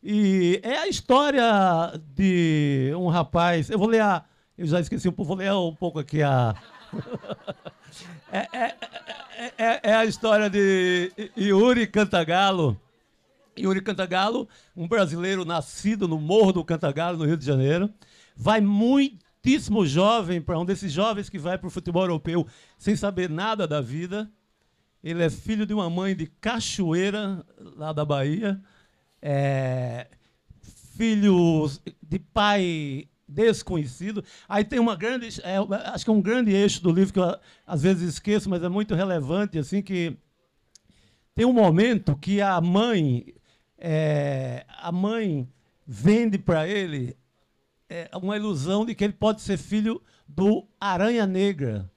E 0.08 0.60
é 0.62 0.78
a 0.78 0.86
história 0.86 1.42
de 2.14 2.92
um 2.96 3.08
rapaz. 3.08 3.68
Eu 3.68 3.76
vou 3.76 3.88
ler 3.88 4.02
a. 4.02 4.24
Eu 4.56 4.64
já 4.64 4.78
esqueci 4.78 5.08
um 5.08 5.12
pouco, 5.12 5.30
vou 5.30 5.36
ler 5.36 5.52
um 5.52 5.74
pouco 5.74 5.98
aqui 5.98 6.22
a. 6.22 6.54
é, 8.30 8.46
é, 8.56 8.76
é, 9.58 9.80
é, 9.82 9.94
a 9.96 10.04
história 10.04 10.48
de 10.48 11.10
Yuri 11.36 11.88
Cantagalo. 11.88 12.80
Yuri 13.58 13.80
Cantagalo, 13.80 14.48
um 14.76 14.86
brasileiro 14.86 15.44
nascido 15.44 16.06
no 16.06 16.20
Morro 16.20 16.52
do 16.52 16.64
Cantagalo, 16.64 17.18
no 17.18 17.24
Rio 17.24 17.36
de 17.36 17.44
Janeiro. 17.44 17.92
Vai 18.36 18.60
muitíssimo 18.60 19.84
jovem, 19.84 20.40
para 20.40 20.56
um 20.56 20.64
desses 20.64 20.92
jovens 20.92 21.28
que 21.28 21.38
vai 21.38 21.58
para 21.58 21.66
o 21.66 21.70
futebol 21.70 22.04
europeu 22.04 22.46
sem 22.78 22.94
saber 22.94 23.28
nada 23.28 23.66
da 23.66 23.80
vida. 23.80 24.30
Ele 25.02 25.24
é 25.24 25.28
filho 25.28 25.66
de 25.66 25.74
uma 25.74 25.90
mãe 25.90 26.14
de 26.14 26.26
Cachoeira, 26.26 27.44
lá 27.76 27.92
da 27.92 28.04
Bahia. 28.04 28.62
É, 29.20 30.06
de 32.02 32.18
pai 32.18 33.08
desconhecido. 33.28 34.24
Aí 34.48 34.64
tem 34.64 34.78
uma 34.78 34.96
grande, 34.96 35.40
é, 35.42 35.56
acho 35.90 36.04
que 36.04 36.10
é 36.10 36.14
um 36.14 36.22
grande 36.22 36.52
eixo 36.52 36.82
do 36.82 36.92
livro 36.92 37.12
que 37.12 37.18
eu 37.18 37.36
às 37.66 37.82
vezes 37.82 38.14
esqueço, 38.14 38.48
mas 38.48 38.62
é 38.62 38.68
muito 38.68 38.94
relevante, 38.94 39.58
assim 39.58 39.82
que 39.82 40.16
tem 41.34 41.44
um 41.44 41.52
momento 41.52 42.16
que 42.16 42.40
a 42.40 42.60
mãe, 42.60 43.34
é, 43.76 44.64
a 44.68 44.90
mãe 44.90 45.48
vende 45.86 46.38
para 46.38 46.66
ele 46.66 47.16
é, 47.88 48.08
uma 48.14 48.36
ilusão 48.36 48.86
de 48.86 48.94
que 48.94 49.04
ele 49.04 49.12
pode 49.12 49.42
ser 49.42 49.58
filho 49.58 50.02
do 50.26 50.66
Aranha 50.80 51.26
Negra, 51.26 51.90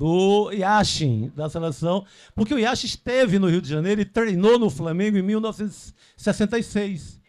do 0.00 0.50
Yashin, 0.50 1.30
da 1.36 1.50
seleção, 1.50 2.06
porque 2.34 2.54
o 2.54 2.58
Yashin 2.58 2.86
esteve 2.86 3.38
no 3.38 3.48
Rio 3.48 3.60
de 3.60 3.68
Janeiro 3.68 4.00
e 4.00 4.06
treinou 4.06 4.58
no 4.58 4.70
Flamengo 4.70 5.18
em 5.18 5.22
1966 5.22 7.20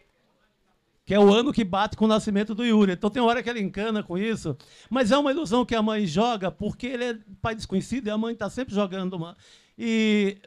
que 1.04 1.12
é 1.12 1.18
o 1.18 1.34
ano 1.34 1.52
que 1.52 1.64
bate 1.64 1.96
com 1.96 2.06
o 2.06 2.08
nascimento 2.08 2.54
do 2.54 2.64
Yuri. 2.64 2.92
Então 2.92 3.10
tem 3.10 3.20
hora 3.20 3.42
que 3.42 3.50
ele 3.50 3.60
encana 3.60 4.02
com 4.02 4.16
isso, 4.16 4.56
mas 4.88 5.10
é 5.10 5.18
uma 5.18 5.32
ilusão 5.32 5.66
que 5.66 5.74
a 5.74 5.82
mãe 5.82 6.06
joga 6.06 6.50
porque 6.50 6.86
ele 6.86 7.04
é 7.04 7.18
pai 7.42 7.54
desconhecido 7.54 8.06
e 8.06 8.10
a 8.10 8.16
mãe 8.16 8.32
está 8.32 8.48
sempre 8.48 8.74
jogando 8.74 9.14
uma. 9.14 9.36
E, 9.76 10.38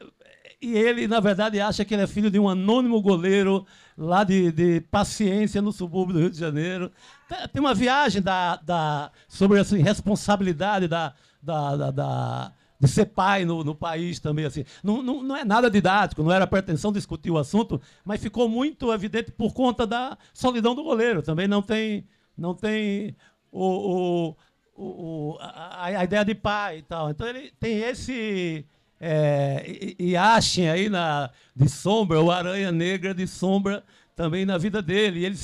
e 0.60 0.72
ele, 0.76 1.06
na 1.06 1.20
verdade, 1.20 1.60
acha 1.60 1.84
que 1.84 1.94
ele 1.94 2.02
é 2.02 2.06
filho 2.08 2.30
de 2.30 2.40
um 2.40 2.48
anônimo 2.48 3.00
goleiro 3.02 3.64
lá 3.96 4.24
de, 4.24 4.50
de 4.50 4.80
Paciência, 4.80 5.62
no 5.62 5.70
subúrbio 5.70 6.14
do 6.14 6.20
Rio 6.20 6.30
de 6.30 6.38
Janeiro. 6.38 6.90
Tem 7.52 7.60
uma 7.60 7.74
viagem 7.74 8.22
da, 8.22 8.56
da, 8.56 9.12
sobre 9.28 9.60
assim, 9.60 9.80
responsabilidade 9.82 10.88
da, 10.88 11.14
da, 11.42 11.76
da, 11.76 11.90
da 11.90 12.52
de 12.78 12.88
ser 12.88 13.06
pai 13.06 13.44
no, 13.44 13.64
no 13.64 13.74
país 13.74 14.20
também. 14.20 14.44
assim. 14.44 14.64
Não, 14.82 15.02
não, 15.02 15.22
não, 15.22 15.36
é 15.36 15.44
nada 15.44 15.70
didático, 15.70 16.22
não 16.22 16.32
era 16.32 16.46
pretensão 16.46 16.92
discutir 16.92 17.30
o 17.30 17.38
assunto, 17.38 17.80
mas 18.04 18.20
ficou 18.20 18.48
muito 18.48 18.92
evidente 18.92 19.32
por 19.32 19.52
conta 19.52 19.86
da 19.86 20.16
solidão 20.32 20.74
do 20.74 20.84
goleiro. 20.84 21.22
Também 21.22 21.48
não 21.48 21.62
tem, 21.62 22.06
não 22.36 22.54
tem 22.54 23.16
o, 23.50 24.36
o, 24.76 25.32
o 25.32 25.38
a, 25.40 25.86
a, 25.86 26.04
ideia 26.04 26.24
de 26.24 26.34
pai 26.34 26.78
e 26.78 26.82
tal. 26.82 27.10
Então 27.10 27.26
ele 27.26 27.52
tem 27.58 27.78
esse. 27.78 28.64
É, 28.98 29.94
e 29.98 30.16
achem 30.16 30.70
aí 30.70 30.88
na, 30.88 31.30
de 31.54 31.68
sombra, 31.68 32.20
o 32.20 32.30
Aranha 32.30 32.72
Negra 32.72 33.14
de 33.14 33.26
sombra 33.26 33.84
também 34.14 34.46
na 34.46 34.56
vida 34.56 34.80
dele. 34.80 35.20
E 35.20 35.24
ele 35.26 35.36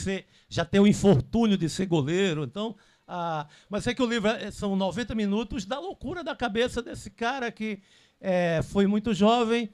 já 0.48 0.64
tem 0.64 0.80
o 0.80 0.86
infortúnio 0.86 1.58
de 1.58 1.68
ser 1.68 1.86
goleiro. 1.86 2.44
Então, 2.44 2.74
ah, 3.14 3.46
mas 3.68 3.86
é 3.86 3.92
que 3.92 4.02
o 4.02 4.06
livro 4.06 4.30
é, 4.30 4.50
são 4.50 4.74
90 4.74 5.14
minutos 5.14 5.66
da 5.66 5.78
loucura 5.78 6.24
da 6.24 6.34
cabeça 6.34 6.80
desse 6.80 7.10
cara 7.10 7.52
que 7.52 7.78
é, 8.18 8.62
foi 8.62 8.86
muito 8.86 9.12
jovem, 9.12 9.68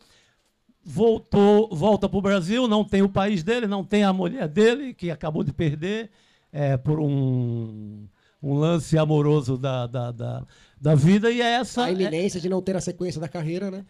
voltou, 0.85 1.69
volta 1.69 2.09
para 2.09 2.19
o 2.19 2.23
Brasil, 2.23 2.67
não 2.67 2.85
tem 2.85 3.01
o 3.01 3.09
país 3.09 3.45
dele, 3.45 3.69
não 3.69 3.85
tem 3.85 4.03
a 4.03 4.13
mulher 4.13 4.49
dele, 4.49 4.93
que 4.93 5.09
acabou 5.09 5.45
de 5.45 5.53
perder 5.53 6.11
é, 6.53 6.77
por 6.77 6.99
um, 6.99 8.09
um 8.43 8.55
lance 8.55 8.99
amoroso 8.99 9.57
da, 9.57 9.87
da, 9.87 10.11
da, 10.11 10.47
da, 10.81 10.95
vida. 10.97 11.31
E 11.31 11.41
é 11.41 11.61
essa. 11.61 11.85
A 11.85 11.93
iminência 11.93 12.39
é, 12.39 12.41
de 12.41 12.49
não 12.49 12.61
ter 12.61 12.75
a 12.75 12.81
sequência 12.81 13.21
da 13.21 13.29
carreira, 13.29 13.71
né? 13.71 13.85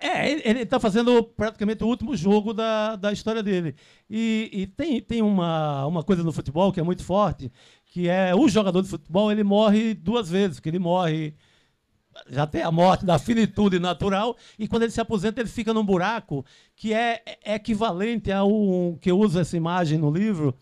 É, 0.00 0.30
ele 0.30 0.60
está 0.60 0.78
fazendo 0.78 1.22
praticamente 1.22 1.82
o 1.82 1.86
último 1.86 2.14
jogo 2.14 2.52
da, 2.52 2.94
da 2.94 3.10
história 3.10 3.42
dele. 3.42 3.74
E, 4.08 4.50
e, 4.52 4.66
tem, 4.66 5.00
tem 5.00 5.22
uma, 5.22 5.86
uma 5.86 6.02
coisa 6.02 6.22
no 6.22 6.30
futebol 6.30 6.70
que 6.72 6.78
é 6.78 6.82
muito 6.82 7.02
forte, 7.02 7.50
que 7.88 8.08
é 8.08 8.34
o 8.34 8.48
jogador 8.48 8.82
de 8.82 8.88
futebol, 8.88 9.32
ele 9.32 9.42
morre 9.42 9.94
duas 9.94 10.30
vezes, 10.30 10.60
que 10.60 10.68
ele 10.68 10.78
morre 10.78 11.34
já 12.28 12.46
tem 12.46 12.62
a 12.62 12.70
morte 12.70 13.04
da 13.04 13.18
finitude 13.18 13.78
natural, 13.78 14.36
e 14.58 14.66
quando 14.66 14.82
ele 14.82 14.92
se 14.92 15.00
aposenta, 15.00 15.40
ele 15.40 15.48
fica 15.48 15.72
num 15.72 15.84
buraco 15.84 16.44
que 16.74 16.92
é, 16.92 17.22
é 17.44 17.54
equivalente 17.54 18.32
ao 18.32 18.98
que 19.00 19.10
eu 19.10 19.18
uso 19.18 19.38
essa 19.38 19.56
imagem 19.56 19.98
no 19.98 20.10
livro, 20.10 20.54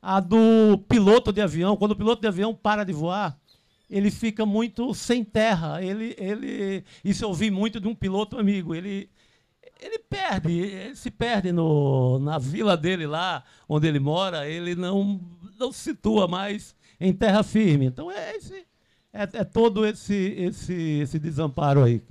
a 0.00 0.20
do 0.20 0.78
piloto 0.88 1.32
de 1.32 1.40
avião. 1.40 1.76
Quando 1.76 1.92
o 1.92 1.96
piloto 1.96 2.22
de 2.22 2.28
avião 2.28 2.54
para 2.54 2.84
de 2.84 2.92
voar, 2.92 3.38
ele 3.88 4.10
fica 4.10 4.44
muito 4.44 4.92
sem 4.94 5.22
terra. 5.22 5.82
Ele, 5.82 6.14
ele, 6.18 6.84
isso 7.04 7.24
eu 7.24 7.28
ouvi 7.28 7.50
muito 7.50 7.78
de 7.78 7.86
um 7.86 7.94
piloto 7.94 8.38
amigo. 8.38 8.74
Ele, 8.74 9.08
ele 9.80 9.98
perde, 9.98 10.52
ele 10.52 10.96
se 10.96 11.10
perde 11.10 11.52
no, 11.52 12.18
na 12.18 12.38
vila 12.38 12.76
dele 12.76 13.06
lá, 13.06 13.44
onde 13.68 13.86
ele 13.86 14.00
mora. 14.00 14.48
Ele 14.48 14.74
não, 14.74 15.20
não 15.58 15.72
se 15.72 15.80
situa 15.80 16.28
mais 16.28 16.74
em 17.00 17.12
terra 17.12 17.42
firme. 17.42 17.86
Então 17.86 18.10
é, 18.10 18.36
esse, 18.36 18.64
é, 19.12 19.22
é 19.32 19.44
todo 19.44 19.86
esse, 19.86 20.14
esse, 20.14 21.00
esse 21.00 21.18
desamparo 21.18 21.82
aí. 21.82 22.02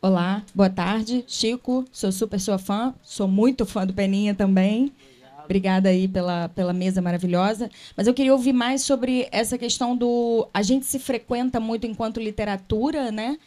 Olá, 0.00 0.44
boa 0.54 0.70
tarde. 0.70 1.24
Chico, 1.26 1.84
sou 1.90 2.12
super 2.12 2.38
sua 2.38 2.56
fã, 2.56 2.94
sou 3.02 3.26
muito 3.26 3.66
fã 3.66 3.84
do 3.84 3.92
Peninha 3.92 4.32
também. 4.32 4.92
Obrigada 5.44 5.88
aí 5.88 6.06
pela, 6.06 6.48
pela 6.50 6.72
mesa 6.72 7.02
maravilhosa. 7.02 7.70
Mas 7.96 8.06
eu 8.06 8.14
queria 8.14 8.32
ouvir 8.32 8.52
mais 8.52 8.82
sobre 8.82 9.26
essa 9.32 9.58
questão 9.58 9.96
do. 9.96 10.46
A 10.52 10.62
gente 10.62 10.86
se 10.86 10.98
frequenta 10.98 11.58
muito 11.58 11.86
enquanto 11.86 12.20
literatura, 12.20 13.10
né? 13.10 13.38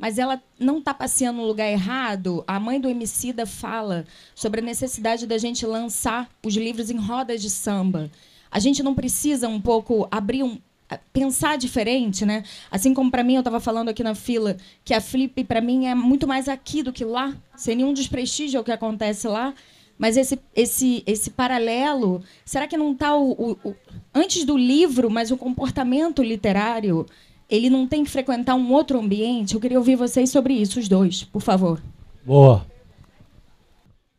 Mas 0.00 0.18
ela 0.18 0.42
não 0.58 0.78
está 0.78 0.94
passeando 0.94 1.42
no 1.42 1.46
lugar 1.46 1.70
errado. 1.70 2.42
A 2.46 2.58
mãe 2.58 2.80
do 2.80 2.88
Emicida 2.88 3.44
fala 3.44 4.06
sobre 4.34 4.60
a 4.60 4.64
necessidade 4.64 5.26
da 5.26 5.36
gente 5.36 5.66
lançar 5.66 6.26
os 6.42 6.56
livros 6.56 6.88
em 6.88 6.96
rodas 6.96 7.42
de 7.42 7.50
samba. 7.50 8.10
A 8.50 8.58
gente 8.58 8.82
não 8.82 8.94
precisa 8.94 9.46
um 9.46 9.60
pouco 9.60 10.08
abrir 10.10 10.42
um, 10.42 10.58
pensar 11.12 11.58
diferente, 11.58 12.24
né? 12.24 12.44
Assim 12.70 12.94
como 12.94 13.10
para 13.10 13.22
mim 13.22 13.34
eu 13.34 13.40
estava 13.40 13.60
falando 13.60 13.90
aqui 13.90 14.02
na 14.02 14.14
fila 14.14 14.56
que 14.82 14.94
a 14.94 15.02
Flip 15.02 15.44
para 15.44 15.60
mim 15.60 15.84
é 15.84 15.94
muito 15.94 16.26
mais 16.26 16.48
aqui 16.48 16.82
do 16.82 16.94
que 16.94 17.04
lá, 17.04 17.36
sem 17.54 17.76
nenhum 17.76 17.92
desprestígio 17.92 18.58
ao 18.58 18.64
que 18.64 18.72
acontece 18.72 19.28
lá. 19.28 19.52
Mas 19.98 20.16
esse, 20.16 20.40
esse, 20.56 21.02
esse 21.06 21.28
paralelo, 21.28 22.22
será 22.42 22.66
que 22.66 22.74
não 22.74 22.92
está 22.92 23.14
o, 23.14 23.32
o, 23.32 23.68
o, 23.68 23.74
antes 24.14 24.46
do 24.46 24.56
livro, 24.56 25.10
mas 25.10 25.30
o 25.30 25.36
comportamento 25.36 26.22
literário, 26.22 27.04
ele 27.50 27.68
não 27.68 27.86
tem 27.86 28.04
que 28.04 28.10
frequentar 28.10 28.54
um 28.54 28.72
outro 28.72 28.98
ambiente? 28.98 29.54
Eu 29.54 29.60
queria 29.60 29.78
ouvir 29.78 29.96
vocês 29.96 30.30
sobre 30.30 30.54
isso, 30.54 30.78
os 30.78 30.88
dois, 30.88 31.24
por 31.24 31.42
favor. 31.42 31.82
Boa. 32.24 32.66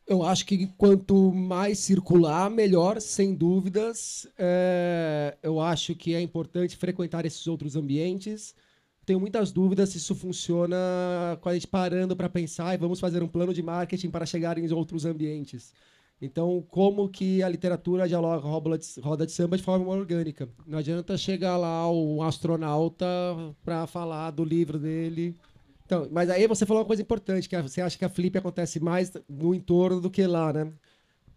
Eu 0.06 0.24
acho 0.24 0.46
que 0.46 0.68
quanto 0.78 1.32
mais 1.32 1.80
circular, 1.80 2.50
melhor, 2.50 3.00
sem 3.00 3.34
dúvidas. 3.34 4.28
É, 4.38 5.38
eu 5.42 5.62
acho 5.62 5.96
que 5.96 6.14
é 6.14 6.22
importante 6.22 6.76
frequentar 6.76 7.26
esses 7.26 7.48
outros 7.48 7.76
ambientes 7.76 8.54
tenho 9.06 9.20
muitas 9.20 9.52
dúvidas 9.52 9.90
se 9.90 9.98
isso 9.98 10.14
funciona 10.16 10.78
com 11.42 11.50
a 11.50 11.54
gente 11.54 11.68
parando 11.68 12.16
para 12.16 12.30
pensar 12.30 12.74
e 12.74 12.78
vamos 12.78 13.00
fazer 13.00 13.24
um 13.24 13.28
plano 13.28 13.54
de 13.54 13.62
marketing 13.62 14.10
para 14.10 14.26
chegar 14.26 14.58
em 14.58 14.72
outros 14.72 15.06
ambientes. 15.06 15.74
Então, 16.22 16.64
como 16.70 17.10
que 17.10 17.42
a 17.42 17.50
literatura 17.50 18.08
dialoga 18.08 18.48
roda 19.02 19.26
de 19.26 19.32
samba 19.32 19.58
de 19.58 19.64
forma 19.64 19.88
orgânica? 19.88 20.48
Não 20.68 20.78
adianta 20.78 21.18
chegar 21.18 21.58
lá 21.58 21.92
um 21.92 22.22
astronauta 22.22 23.06
para 23.66 23.88
falar 23.88 24.30
do 24.32 24.44
livro 24.44 24.78
dele. 24.78 25.36
Então, 25.86 26.08
mas 26.12 26.30
aí 26.30 26.48
você 26.48 26.66
falou 26.66 26.82
uma 26.84 26.88
coisa 26.88 27.02
importante, 27.02 27.50
que 27.50 27.60
você 27.62 27.82
acha 27.82 27.98
que 27.98 28.06
a 28.06 28.10
flip 28.10 28.38
acontece 28.38 28.80
mais 28.80 29.12
no 29.28 29.56
entorno 29.56 30.00
do 30.00 30.12
que 30.12 30.26
lá, 30.28 30.54
né? 30.54 30.72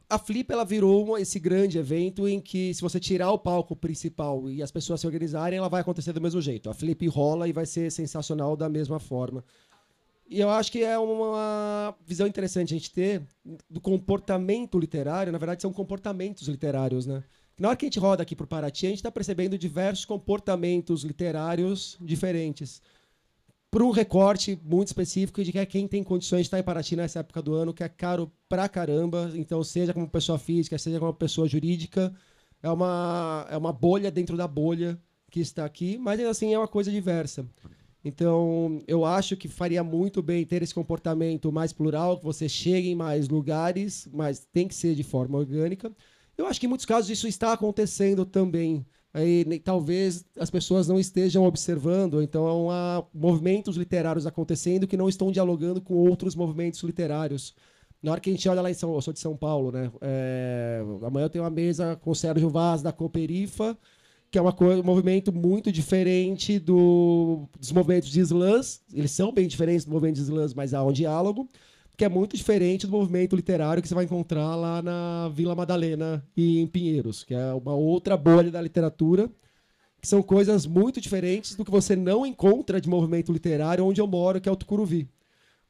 a 0.08 0.18
Flip 0.18 0.50
ela 0.52 0.64
virou 0.64 1.18
esse 1.18 1.38
grande 1.38 1.78
evento 1.78 2.28
em 2.28 2.40
que 2.40 2.72
se 2.74 2.82
você 2.82 3.00
tirar 3.00 3.32
o 3.32 3.38
palco 3.38 3.74
principal 3.74 4.48
e 4.48 4.62
as 4.62 4.70
pessoas 4.70 5.00
se 5.00 5.06
organizarem, 5.06 5.58
ela 5.58 5.68
vai 5.68 5.80
acontecer 5.80 6.12
do 6.12 6.20
mesmo 6.20 6.40
jeito. 6.40 6.70
A 6.70 6.74
Flip 6.74 7.06
rola 7.08 7.48
e 7.48 7.52
vai 7.52 7.66
ser 7.66 7.90
sensacional 7.90 8.56
da 8.56 8.68
mesma 8.68 8.98
forma. 8.98 9.44
E 10.26 10.40
eu 10.40 10.48
acho 10.48 10.72
que 10.72 10.82
é 10.82 10.98
uma 10.98 11.94
visão 12.06 12.26
interessante 12.26 12.74
a 12.74 12.78
gente 12.78 12.90
ter 12.90 13.22
do 13.68 13.80
comportamento 13.80 14.78
literário. 14.78 15.32
Na 15.32 15.38
verdade, 15.38 15.62
são 15.62 15.72
comportamentos 15.72 16.48
literários, 16.48 17.06
né? 17.06 17.22
Na 17.58 17.68
hora 17.68 17.76
que 17.76 17.84
a 17.84 17.88
gente 17.88 18.00
roda 18.00 18.22
aqui 18.22 18.34
para 18.34 18.44
o 18.44 18.48
Paraty, 18.48 18.86
a 18.86 18.88
gente 18.88 18.98
está 18.98 19.12
percebendo 19.12 19.56
diversos 19.56 20.04
comportamentos 20.04 21.04
literários 21.04 21.96
diferentes 22.00 22.82
por 23.74 23.82
um 23.82 23.90
recorte 23.90 24.56
muito 24.64 24.86
específico 24.86 25.42
de 25.42 25.50
que 25.50 25.58
é 25.58 25.66
quem 25.66 25.88
tem 25.88 26.04
condições 26.04 26.42
de 26.42 26.46
estar 26.46 26.60
em 26.60 26.62
Paraty 26.62 26.94
nessa 26.94 27.18
época 27.18 27.42
do 27.42 27.54
ano, 27.54 27.74
que 27.74 27.82
é 27.82 27.88
caro 27.88 28.30
pra 28.48 28.68
caramba. 28.68 29.32
Então, 29.34 29.64
seja 29.64 29.92
como 29.92 30.08
pessoa 30.08 30.38
física, 30.38 30.78
seja 30.78 31.00
como 31.00 31.12
pessoa 31.12 31.48
jurídica, 31.48 32.14
é 32.62 32.70
uma, 32.70 33.46
é 33.50 33.56
uma 33.56 33.72
bolha 33.72 34.12
dentro 34.12 34.36
da 34.36 34.46
bolha 34.46 34.96
que 35.28 35.40
está 35.40 35.64
aqui, 35.64 35.98
mas 35.98 36.20
assim 36.20 36.54
é 36.54 36.58
uma 36.58 36.68
coisa 36.68 36.88
diversa. 36.88 37.44
Então, 38.04 38.82
eu 38.86 39.04
acho 39.04 39.36
que 39.36 39.48
faria 39.48 39.82
muito 39.82 40.22
bem 40.22 40.44
ter 40.44 40.62
esse 40.62 40.74
comportamento 40.74 41.50
mais 41.50 41.72
plural, 41.72 42.18
que 42.18 42.24
você 42.24 42.48
chegue 42.48 42.90
em 42.90 42.94
mais 42.94 43.28
lugares, 43.28 44.06
mas 44.12 44.46
tem 44.52 44.68
que 44.68 44.74
ser 44.74 44.94
de 44.94 45.02
forma 45.02 45.38
orgânica. 45.38 45.90
Eu 46.36 46.46
acho 46.46 46.60
que 46.60 46.66
em 46.66 46.68
muitos 46.68 46.84
casos 46.84 47.08
isso 47.10 47.26
está 47.26 47.52
acontecendo 47.52 48.26
também. 48.26 48.84
Aí, 49.14 49.60
talvez 49.60 50.24
as 50.38 50.50
pessoas 50.50 50.88
não 50.88 50.98
estejam 50.98 51.44
observando, 51.44 52.20
então 52.20 52.70
há 52.70 53.04
movimentos 53.14 53.76
literários 53.76 54.26
acontecendo 54.26 54.86
que 54.86 54.96
não 54.96 55.08
estão 55.08 55.30
dialogando 55.32 55.80
com 55.80 55.94
outros 55.94 56.34
movimentos 56.34 56.82
literários. 56.82 57.54
Na 58.02 58.12
hora 58.12 58.20
que 58.20 58.28
a 58.28 58.32
gente 58.32 58.46
olha 58.48 58.60
lá 58.60 58.70
em 58.70 58.74
São 58.74 58.92
eu 58.92 59.00
sou 59.00 59.14
de 59.14 59.20
São 59.20 59.34
Paulo, 59.36 59.72
né? 59.72 59.90
É, 60.02 60.82
amanhã 61.02 61.24
eu 61.24 61.30
tenho 61.30 61.44
uma 61.44 61.50
mesa 61.50 61.96
com 61.96 62.10
o 62.10 62.14
Sérgio 62.14 62.50
Vaz 62.50 62.82
da 62.82 62.92
Cooperifa, 62.92 63.78
que 64.34 64.38
é 64.38 64.42
uma 64.42 64.52
coisa, 64.52 64.80
um 64.80 64.84
movimento 64.84 65.32
muito 65.32 65.70
diferente 65.70 66.58
do, 66.58 67.48
dos 67.56 67.70
movimentos 67.70 68.10
de 68.10 68.18
slams. 68.18 68.82
Eles 68.92 69.12
são 69.12 69.30
bem 69.30 69.46
diferentes 69.46 69.84
do 69.84 69.92
movimento 69.92 70.16
de 70.16 70.22
slams, 70.22 70.52
mas 70.52 70.74
há 70.74 70.82
um 70.82 70.90
diálogo, 70.90 71.48
que 71.96 72.04
é 72.04 72.08
muito 72.08 72.36
diferente 72.36 72.84
do 72.84 72.90
movimento 72.90 73.36
literário 73.36 73.80
que 73.80 73.86
você 73.86 73.94
vai 73.94 74.06
encontrar 74.06 74.56
lá 74.56 74.82
na 74.82 75.28
Vila 75.28 75.54
Madalena 75.54 76.26
e 76.36 76.58
em 76.58 76.66
Pinheiros, 76.66 77.22
que 77.22 77.32
é 77.32 77.54
uma 77.54 77.76
outra 77.76 78.16
bolha 78.16 78.50
da 78.50 78.60
literatura, 78.60 79.30
que 80.00 80.08
são 80.08 80.20
coisas 80.20 80.66
muito 80.66 81.00
diferentes 81.00 81.54
do 81.54 81.64
que 81.64 81.70
você 81.70 81.94
não 81.94 82.26
encontra 82.26 82.80
de 82.80 82.88
movimento 82.88 83.32
literário 83.32 83.86
onde 83.86 84.00
eu 84.00 84.06
moro, 84.08 84.40
que 84.40 84.48
é 84.48 84.52
o 84.52 84.56
Tucuruvi. 84.56 85.08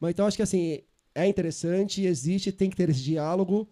Mas 0.00 0.12
então 0.12 0.26
acho 0.26 0.38
que 0.38 0.42
assim, 0.42 0.78
é 1.14 1.26
interessante, 1.28 2.02
existe, 2.06 2.50
tem 2.50 2.70
que 2.70 2.76
ter 2.76 2.88
esse 2.88 3.02
diálogo, 3.02 3.68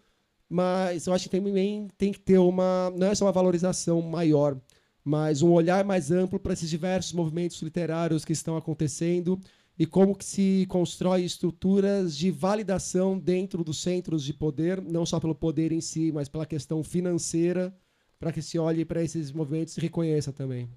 mas 0.51 1.07
eu 1.07 1.15
acho 1.15 1.31
que 1.31 1.39
também 1.39 1.89
tem 1.97 2.13
que 2.13 2.21
ter 2.21 2.37
uma, 2.37 2.93
não 2.95 3.07
é 3.07 3.15
só 3.15 3.25
uma 3.25 3.33
valorização 3.33 4.03
maior, 4.03 4.61
mas 5.05 5.43
um 5.43 5.53
olhar 5.53 5.85
mais 5.85 6.11
amplo 6.11 6.39
para 6.39 6.53
esses 6.53 6.71
diversos 6.71 7.13
movimentos 7.13 7.61
literários 7.63 8.25
que 8.25 8.33
estão 8.33 8.57
acontecendo 8.57 9.41
e 9.79 9.87
como 9.87 10.15
que 10.15 10.25
se 10.25 10.67
constrói 10.69 11.25
estruturas 11.25 12.17
de 12.17 12.31
validação 12.31 13.19
dentro 13.19 13.65
dos 13.65 13.81
centros 13.81 14.23
de 14.23 14.33
poder, 14.33 14.81
não 14.81 15.05
só 15.05 15.19
pelo 15.19 15.35
poder 15.35 15.73
em 15.73 15.81
si, 15.81 16.13
mas 16.13 16.29
pela 16.29 16.47
questão 16.47 16.83
financeira, 16.85 17.75
para 18.19 18.33
que 18.33 18.43
se 18.43 18.59
olhe 18.59 18.85
para 18.85 19.03
esses 19.03 19.33
movimentos 19.33 19.77
e 19.77 19.81
reconheça 19.81 20.33
também. 20.33 20.69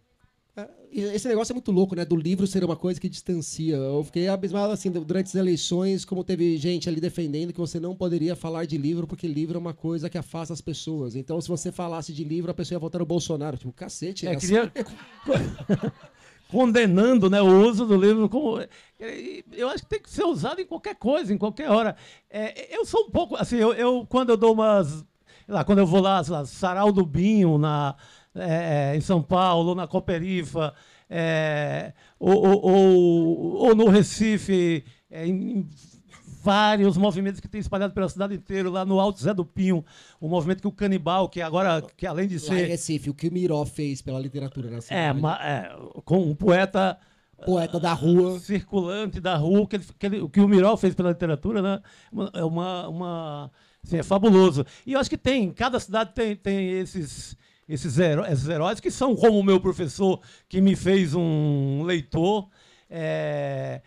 É, 0.58 0.68
Esse 0.92 1.28
negócio 1.28 1.52
é 1.52 1.56
muito 1.56 1.72
louco, 1.72 1.96
né? 1.96 2.06
Do 2.06 2.16
livro 2.16 2.48
ser 2.48 2.64
uma 2.64 2.76
coisa 2.78 3.00
que 3.00 3.10
distancia. 3.10 3.76
Eu 3.76 4.04
fiquei 4.04 4.28
abismado, 4.30 4.72
assim, 4.72 4.90
durante 4.90 5.28
as 5.28 5.36
eleições, 5.36 6.06
como 6.06 6.24
teve 6.24 6.58
gente 6.58 6.88
ali 6.88 7.02
defendendo 7.02 7.52
que 7.52 7.60
você 7.60 7.80
não 7.80 7.94
poderia 7.96 8.36
falar 8.36 8.66
de 8.66 8.78
livro, 8.78 9.06
porque 9.06 9.28
livro 9.28 9.58
é 9.58 9.60
uma 9.60 9.74
coisa 9.74 10.10
que 10.10 10.18
afasta 10.18 10.54
as 10.54 10.62
pessoas. 10.62 11.16
Então, 11.16 11.40
se 11.42 11.50
você 11.50 11.72
falasse 11.72 12.14
de 12.14 12.24
livro, 12.24 12.50
a 12.52 12.54
pessoa 12.54 12.76
ia 12.78 12.80
votar 12.80 13.00
no 13.00 13.06
Bolsonaro. 13.06 13.58
Tipo, 13.58 13.74
cacete, 13.74 14.26
É, 14.28 14.32
essa- 14.34 14.40
queria... 14.40 14.72
condenando 16.48 17.28
né, 17.28 17.42
o 17.42 17.68
uso 17.68 17.86
do 17.88 17.98
livro 17.98 18.30
como 18.30 18.60
eu 19.52 19.68
acho 19.70 19.84
que 19.84 19.90
tem 19.90 20.00
que 20.00 20.10
ser 20.10 20.24
usado 20.24 20.62
em 20.62 20.66
qualquer 20.66 20.96
coisa 20.96 21.34
em 21.34 21.38
qualquer 21.40 21.70
hora 21.72 21.96
É, 22.30 22.76
eu 22.78 22.86
sou 22.86 23.06
um 23.08 23.10
pouco 23.10 23.36
assim 23.36 23.58
eu, 23.58 23.74
eu- 23.74 24.06
quando 24.08 24.30
eu 24.30 24.38
dou 24.38 24.54
umas 24.54 25.04
lá, 25.48 25.64
quando 25.64 25.80
eu 25.80 25.88
vou 25.88 26.00
lá, 26.02 26.24
lá 26.30 26.46
Sarau 26.46 26.92
do 26.92 27.04
Binho 27.04 27.58
na 27.58 27.96
é, 28.36 28.96
em 28.96 29.02
São 29.02 29.22
Paulo 29.22 29.74
na 29.76 29.88
Cooperifa 29.88 30.74
é, 31.10 31.94
ou, 32.20 32.34
ou, 32.46 33.58
ou- 33.68 33.76
no 33.76 33.88
Recife 33.90 34.84
é, 35.10 35.26
em, 35.28 35.68
vários 36.44 36.96
movimentos 36.98 37.40
que 37.40 37.48
tem 37.48 37.60
espalhado 37.60 37.94
pela 37.94 38.08
cidade 38.10 38.36
inteira 38.36 38.70
lá 38.70 38.86
no 38.86 39.00
Alto 39.00 39.20
Zé 39.22 39.34
do 39.34 39.44
Pinho 39.46 39.84
o 40.20 40.28
movimento 40.28 40.62
que 40.62 40.68
o 40.68 40.72
canibal 40.72 41.28
que 41.30 41.42
agora 41.42 41.82
que 41.98 42.06
além 42.06 42.28
de 42.28 42.36
Lá 42.36 42.42
em 42.42 42.46
ser 42.46 42.66
Recife, 42.68 43.10
o 43.10 43.14
que 43.14 43.28
o 43.28 43.32
Miró 43.34 43.66
fez 43.66 44.02
pela 44.02 44.20
literatura 44.20 44.70
na 44.70 44.78
é, 44.78 44.82
cidade. 44.82 45.20
é, 45.44 45.76
com 46.04 46.18
um 46.22 46.36
poeta 46.36 46.98
Poeta 47.46 47.80
da 47.80 47.92
rua. 47.94 48.40
circulante 48.40 49.20
da 49.20 49.36
rua, 49.36 49.68
que, 49.68 49.76
ele, 49.76 49.86
que, 50.00 50.06
ele- 50.06 50.22
o 50.22 50.30
que 50.30 50.40
o 50.40 50.48
Miró 50.48 50.78
fez 50.78 50.96
pela 50.96 51.10
literatura, 51.10 51.62
né? 51.62 51.82
É 52.34 52.46
uma. 52.46 52.88
uma 52.88 53.52
assim, 53.84 53.98
é 53.98 54.04
fabuloso. 54.04 54.66
E 54.86 54.94
eu 54.94 55.00
acho 55.02 55.10
que 55.10 55.18
tem, 55.18 55.52
cada 55.52 55.78
cidade 55.80 56.14
tem, 56.14 56.34
tem 56.36 56.72
esses, 56.80 57.36
esses, 57.68 57.98
heró- 57.98 58.26
esses 58.26 58.48
heróis 58.48 58.80
que 58.80 58.92
são 58.92 59.16
como 59.16 59.40
o 59.40 59.44
meu 59.44 59.60
professor, 59.60 60.22
que 60.48 60.62
me 60.62 60.76
fez 60.76 61.14
um 61.16 61.84
leitor. 61.84 62.48
É, 62.90 63.82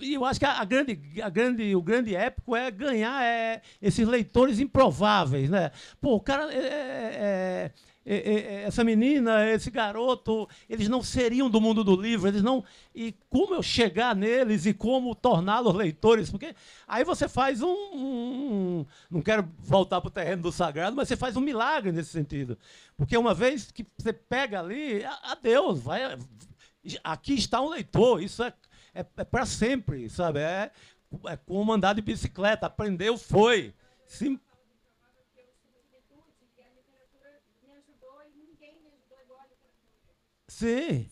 e 0.00 0.14
eu 0.14 0.24
acho 0.24 0.40
que 0.40 0.46
a, 0.46 0.64
grande, 0.64 0.98
a 1.22 1.28
grande, 1.28 1.76
o 1.76 1.82
grande 1.82 2.14
épico 2.16 2.56
é 2.56 2.70
ganhar 2.70 3.22
é, 3.22 3.60
esses 3.80 4.06
leitores 4.08 4.58
improváveis. 4.58 5.50
Né? 5.50 5.70
Pô, 6.00 6.16
o 6.16 6.20
cara. 6.20 6.52
é, 6.52 6.56
é, 6.56 6.60
é, 7.20 7.70
essa 8.10 8.82
menina, 8.82 9.46
esse 9.50 9.70
garoto, 9.70 10.48
eles 10.68 10.88
não 10.88 11.02
seriam 11.02 11.50
do 11.50 11.60
mundo 11.60 11.84
do 11.84 11.94
livro, 11.94 12.26
eles 12.26 12.42
não. 12.42 12.64
E 12.94 13.14
como 13.28 13.54
eu 13.54 13.62
chegar 13.62 14.16
neles 14.16 14.64
e 14.64 14.72
como 14.72 15.14
torná-los 15.14 15.74
leitores? 15.74 16.30
Porque 16.30 16.54
aí 16.86 17.04
você 17.04 17.28
faz 17.28 17.60
um, 17.60 18.86
Não 19.10 19.20
quero 19.20 19.46
voltar 19.58 20.00
para 20.00 20.08
o 20.08 20.12
terreno 20.12 20.42
do 20.42 20.50
sagrado, 20.50 20.96
mas 20.96 21.06
você 21.06 21.16
faz 21.16 21.36
um 21.36 21.40
milagre 21.42 21.92
nesse 21.92 22.10
sentido. 22.10 22.56
Porque 22.96 23.16
uma 23.16 23.34
vez 23.34 23.70
que 23.70 23.86
você 23.98 24.12
pega 24.12 24.60
ali, 24.60 25.04
adeus, 25.24 25.80
vai. 25.80 26.16
Aqui 27.04 27.34
está 27.34 27.60
um 27.60 27.68
leitor, 27.68 28.22
isso 28.22 28.42
é, 28.42 28.54
é, 28.94 29.02
para 29.02 29.44
sempre, 29.44 30.08
sabe? 30.08 30.40
É, 30.40 30.70
é 31.26 31.36
como 31.36 31.72
andar 31.74 31.94
de 31.94 32.00
bicicleta, 32.00 32.66
aprendeu, 32.66 33.18
foi. 33.18 33.74
Sim, 34.06 34.40
Sim. 40.58 41.06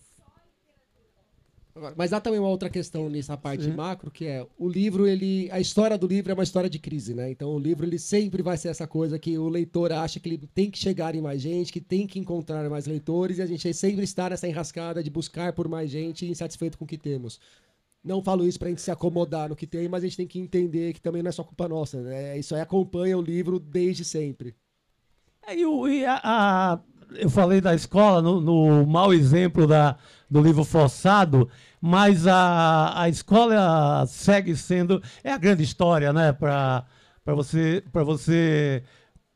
Agora, 1.74 1.94
Mas 1.96 2.12
há 2.14 2.20
também 2.20 2.40
uma 2.40 2.48
outra 2.48 2.70
questão 2.70 3.08
nessa 3.10 3.36
parte 3.36 3.68
macro, 3.70 4.10
que 4.10 4.24
é 4.24 4.46
o 4.58 4.66
livro, 4.66 5.06
ele. 5.06 5.48
A 5.52 5.60
história 5.60 5.98
do 5.98 6.06
livro 6.06 6.30
é 6.30 6.34
uma 6.34 6.42
história 6.42 6.70
de 6.70 6.78
crise, 6.78 7.14
né? 7.14 7.30
Então 7.30 7.50
o 7.50 7.58
livro 7.58 7.84
ele 7.86 7.98
sempre 7.98 8.42
vai 8.42 8.56
ser 8.56 8.68
essa 8.68 8.86
coisa 8.86 9.18
que 9.18 9.36
o 9.36 9.46
leitor 9.48 9.92
acha 9.92 10.18
que 10.18 10.26
ele 10.28 10.38
tem 10.54 10.70
que 10.70 10.78
chegar 10.78 11.14
em 11.14 11.20
mais 11.20 11.40
gente, 11.42 11.70
que 11.70 11.80
tem 11.80 12.06
que 12.06 12.18
encontrar 12.18 12.68
mais 12.70 12.86
leitores, 12.86 13.36
e 13.38 13.42
a 13.42 13.46
gente 13.46 13.72
sempre 13.74 14.04
está 14.04 14.30
nessa 14.30 14.48
enrascada 14.48 15.02
de 15.02 15.10
buscar 15.10 15.52
por 15.52 15.68
mais 15.68 15.90
gente 15.90 16.24
e 16.24 16.30
insatisfeito 16.30 16.78
com 16.78 16.84
o 16.86 16.88
que 16.88 16.96
temos. 16.96 17.38
Não 18.02 18.22
falo 18.22 18.46
isso 18.46 18.58
pra 18.58 18.70
gente 18.70 18.80
se 18.80 18.90
acomodar 18.90 19.50
no 19.50 19.56
que 19.56 19.66
tem, 19.66 19.86
mas 19.86 20.02
a 20.02 20.06
gente 20.06 20.16
tem 20.16 20.26
que 20.26 20.38
entender 20.38 20.94
que 20.94 21.00
também 21.00 21.22
não 21.22 21.28
é 21.28 21.32
só 21.32 21.44
culpa 21.44 21.68
nossa, 21.68 22.00
né? 22.00 22.38
Isso 22.38 22.54
aí 22.54 22.60
acompanha 22.62 23.18
o 23.18 23.22
livro 23.22 23.58
desde 23.58 24.02
sempre. 24.02 24.54
É, 25.46 25.54
e 25.58 25.66
o- 25.66 25.86
e 25.86 26.06
a- 26.06 26.20
a- 26.24 26.80
eu 27.14 27.30
falei 27.30 27.60
da 27.60 27.74
escola 27.74 28.20
no, 28.20 28.40
no 28.40 28.86
mau 28.86 29.12
exemplo 29.12 29.66
da, 29.66 29.96
do 30.30 30.40
livro 30.40 30.64
forçado, 30.64 31.48
mas 31.80 32.26
a, 32.26 33.00
a 33.02 33.08
escola 33.08 34.04
segue 34.06 34.56
sendo 34.56 35.02
é 35.22 35.32
a 35.32 35.38
grande 35.38 35.62
história, 35.62 36.12
né, 36.12 36.32
para 36.32 36.84
você 37.24 37.82
para 37.92 38.04
você 38.04 38.82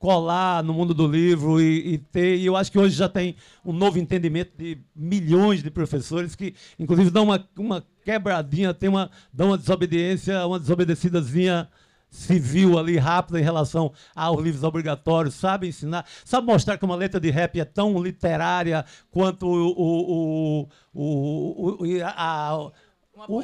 colar 0.01 0.65
no 0.65 0.73
mundo 0.73 0.95
do 0.95 1.07
livro 1.07 1.61
e, 1.61 1.95
e 1.95 1.99
ter. 1.99 2.39
E 2.39 2.47
eu 2.47 2.57
acho 2.57 2.73
que 2.73 2.79
hoje 2.79 2.97
já 2.97 3.09
tem 3.09 3.37
um 3.63 3.73
novo 3.73 3.99
entendimento 3.99 4.53
de 4.57 4.79
milhões 4.97 5.63
de 5.63 5.71
professores 5.71 6.35
que, 6.35 6.55
inclusive, 6.79 7.11
dão 7.11 7.25
uma, 7.25 7.49
uma 7.57 7.85
quebradinha, 8.03 8.73
tem 8.73 8.89
uma, 8.89 9.11
dão 9.31 9.49
uma 9.49 9.59
desobediência, 9.59 10.47
uma 10.47 10.59
desobedecidazinha 10.59 11.69
civil 12.11 12.79
ali 12.79 12.99
rápida 12.99 13.39
em 13.39 13.45
relação 13.45 13.93
aos 14.15 14.43
livros 14.43 14.65
obrigatórios, 14.65 15.35
sabe 15.35 15.69
ensinar, 15.69 16.05
sabe 16.25 16.47
mostrar 16.47 16.77
que 16.77 16.85
uma 16.85 16.97
letra 16.97 17.21
de 17.21 17.31
rap 17.31 17.59
é 17.59 17.65
tão 17.65 18.03
literária 18.03 18.85
quanto 19.11 19.47
o, 19.47 19.71
o, 19.77 20.69
o, 20.93 21.85
o, 21.85 22.05
a, 22.05 22.71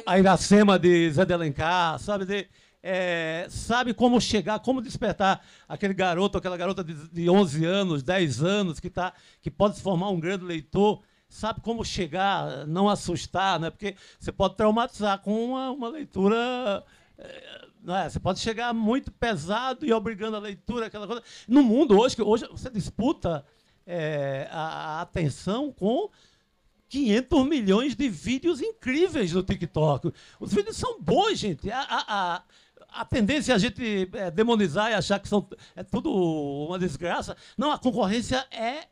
a 0.05 0.19
Iracema 0.19 0.77
de 0.77 1.11
Zé 1.11 1.25
de 1.25 1.33
Alencar, 1.33 1.97
sabe? 1.99 2.25
De, 2.25 2.47
é, 2.83 3.47
sabe 3.49 3.93
como 3.93 4.19
chegar, 4.21 4.59
como 4.59 4.81
despertar 4.81 5.43
aquele 5.67 5.93
garoto, 5.93 6.37
aquela 6.37 6.57
garota 6.57 6.83
de, 6.83 6.93
de 7.09 7.29
11 7.29 7.65
anos, 7.65 8.03
10 8.03 8.43
anos, 8.43 8.79
que, 8.79 8.89
tá, 8.89 9.13
que 9.41 9.49
pode 9.49 9.77
se 9.77 9.81
formar 9.81 10.09
um 10.09 10.19
grande 10.19 10.45
leitor, 10.45 11.01
sabe 11.27 11.61
como 11.61 11.83
chegar, 11.83 12.65
não 12.67 12.87
assustar, 12.87 13.59
né? 13.59 13.69
porque 13.69 13.95
você 14.19 14.31
pode 14.31 14.55
traumatizar 14.55 15.19
com 15.19 15.51
uma, 15.51 15.71
uma 15.71 15.89
leitura. 15.89 16.83
é, 17.17 17.66
é? 17.95 18.09
Você 18.09 18.19
pode 18.19 18.39
chegar 18.39 18.73
muito 18.73 19.11
pesado 19.11 19.85
e 19.85 19.93
obrigando 19.93 20.35
a 20.35 20.39
leitura, 20.39 20.87
aquela 20.87 21.07
coisa. 21.07 21.23
No 21.47 21.63
mundo 21.63 21.97
hoje, 21.97 22.15
que 22.15 22.21
hoje 22.21 22.47
você 22.51 22.69
disputa 22.69 23.45
é, 23.85 24.47
a, 24.51 24.97
a 24.97 25.01
atenção 25.01 25.71
com 25.71 26.09
500 26.89 27.45
milhões 27.45 27.95
de 27.95 28.09
vídeos 28.09 28.61
incríveis 28.61 29.31
no 29.33 29.43
TikTok. 29.43 30.11
Os 30.39 30.53
vídeos 30.53 30.77
são 30.77 31.01
bons, 31.01 31.37
gente. 31.37 31.71
A, 31.71 31.81
a, 31.81 32.35
a, 32.35 32.43
a 33.01 33.05
tendência 33.05 33.51
é 33.51 33.55
a 33.55 33.59
gente 33.59 34.09
é, 34.13 34.31
demonizar 34.31 34.91
e 34.91 34.93
achar 34.93 35.19
que 35.19 35.27
são, 35.27 35.47
é 35.75 35.83
tudo 35.83 36.11
uma 36.11 36.79
desgraça. 36.79 37.35
Não, 37.57 37.71
a 37.71 37.77
concorrência 37.77 38.45
é 38.51 38.87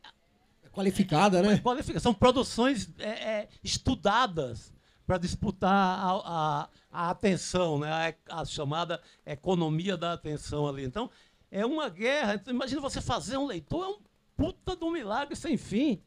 Qualificada, 0.75 1.41
né? 1.41 1.57
qualifica. 1.59 2.01
São 2.01 2.13
produções 2.13 2.89
é, 2.99 3.07
é, 3.09 3.47
estudadas 3.63 4.73
para 5.05 5.17
disputar 5.17 5.71
a, 5.71 6.11
a- 6.11 6.69
a 6.91 7.09
atenção, 7.09 7.79
né? 7.79 8.15
a, 8.29 8.41
a 8.41 8.45
chamada 8.45 9.01
economia 9.25 9.95
da 9.97 10.13
atenção 10.13 10.67
ali. 10.67 10.83
Então, 10.83 11.09
é 11.51 11.65
uma 11.65 11.89
guerra. 11.89 12.35
Então, 12.35 12.53
imagina 12.53 12.81
você 12.81 12.99
fazer 13.01 13.37
um 13.37 13.45
leitor, 13.45 13.83
é 13.83 13.87
um 13.87 13.97
puta 14.35 14.75
de 14.75 14.83
um 14.83 14.91
milagre 14.91 15.35
sem 15.35 15.57
fim. 15.57 16.01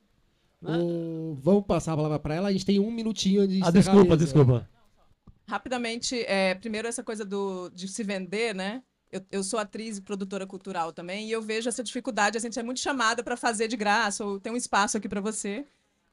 O- 0.63 1.35
Vamos 1.41 1.65
passar 1.67 1.93
a 1.93 1.97
palavra 1.97 2.19
para 2.19 2.35
ela. 2.35 2.49
A 2.49 2.53
gente 2.53 2.67
tem 2.67 2.81
um 2.81 2.91
minutinho 2.91 3.47
de 3.47 3.63
Ah, 3.63 3.71
desculpa, 3.71 4.17
desculpa. 4.17 4.69
Rapidamente, 5.47 6.21
é, 6.27 6.55
primeiro 6.55 6.87
essa 6.89 7.03
coisa 7.03 7.25
do, 7.25 7.71
de 7.71 7.89
se 7.89 8.03
vender, 8.05 8.55
né? 8.55 8.83
Eu, 9.11 9.23
eu 9.31 9.43
sou 9.43 9.59
atriz 9.59 9.97
e 9.97 10.03
produtora 10.03 10.47
cultural 10.47 10.93
também, 10.93 11.27
e 11.29 11.33
eu 11.33 11.41
vejo 11.41 11.67
essa 11.69 11.83
dificuldade. 11.83 12.37
A 12.37 12.41
gente 12.41 12.59
é 12.59 12.63
muito 12.63 12.81
chamada 12.81 13.23
para 13.25 13.37
fazer 13.37 13.67
de 13.69 13.77
graça, 13.77 14.23
ou 14.25 14.39
tem 14.39 14.53
um 14.53 14.57
espaço 14.57 14.99
aqui 14.99 15.09
para 15.09 15.21
você. 15.23 15.65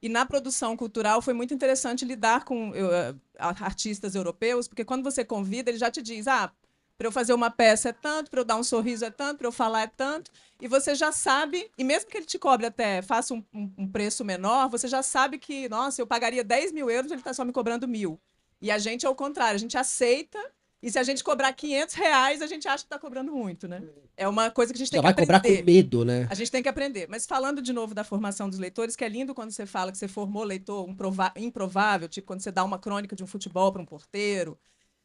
E 0.02 0.08
na 0.08 0.26
produção 0.26 0.76
cultural 0.76 1.22
foi 1.22 1.34
muito 1.34 1.54
interessante 1.54 2.04
lidar 2.04 2.44
com 2.44 2.72
eh, 2.74 3.14
artistas 3.38 4.14
europeus, 4.14 4.68
porque 4.68 4.84
quando 4.84 5.02
você 5.02 5.24
convida, 5.24 5.70
ele 5.70 5.78
já 5.78 5.90
te 5.90 6.02
diz: 6.02 6.26
ah, 6.28 6.52
para 6.98 7.06
eu 7.08 7.12
fazer 7.12 7.34
uma 7.34 7.50
peça 7.50 7.90
é 7.90 7.92
tanto, 7.92 8.30
para 8.30 8.40
eu 8.40 8.44
dar 8.44 8.56
um 8.56 8.62
sorriso 8.64 9.04
é 9.04 9.10
tanto, 9.10 9.38
para 9.38 9.46
eu 9.46 9.52
falar 9.52 9.82
é 9.82 9.86
tanto. 9.86 10.30
E 10.60 10.68
você 10.68 10.94
já 10.94 11.12
sabe, 11.12 11.70
e 11.76 11.84
mesmo 11.84 12.10
que 12.10 12.16
ele 12.16 12.26
te 12.26 12.38
cobre 12.38 12.66
até, 12.66 13.02
faça 13.02 13.34
um, 13.34 13.44
um- 13.52 13.72
um 13.78 13.88
preço 13.88 14.24
menor, 14.24 14.68
você 14.70 14.88
já 14.88 15.02
sabe 15.02 15.38
que, 15.38 15.68
nossa, 15.68 16.00
eu 16.00 16.06
pagaria 16.06 16.42
10 16.44 16.72
mil 16.72 16.88
euros, 16.90 17.10
ele 17.10 17.20
está 17.20 17.34
só 17.34 17.44
me 17.44 17.52
cobrando 17.52 17.86
mil. 17.88 18.18
E 18.60 18.70
a 18.70 18.78
gente 18.78 19.04
é 19.04 19.08
o 19.08 19.14
contrário, 19.14 19.56
a 19.56 19.58
gente 19.58 19.76
aceita, 19.76 20.38
e 20.86 20.90
se 20.90 20.98
a 20.98 21.02
gente 21.02 21.24
cobrar 21.24 21.52
500 21.52 21.94
reais, 21.94 22.40
a 22.40 22.46
gente 22.46 22.68
acha 22.68 22.84
que 22.84 22.86
está 22.86 22.98
cobrando 22.98 23.32
muito, 23.32 23.66
né? 23.66 23.82
É 24.16 24.28
uma 24.28 24.50
coisa 24.50 24.72
que 24.72 24.76
a 24.76 24.80
gente 24.84 24.90
tem 24.92 24.98
Já 24.98 25.02
vai 25.02 25.12
que 25.12 25.20
cobrar 25.20 25.38
aprender. 25.38 25.58
com 25.60 25.66
medo, 25.66 26.04
né? 26.04 26.28
A 26.30 26.34
gente 26.34 26.50
tem 26.50 26.62
que 26.62 26.68
aprender. 26.68 27.08
Mas 27.08 27.26
falando 27.26 27.60
de 27.60 27.72
novo 27.72 27.92
da 27.94 28.04
formação 28.04 28.48
dos 28.48 28.58
leitores, 28.58 28.94
que 28.94 29.04
é 29.04 29.08
lindo 29.08 29.34
quando 29.34 29.50
você 29.50 29.66
fala 29.66 29.90
que 29.90 29.98
você 29.98 30.06
formou 30.08 30.44
leitor 30.44 30.88
um 30.88 30.96
improvável, 31.36 32.08
tipo 32.08 32.26
quando 32.26 32.40
você 32.40 32.52
dá 32.52 32.64
uma 32.64 32.78
crônica 32.78 33.16
de 33.16 33.24
um 33.24 33.26
futebol 33.26 33.72
para 33.72 33.82
um 33.82 33.86
porteiro. 33.86 34.58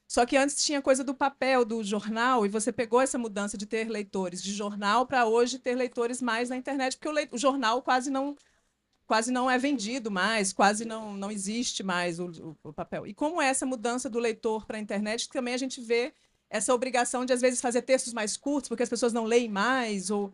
Só 0.07 0.25
que 0.25 0.37
antes 0.37 0.63
tinha 0.63 0.81
coisa 0.81 1.03
do 1.03 1.15
papel, 1.15 1.63
do 1.65 1.83
jornal, 1.83 2.45
e 2.45 2.49
você 2.49 2.71
pegou 2.71 3.01
essa 3.01 3.17
mudança 3.17 3.57
de 3.57 3.65
ter 3.65 3.89
leitores 3.89 4.43
de 4.43 4.53
jornal 4.53 5.05
para 5.07 5.25
hoje 5.25 5.57
ter 5.57 5.73
leitores 5.75 6.21
mais 6.21 6.49
na 6.49 6.57
internet, 6.57 6.97
porque 6.97 7.07
o, 7.09 7.11
lei- 7.13 7.29
o 7.31 7.37
jornal 7.37 7.81
quase 7.81 8.11
não 8.11 8.35
quase 9.11 9.29
não 9.29 9.51
é 9.51 9.57
vendido 9.57 10.09
mais, 10.09 10.53
quase 10.53 10.85
não, 10.85 11.13
não 11.17 11.29
existe 11.29 11.83
mais 11.83 12.17
o, 12.17 12.55
o- 12.63 12.71
papel. 12.71 13.05
E 13.05 13.13
como 13.13 13.41
é 13.41 13.47
essa 13.47 13.65
mudança 13.65 14.09
do 14.09 14.19
leitor 14.19 14.65
para 14.65 14.77
a 14.77 14.79
internet, 14.79 15.27
também 15.27 15.53
a 15.53 15.57
gente 15.57 15.81
vê 15.81 16.13
essa 16.49 16.73
obrigação 16.73 17.25
de, 17.25 17.33
às 17.33 17.41
vezes, 17.41 17.59
fazer 17.59 17.81
textos 17.81 18.13
mais 18.13 18.37
curtos, 18.37 18.69
porque 18.69 18.83
as 18.83 18.87
pessoas 18.89 19.11
não 19.11 19.25
leem 19.25 19.49
mais, 19.49 20.09
ou 20.09 20.31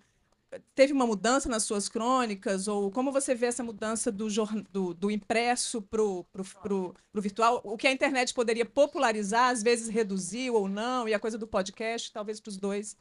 teve 0.76 0.94
uma 0.94 1.08
mudança 1.08 1.50
nas 1.50 1.64
suas 1.64 1.90
crônicas, 1.90 2.68
ou 2.68 2.92
como 2.92 3.12
você 3.12 3.34
vê 3.34 3.48
essa 3.48 3.64
mudança 3.64 4.12
do, 4.12 4.30
jorn- 4.30 4.64
do, 4.72 4.94
do 4.94 5.10
impresso 5.10 5.82
para 5.82 6.04
o 6.04 6.24
virtual, 7.16 7.60
o 7.64 7.78
que 7.78 7.88
a 7.88 7.92
internet 7.92 8.32
poderia 8.32 8.64
popularizar, 8.66 9.50
às 9.50 9.64
vezes 9.64 9.88
reduziu 9.90 10.54
ou 10.54 10.70
não, 10.70 11.10
e 11.10 11.16
a 11.16 11.20
coisa 11.20 11.36
do 11.36 11.48
podcast, 11.48 12.12
talvez 12.14 12.40
para 12.40 12.50
os 12.52 12.58
dois, 12.58 12.96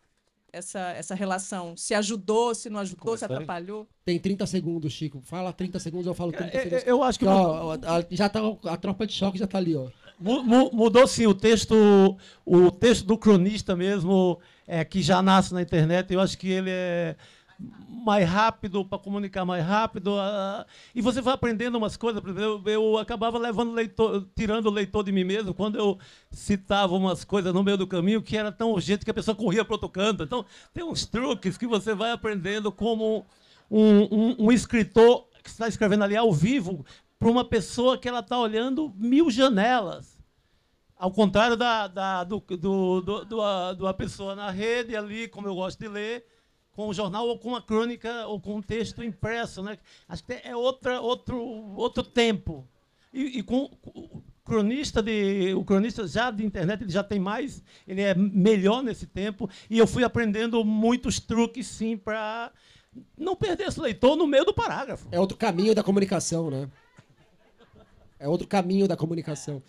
essa, 0.57 0.81
essa 0.93 1.15
relação, 1.15 1.77
se 1.77 1.95
ajudou, 1.95 2.55
se 2.55 2.69
não 2.71 2.81
ajudou, 2.81 3.17
se 3.17 3.25
atrapalhou. 3.25 3.87
Tem 4.05 4.19
30 4.19 4.47
segundos, 4.47 4.93
Chico. 4.93 5.21
Fala 5.23 5.53
30 5.53 5.79
segundos, 5.79 6.07
eu 6.07 6.15
falo 6.15 6.33
30 6.33 6.57
É, 6.57 6.63
segundos. 6.63 6.85
é, 6.87 6.91
Eu 6.91 7.03
acho 7.03 7.19
que 7.19 7.27
Ó, 7.27 7.73
a- 7.73 8.05
já 8.11 8.29
tá, 8.29 8.41
a 8.65 8.77
tropa 8.77 9.07
de 9.07 9.13
choque 9.13 9.39
já 9.39 9.47
tá 9.47 9.59
ali, 9.59 9.77
ó. 9.77 9.89
Mu- 10.19 10.43
mu- 10.43 10.71
Mudou 10.73 11.07
sim 11.07 11.27
o 11.27 11.35
texto, 11.35 11.75
o 12.45 12.71
texto 12.71 13.05
do 13.07 13.19
cronista 13.19 13.77
mesmo, 13.77 14.41
é, 14.67 14.83
que 14.85 15.03
já 15.03 15.21
nasce 15.21 15.53
na 15.53 15.61
internet. 15.61 16.13
Eu 16.13 16.21
acho 16.21 16.39
que 16.39 16.49
ele 16.49 16.71
é 16.71 17.17
mais 17.59 18.29
rápido 18.29 18.85
para 18.85 18.99
comunicar 18.99 19.45
mais 19.45 19.65
rápido. 19.65 20.15
ah, 20.19 20.67
e 20.95 21.01
você 21.01 21.21
vai 21.21 21.35
aprendendo 21.35 21.77
umas 21.79 21.97
coisas. 21.97 22.23
Eu, 22.37 22.63
eu 22.67 22.99
acabava 22.99 23.39
levando 23.39 23.73
leitor, 23.73 24.27
tirando 24.37 24.67
o 24.67 24.71
leitor 24.71 25.03
de 25.05 25.13
mim 25.13 25.25
mesmo 25.25 25.55
quando 25.55 25.77
eu 25.79 25.99
citava 26.31 26.95
umas 26.95 27.25
coisas 27.25 27.53
no 27.53 27.63
meio 27.65 27.77
do 27.79 27.87
caminho 27.87 28.23
que 28.23 28.37
era 28.37 28.53
tão 28.53 28.73
urgente 28.73 29.05
que 29.05 29.11
a 29.11 29.15
pessoa 29.15 29.35
corria 29.35 29.65
para 29.65 29.75
outro 29.75 29.89
canto. 29.89 30.23
Então 30.23 30.45
tem 30.73 30.85
uns 30.85 31.07
truques 31.07 31.57
que 31.57 31.67
você 31.67 31.95
vai 31.95 32.13
aprendendo 32.13 32.71
como 32.71 33.25
um, 33.71 34.03
um- 34.31 34.37
um 34.47 34.53
escritor 34.53 35.27
que 35.43 35.49
está 35.51 35.67
escrevendo 35.69 36.05
ali 36.05 36.17
ao 36.17 36.33
vivo 36.33 36.85
para 37.19 37.29
uma 37.31 37.45
pessoa 37.45 37.97
que 37.97 38.09
ela 38.09 38.21
está 38.21 38.39
olhando 38.39 38.93
mil 38.97 39.31
janelas. 39.31 40.17
Ao 40.99 41.11
contrário 41.11 41.57
da, 41.57 41.87
da, 41.89 42.25
do, 42.25 42.41
do, 42.41 43.01
do, 43.01 43.25
do, 43.25 43.43
a- 43.43 43.75
de 43.75 43.83
uma 43.83 43.95
pessoa 43.95 44.35
na 44.35 44.51
rede 44.51 44.97
ali, 44.97 45.29
como 45.29 45.47
eu 45.47 45.55
gosto 45.55 45.79
de 45.79 45.89
ler, 45.89 46.25
com 46.77 46.89
o 46.89 46.95
jornal 46.95 47.27
ou 47.27 47.39
com 47.39 47.49
uma 47.49 47.63
crônica 47.63 48.27
ou 48.27 48.39
com 48.39 48.57
um 48.57 48.63
texto 48.63 49.03
impresso. 49.03 49.63
Né? 49.63 49.79
Acho 50.07 50.23
que 50.23 50.35
é 50.45 50.55
outra, 50.55 51.01
outro, 51.01 51.41
outro 51.75 52.03
tempo. 52.03 52.69
E, 53.13 53.39
e 53.39 53.43
com 53.43 53.71
o 53.87 54.23
cronista 54.45 55.03
de 55.03 55.55
o 55.55 55.65
cronista 55.65 56.07
já 56.07 56.31
de 56.31 56.45
internet 56.45 56.83
ele 56.83 56.93
já 56.93 57.03
tem 57.03 57.19
mais 57.19 57.65
ele 57.89 58.01
é 58.01 58.15
melhor 58.15 58.81
nesse 58.81 59.05
tempo 59.05 59.51
e 59.69 59.77
eu 59.77 59.89
fui 59.89 60.05
aprendendo 60.05 60.65
muitos 60.65 61.19
truques 61.19 61.67
sim 61.67 61.97
para 61.97 62.53
não 63.19 63.35
perder 63.35 63.67
esse 63.67 63.81
leitor 63.81 64.15
no 64.15 64.25
meio 64.25 64.45
do 64.45 64.55
parágrafo 64.55 65.09
É 65.11 65.19
outro 65.19 65.37
caminho 65.37 65.75
da 65.75 65.83
comunicação, 65.83 66.49
né? 66.49 66.71
É 68.19 68.29
outro 68.29 68.47
caminho 68.47 68.87
da 68.87 68.97
comunicação. 68.97 69.63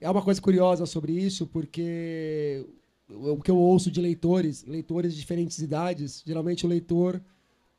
É 0.00 0.08
uma 0.08 0.22
coisa 0.22 0.40
curiosa 0.40 0.86
sobre 0.86 1.12
isso, 1.12 1.46
porque 1.46 2.66
o 3.10 3.40
que 3.40 3.50
eu 3.50 3.56
ouço 3.56 3.90
de 3.90 4.00
leitores, 4.00 4.64
leitores 4.64 5.14
de 5.14 5.20
diferentes 5.20 5.58
idades, 5.58 6.22
geralmente 6.26 6.64
o 6.64 6.68
leitor 6.68 7.20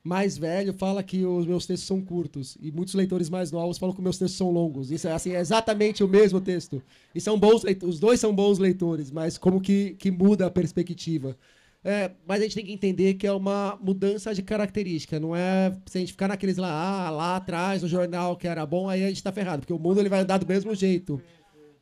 mais 0.03 0.37
velho 0.37 0.73
fala 0.73 1.03
que 1.03 1.25
os 1.25 1.45
meus 1.45 1.65
textos 1.65 1.87
são 1.87 2.01
curtos 2.01 2.57
e 2.59 2.71
muitos 2.71 2.95
leitores 2.95 3.29
mais 3.29 3.51
novos 3.51 3.77
falam 3.77 3.95
que 3.95 4.01
meus 4.01 4.17
textos 4.17 4.37
são 4.37 4.49
longos. 4.49 4.91
Isso 4.91 5.07
é 5.07 5.11
assim, 5.11 5.31
é 5.31 5.39
exatamente 5.39 6.03
o 6.03 6.07
mesmo 6.07 6.41
texto. 6.41 6.81
E 7.13 7.21
são 7.21 7.39
bons 7.39 7.63
os 7.83 7.99
dois 7.99 8.19
são 8.19 8.33
bons 8.33 8.57
leitores, 8.57 9.11
mas 9.11 9.37
como 9.37 9.61
que, 9.61 9.91
que 9.99 10.09
muda 10.09 10.47
a 10.47 10.51
perspectiva. 10.51 11.37
É, 11.83 12.11
mas 12.27 12.39
a 12.39 12.43
gente 12.43 12.55
tem 12.55 12.65
que 12.65 12.73
entender 12.73 13.15
que 13.15 13.25
é 13.25 13.31
uma 13.31 13.77
mudança 13.81 14.35
de 14.35 14.43
característica, 14.43 15.19
não 15.19 15.35
é 15.35 15.75
se 15.87 15.97
a 15.97 16.01
gente 16.01 16.11
ficar 16.11 16.27
naqueles 16.27 16.57
lá, 16.57 16.69
ah, 17.07 17.09
lá 17.09 17.35
atrás 17.37 17.81
no 17.81 17.87
jornal 17.87 18.37
que 18.37 18.47
era 18.47 18.63
bom, 18.67 18.87
aí 18.87 19.03
a 19.03 19.07
gente 19.07 19.23
tá 19.23 19.31
ferrado, 19.31 19.61
porque 19.61 19.73
o 19.73 19.79
mundo 19.79 19.99
ele 19.99 20.09
vai 20.09 20.19
andar 20.19 20.37
do 20.37 20.45
mesmo 20.45 20.75
jeito. 20.75 21.19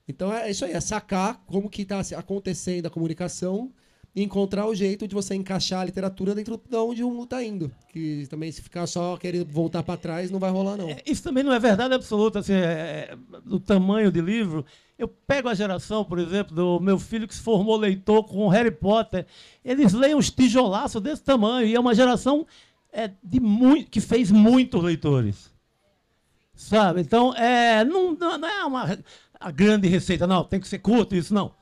Então 0.10 0.34
é 0.34 0.49
isso 0.49 0.66
aí, 0.66 0.72
é 0.72 0.82
sacar 0.82 1.39
como 1.45 1.70
que 1.70 1.84
está 1.84 2.01
acontecendo 2.18 2.88
a 2.88 2.89
comunicação 2.89 3.72
e 4.16 4.24
encontrar 4.24 4.66
o 4.66 4.74
jeito 4.74 5.07
de 5.07 5.14
você 5.14 5.36
encaixar 5.36 5.82
a 5.82 5.86
literatura 5.86 6.34
dentro 6.34 6.60
de 6.68 6.76
onde 6.76 7.03
o 7.03 7.12
mundo 7.12 7.26
está 7.26 7.43
indo. 7.43 7.72
Que 7.89 8.26
também 8.28 8.51
se 8.51 8.60
ficar 8.60 8.88
só 8.88 9.16
querendo 9.18 9.45
voltar 9.45 9.84
para 9.84 9.95
trás 9.99 10.32
não 10.32 10.39
vai 10.39 10.49
rolar 10.49 10.78
não. 10.78 10.88
Isso 11.05 11.22
também 11.22 11.43
não 11.43 11.53
é 11.53 11.60
verdade 11.60 11.93
absoluta, 11.93 12.39
assim, 12.39 12.53
é, 12.53 13.12
é, 13.12 13.18
do 13.45 13.60
tamanho 13.60 14.12
de 14.12 14.20
livro. 14.20 14.66
Eu 14.97 15.07
pego 15.07 15.47
a 15.47 15.53
geração, 15.53 16.03
por 16.03 16.18
exemplo, 16.18 16.55
do 16.55 16.80
meu 16.80 16.97
filho 16.97 17.28
que 17.28 17.36
se 17.36 17.41
formou 17.41 17.78
leitor 17.78 18.24
com 18.24 18.47
Harry 18.47 18.72
Potter. 18.72 19.28
Eles 19.64 19.93
leem 19.93 20.16
uns 20.16 20.32
tijolaços 20.32 21.03
desse 21.03 21.22
tamanho. 21.22 21.68
E 21.68 21.76
é 21.76 21.80
uma 21.80 21.93
geração 21.93 22.47
é, 22.91 23.12
de 23.24 23.39
muito, 23.39 23.91
que 23.91 24.01
fez 24.01 24.32
muitos 24.32 24.84
leitores. 24.84 25.51
Sabe? 26.55 26.99
Então, 26.99 27.34
é, 27.36 27.86
não, 27.86 28.14
não 28.16 28.49
é 28.49 28.66
uma 28.66 28.97
a 29.40 29.52
grande 29.52 29.88
receita, 29.88 30.28
não, 30.28 30.44
tem 30.44 30.60
que 30.60 30.68
ser 30.68 30.80
curto, 30.80 31.16
isso 31.16 31.34
não. 31.34 31.54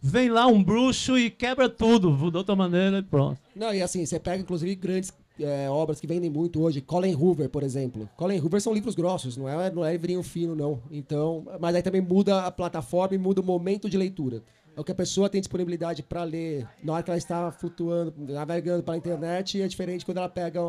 Vem 0.00 0.30
lá 0.30 0.46
um 0.46 0.62
bruxo 0.62 1.18
e 1.18 1.30
quebra 1.30 1.68
tudo, 1.68 2.30
de 2.30 2.36
outra 2.36 2.54
maneira 2.54 2.98
e 2.98 3.02
pronto. 3.02 3.40
Não, 3.54 3.74
e 3.74 3.82
assim, 3.82 4.04
você 4.04 4.18
pega 4.18 4.42
inclusive 4.42 4.74
grandes 4.74 5.12
é, 5.40 5.68
obras 5.68 6.00
que 6.00 6.06
vendem 6.06 6.30
muito 6.30 6.62
hoje, 6.62 6.80
Colin 6.80 7.14
Hoover, 7.14 7.48
por 7.48 7.62
exemplo. 7.62 8.08
Colin 8.16 8.38
Hoover 8.40 8.60
são 8.60 8.72
livros 8.72 8.94
grossos, 8.94 9.36
não 9.36 9.48
é, 9.48 9.70
não 9.70 9.84
é 9.84 9.92
livrinho 9.92 10.22
fino, 10.22 10.54
não. 10.54 10.80
Então, 10.90 11.46
mas 11.60 11.74
aí 11.74 11.82
também 11.82 12.00
muda 12.00 12.46
a 12.46 12.50
plataforma 12.50 13.14
e 13.14 13.18
muda 13.18 13.40
o 13.40 13.44
momento 13.44 13.88
de 13.90 13.96
leitura. 13.96 14.42
É 14.76 14.80
o 14.80 14.84
que 14.84 14.92
a 14.92 14.94
pessoa 14.94 15.28
tem 15.28 15.40
disponibilidade 15.40 16.02
para 16.02 16.22
ler 16.22 16.68
na 16.82 16.92
hora 16.92 17.02
que 17.02 17.10
ela 17.10 17.18
está 17.18 17.50
flutuando, 17.50 18.14
navegando 18.18 18.82
pela 18.82 18.96
internet, 18.96 19.58
e 19.58 19.62
é 19.62 19.68
diferente 19.68 20.04
quando 20.04 20.18
ela 20.18 20.28
pega 20.28 20.62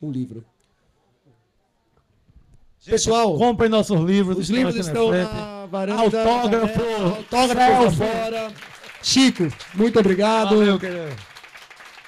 um 0.00 0.10
livro. 0.10 0.44
Pessoal, 2.90 3.36
Comprem 3.36 3.68
nossos 3.68 4.00
livros. 4.00 4.38
os 4.38 4.48
livros 4.50 4.74
na 4.74 4.80
estão 4.80 5.10
na 5.10 5.66
varanda. 5.66 6.02
Autógrafo, 6.02 6.80
autógrafo 7.16 7.90
fora. 7.96 8.52
Chico, 9.02 9.48
muito 9.74 9.98
obrigado. 9.98 10.56
Valeu, 10.56 10.78
querido. 10.78 11.16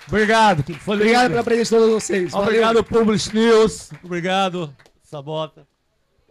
Obrigado. 0.08 0.64
Foi 0.80 0.96
Obrigado 0.96 1.22
lindo. 1.24 1.32
pela 1.32 1.44
presença 1.44 1.76
de 1.76 1.82
todos 1.82 2.02
vocês. 2.02 2.30
Valeu. 2.32 2.46
Obrigado, 2.46 2.84
Publish 2.84 3.34
News. 3.34 3.90
Obrigado, 4.02 4.74
Sabota. 5.02 5.66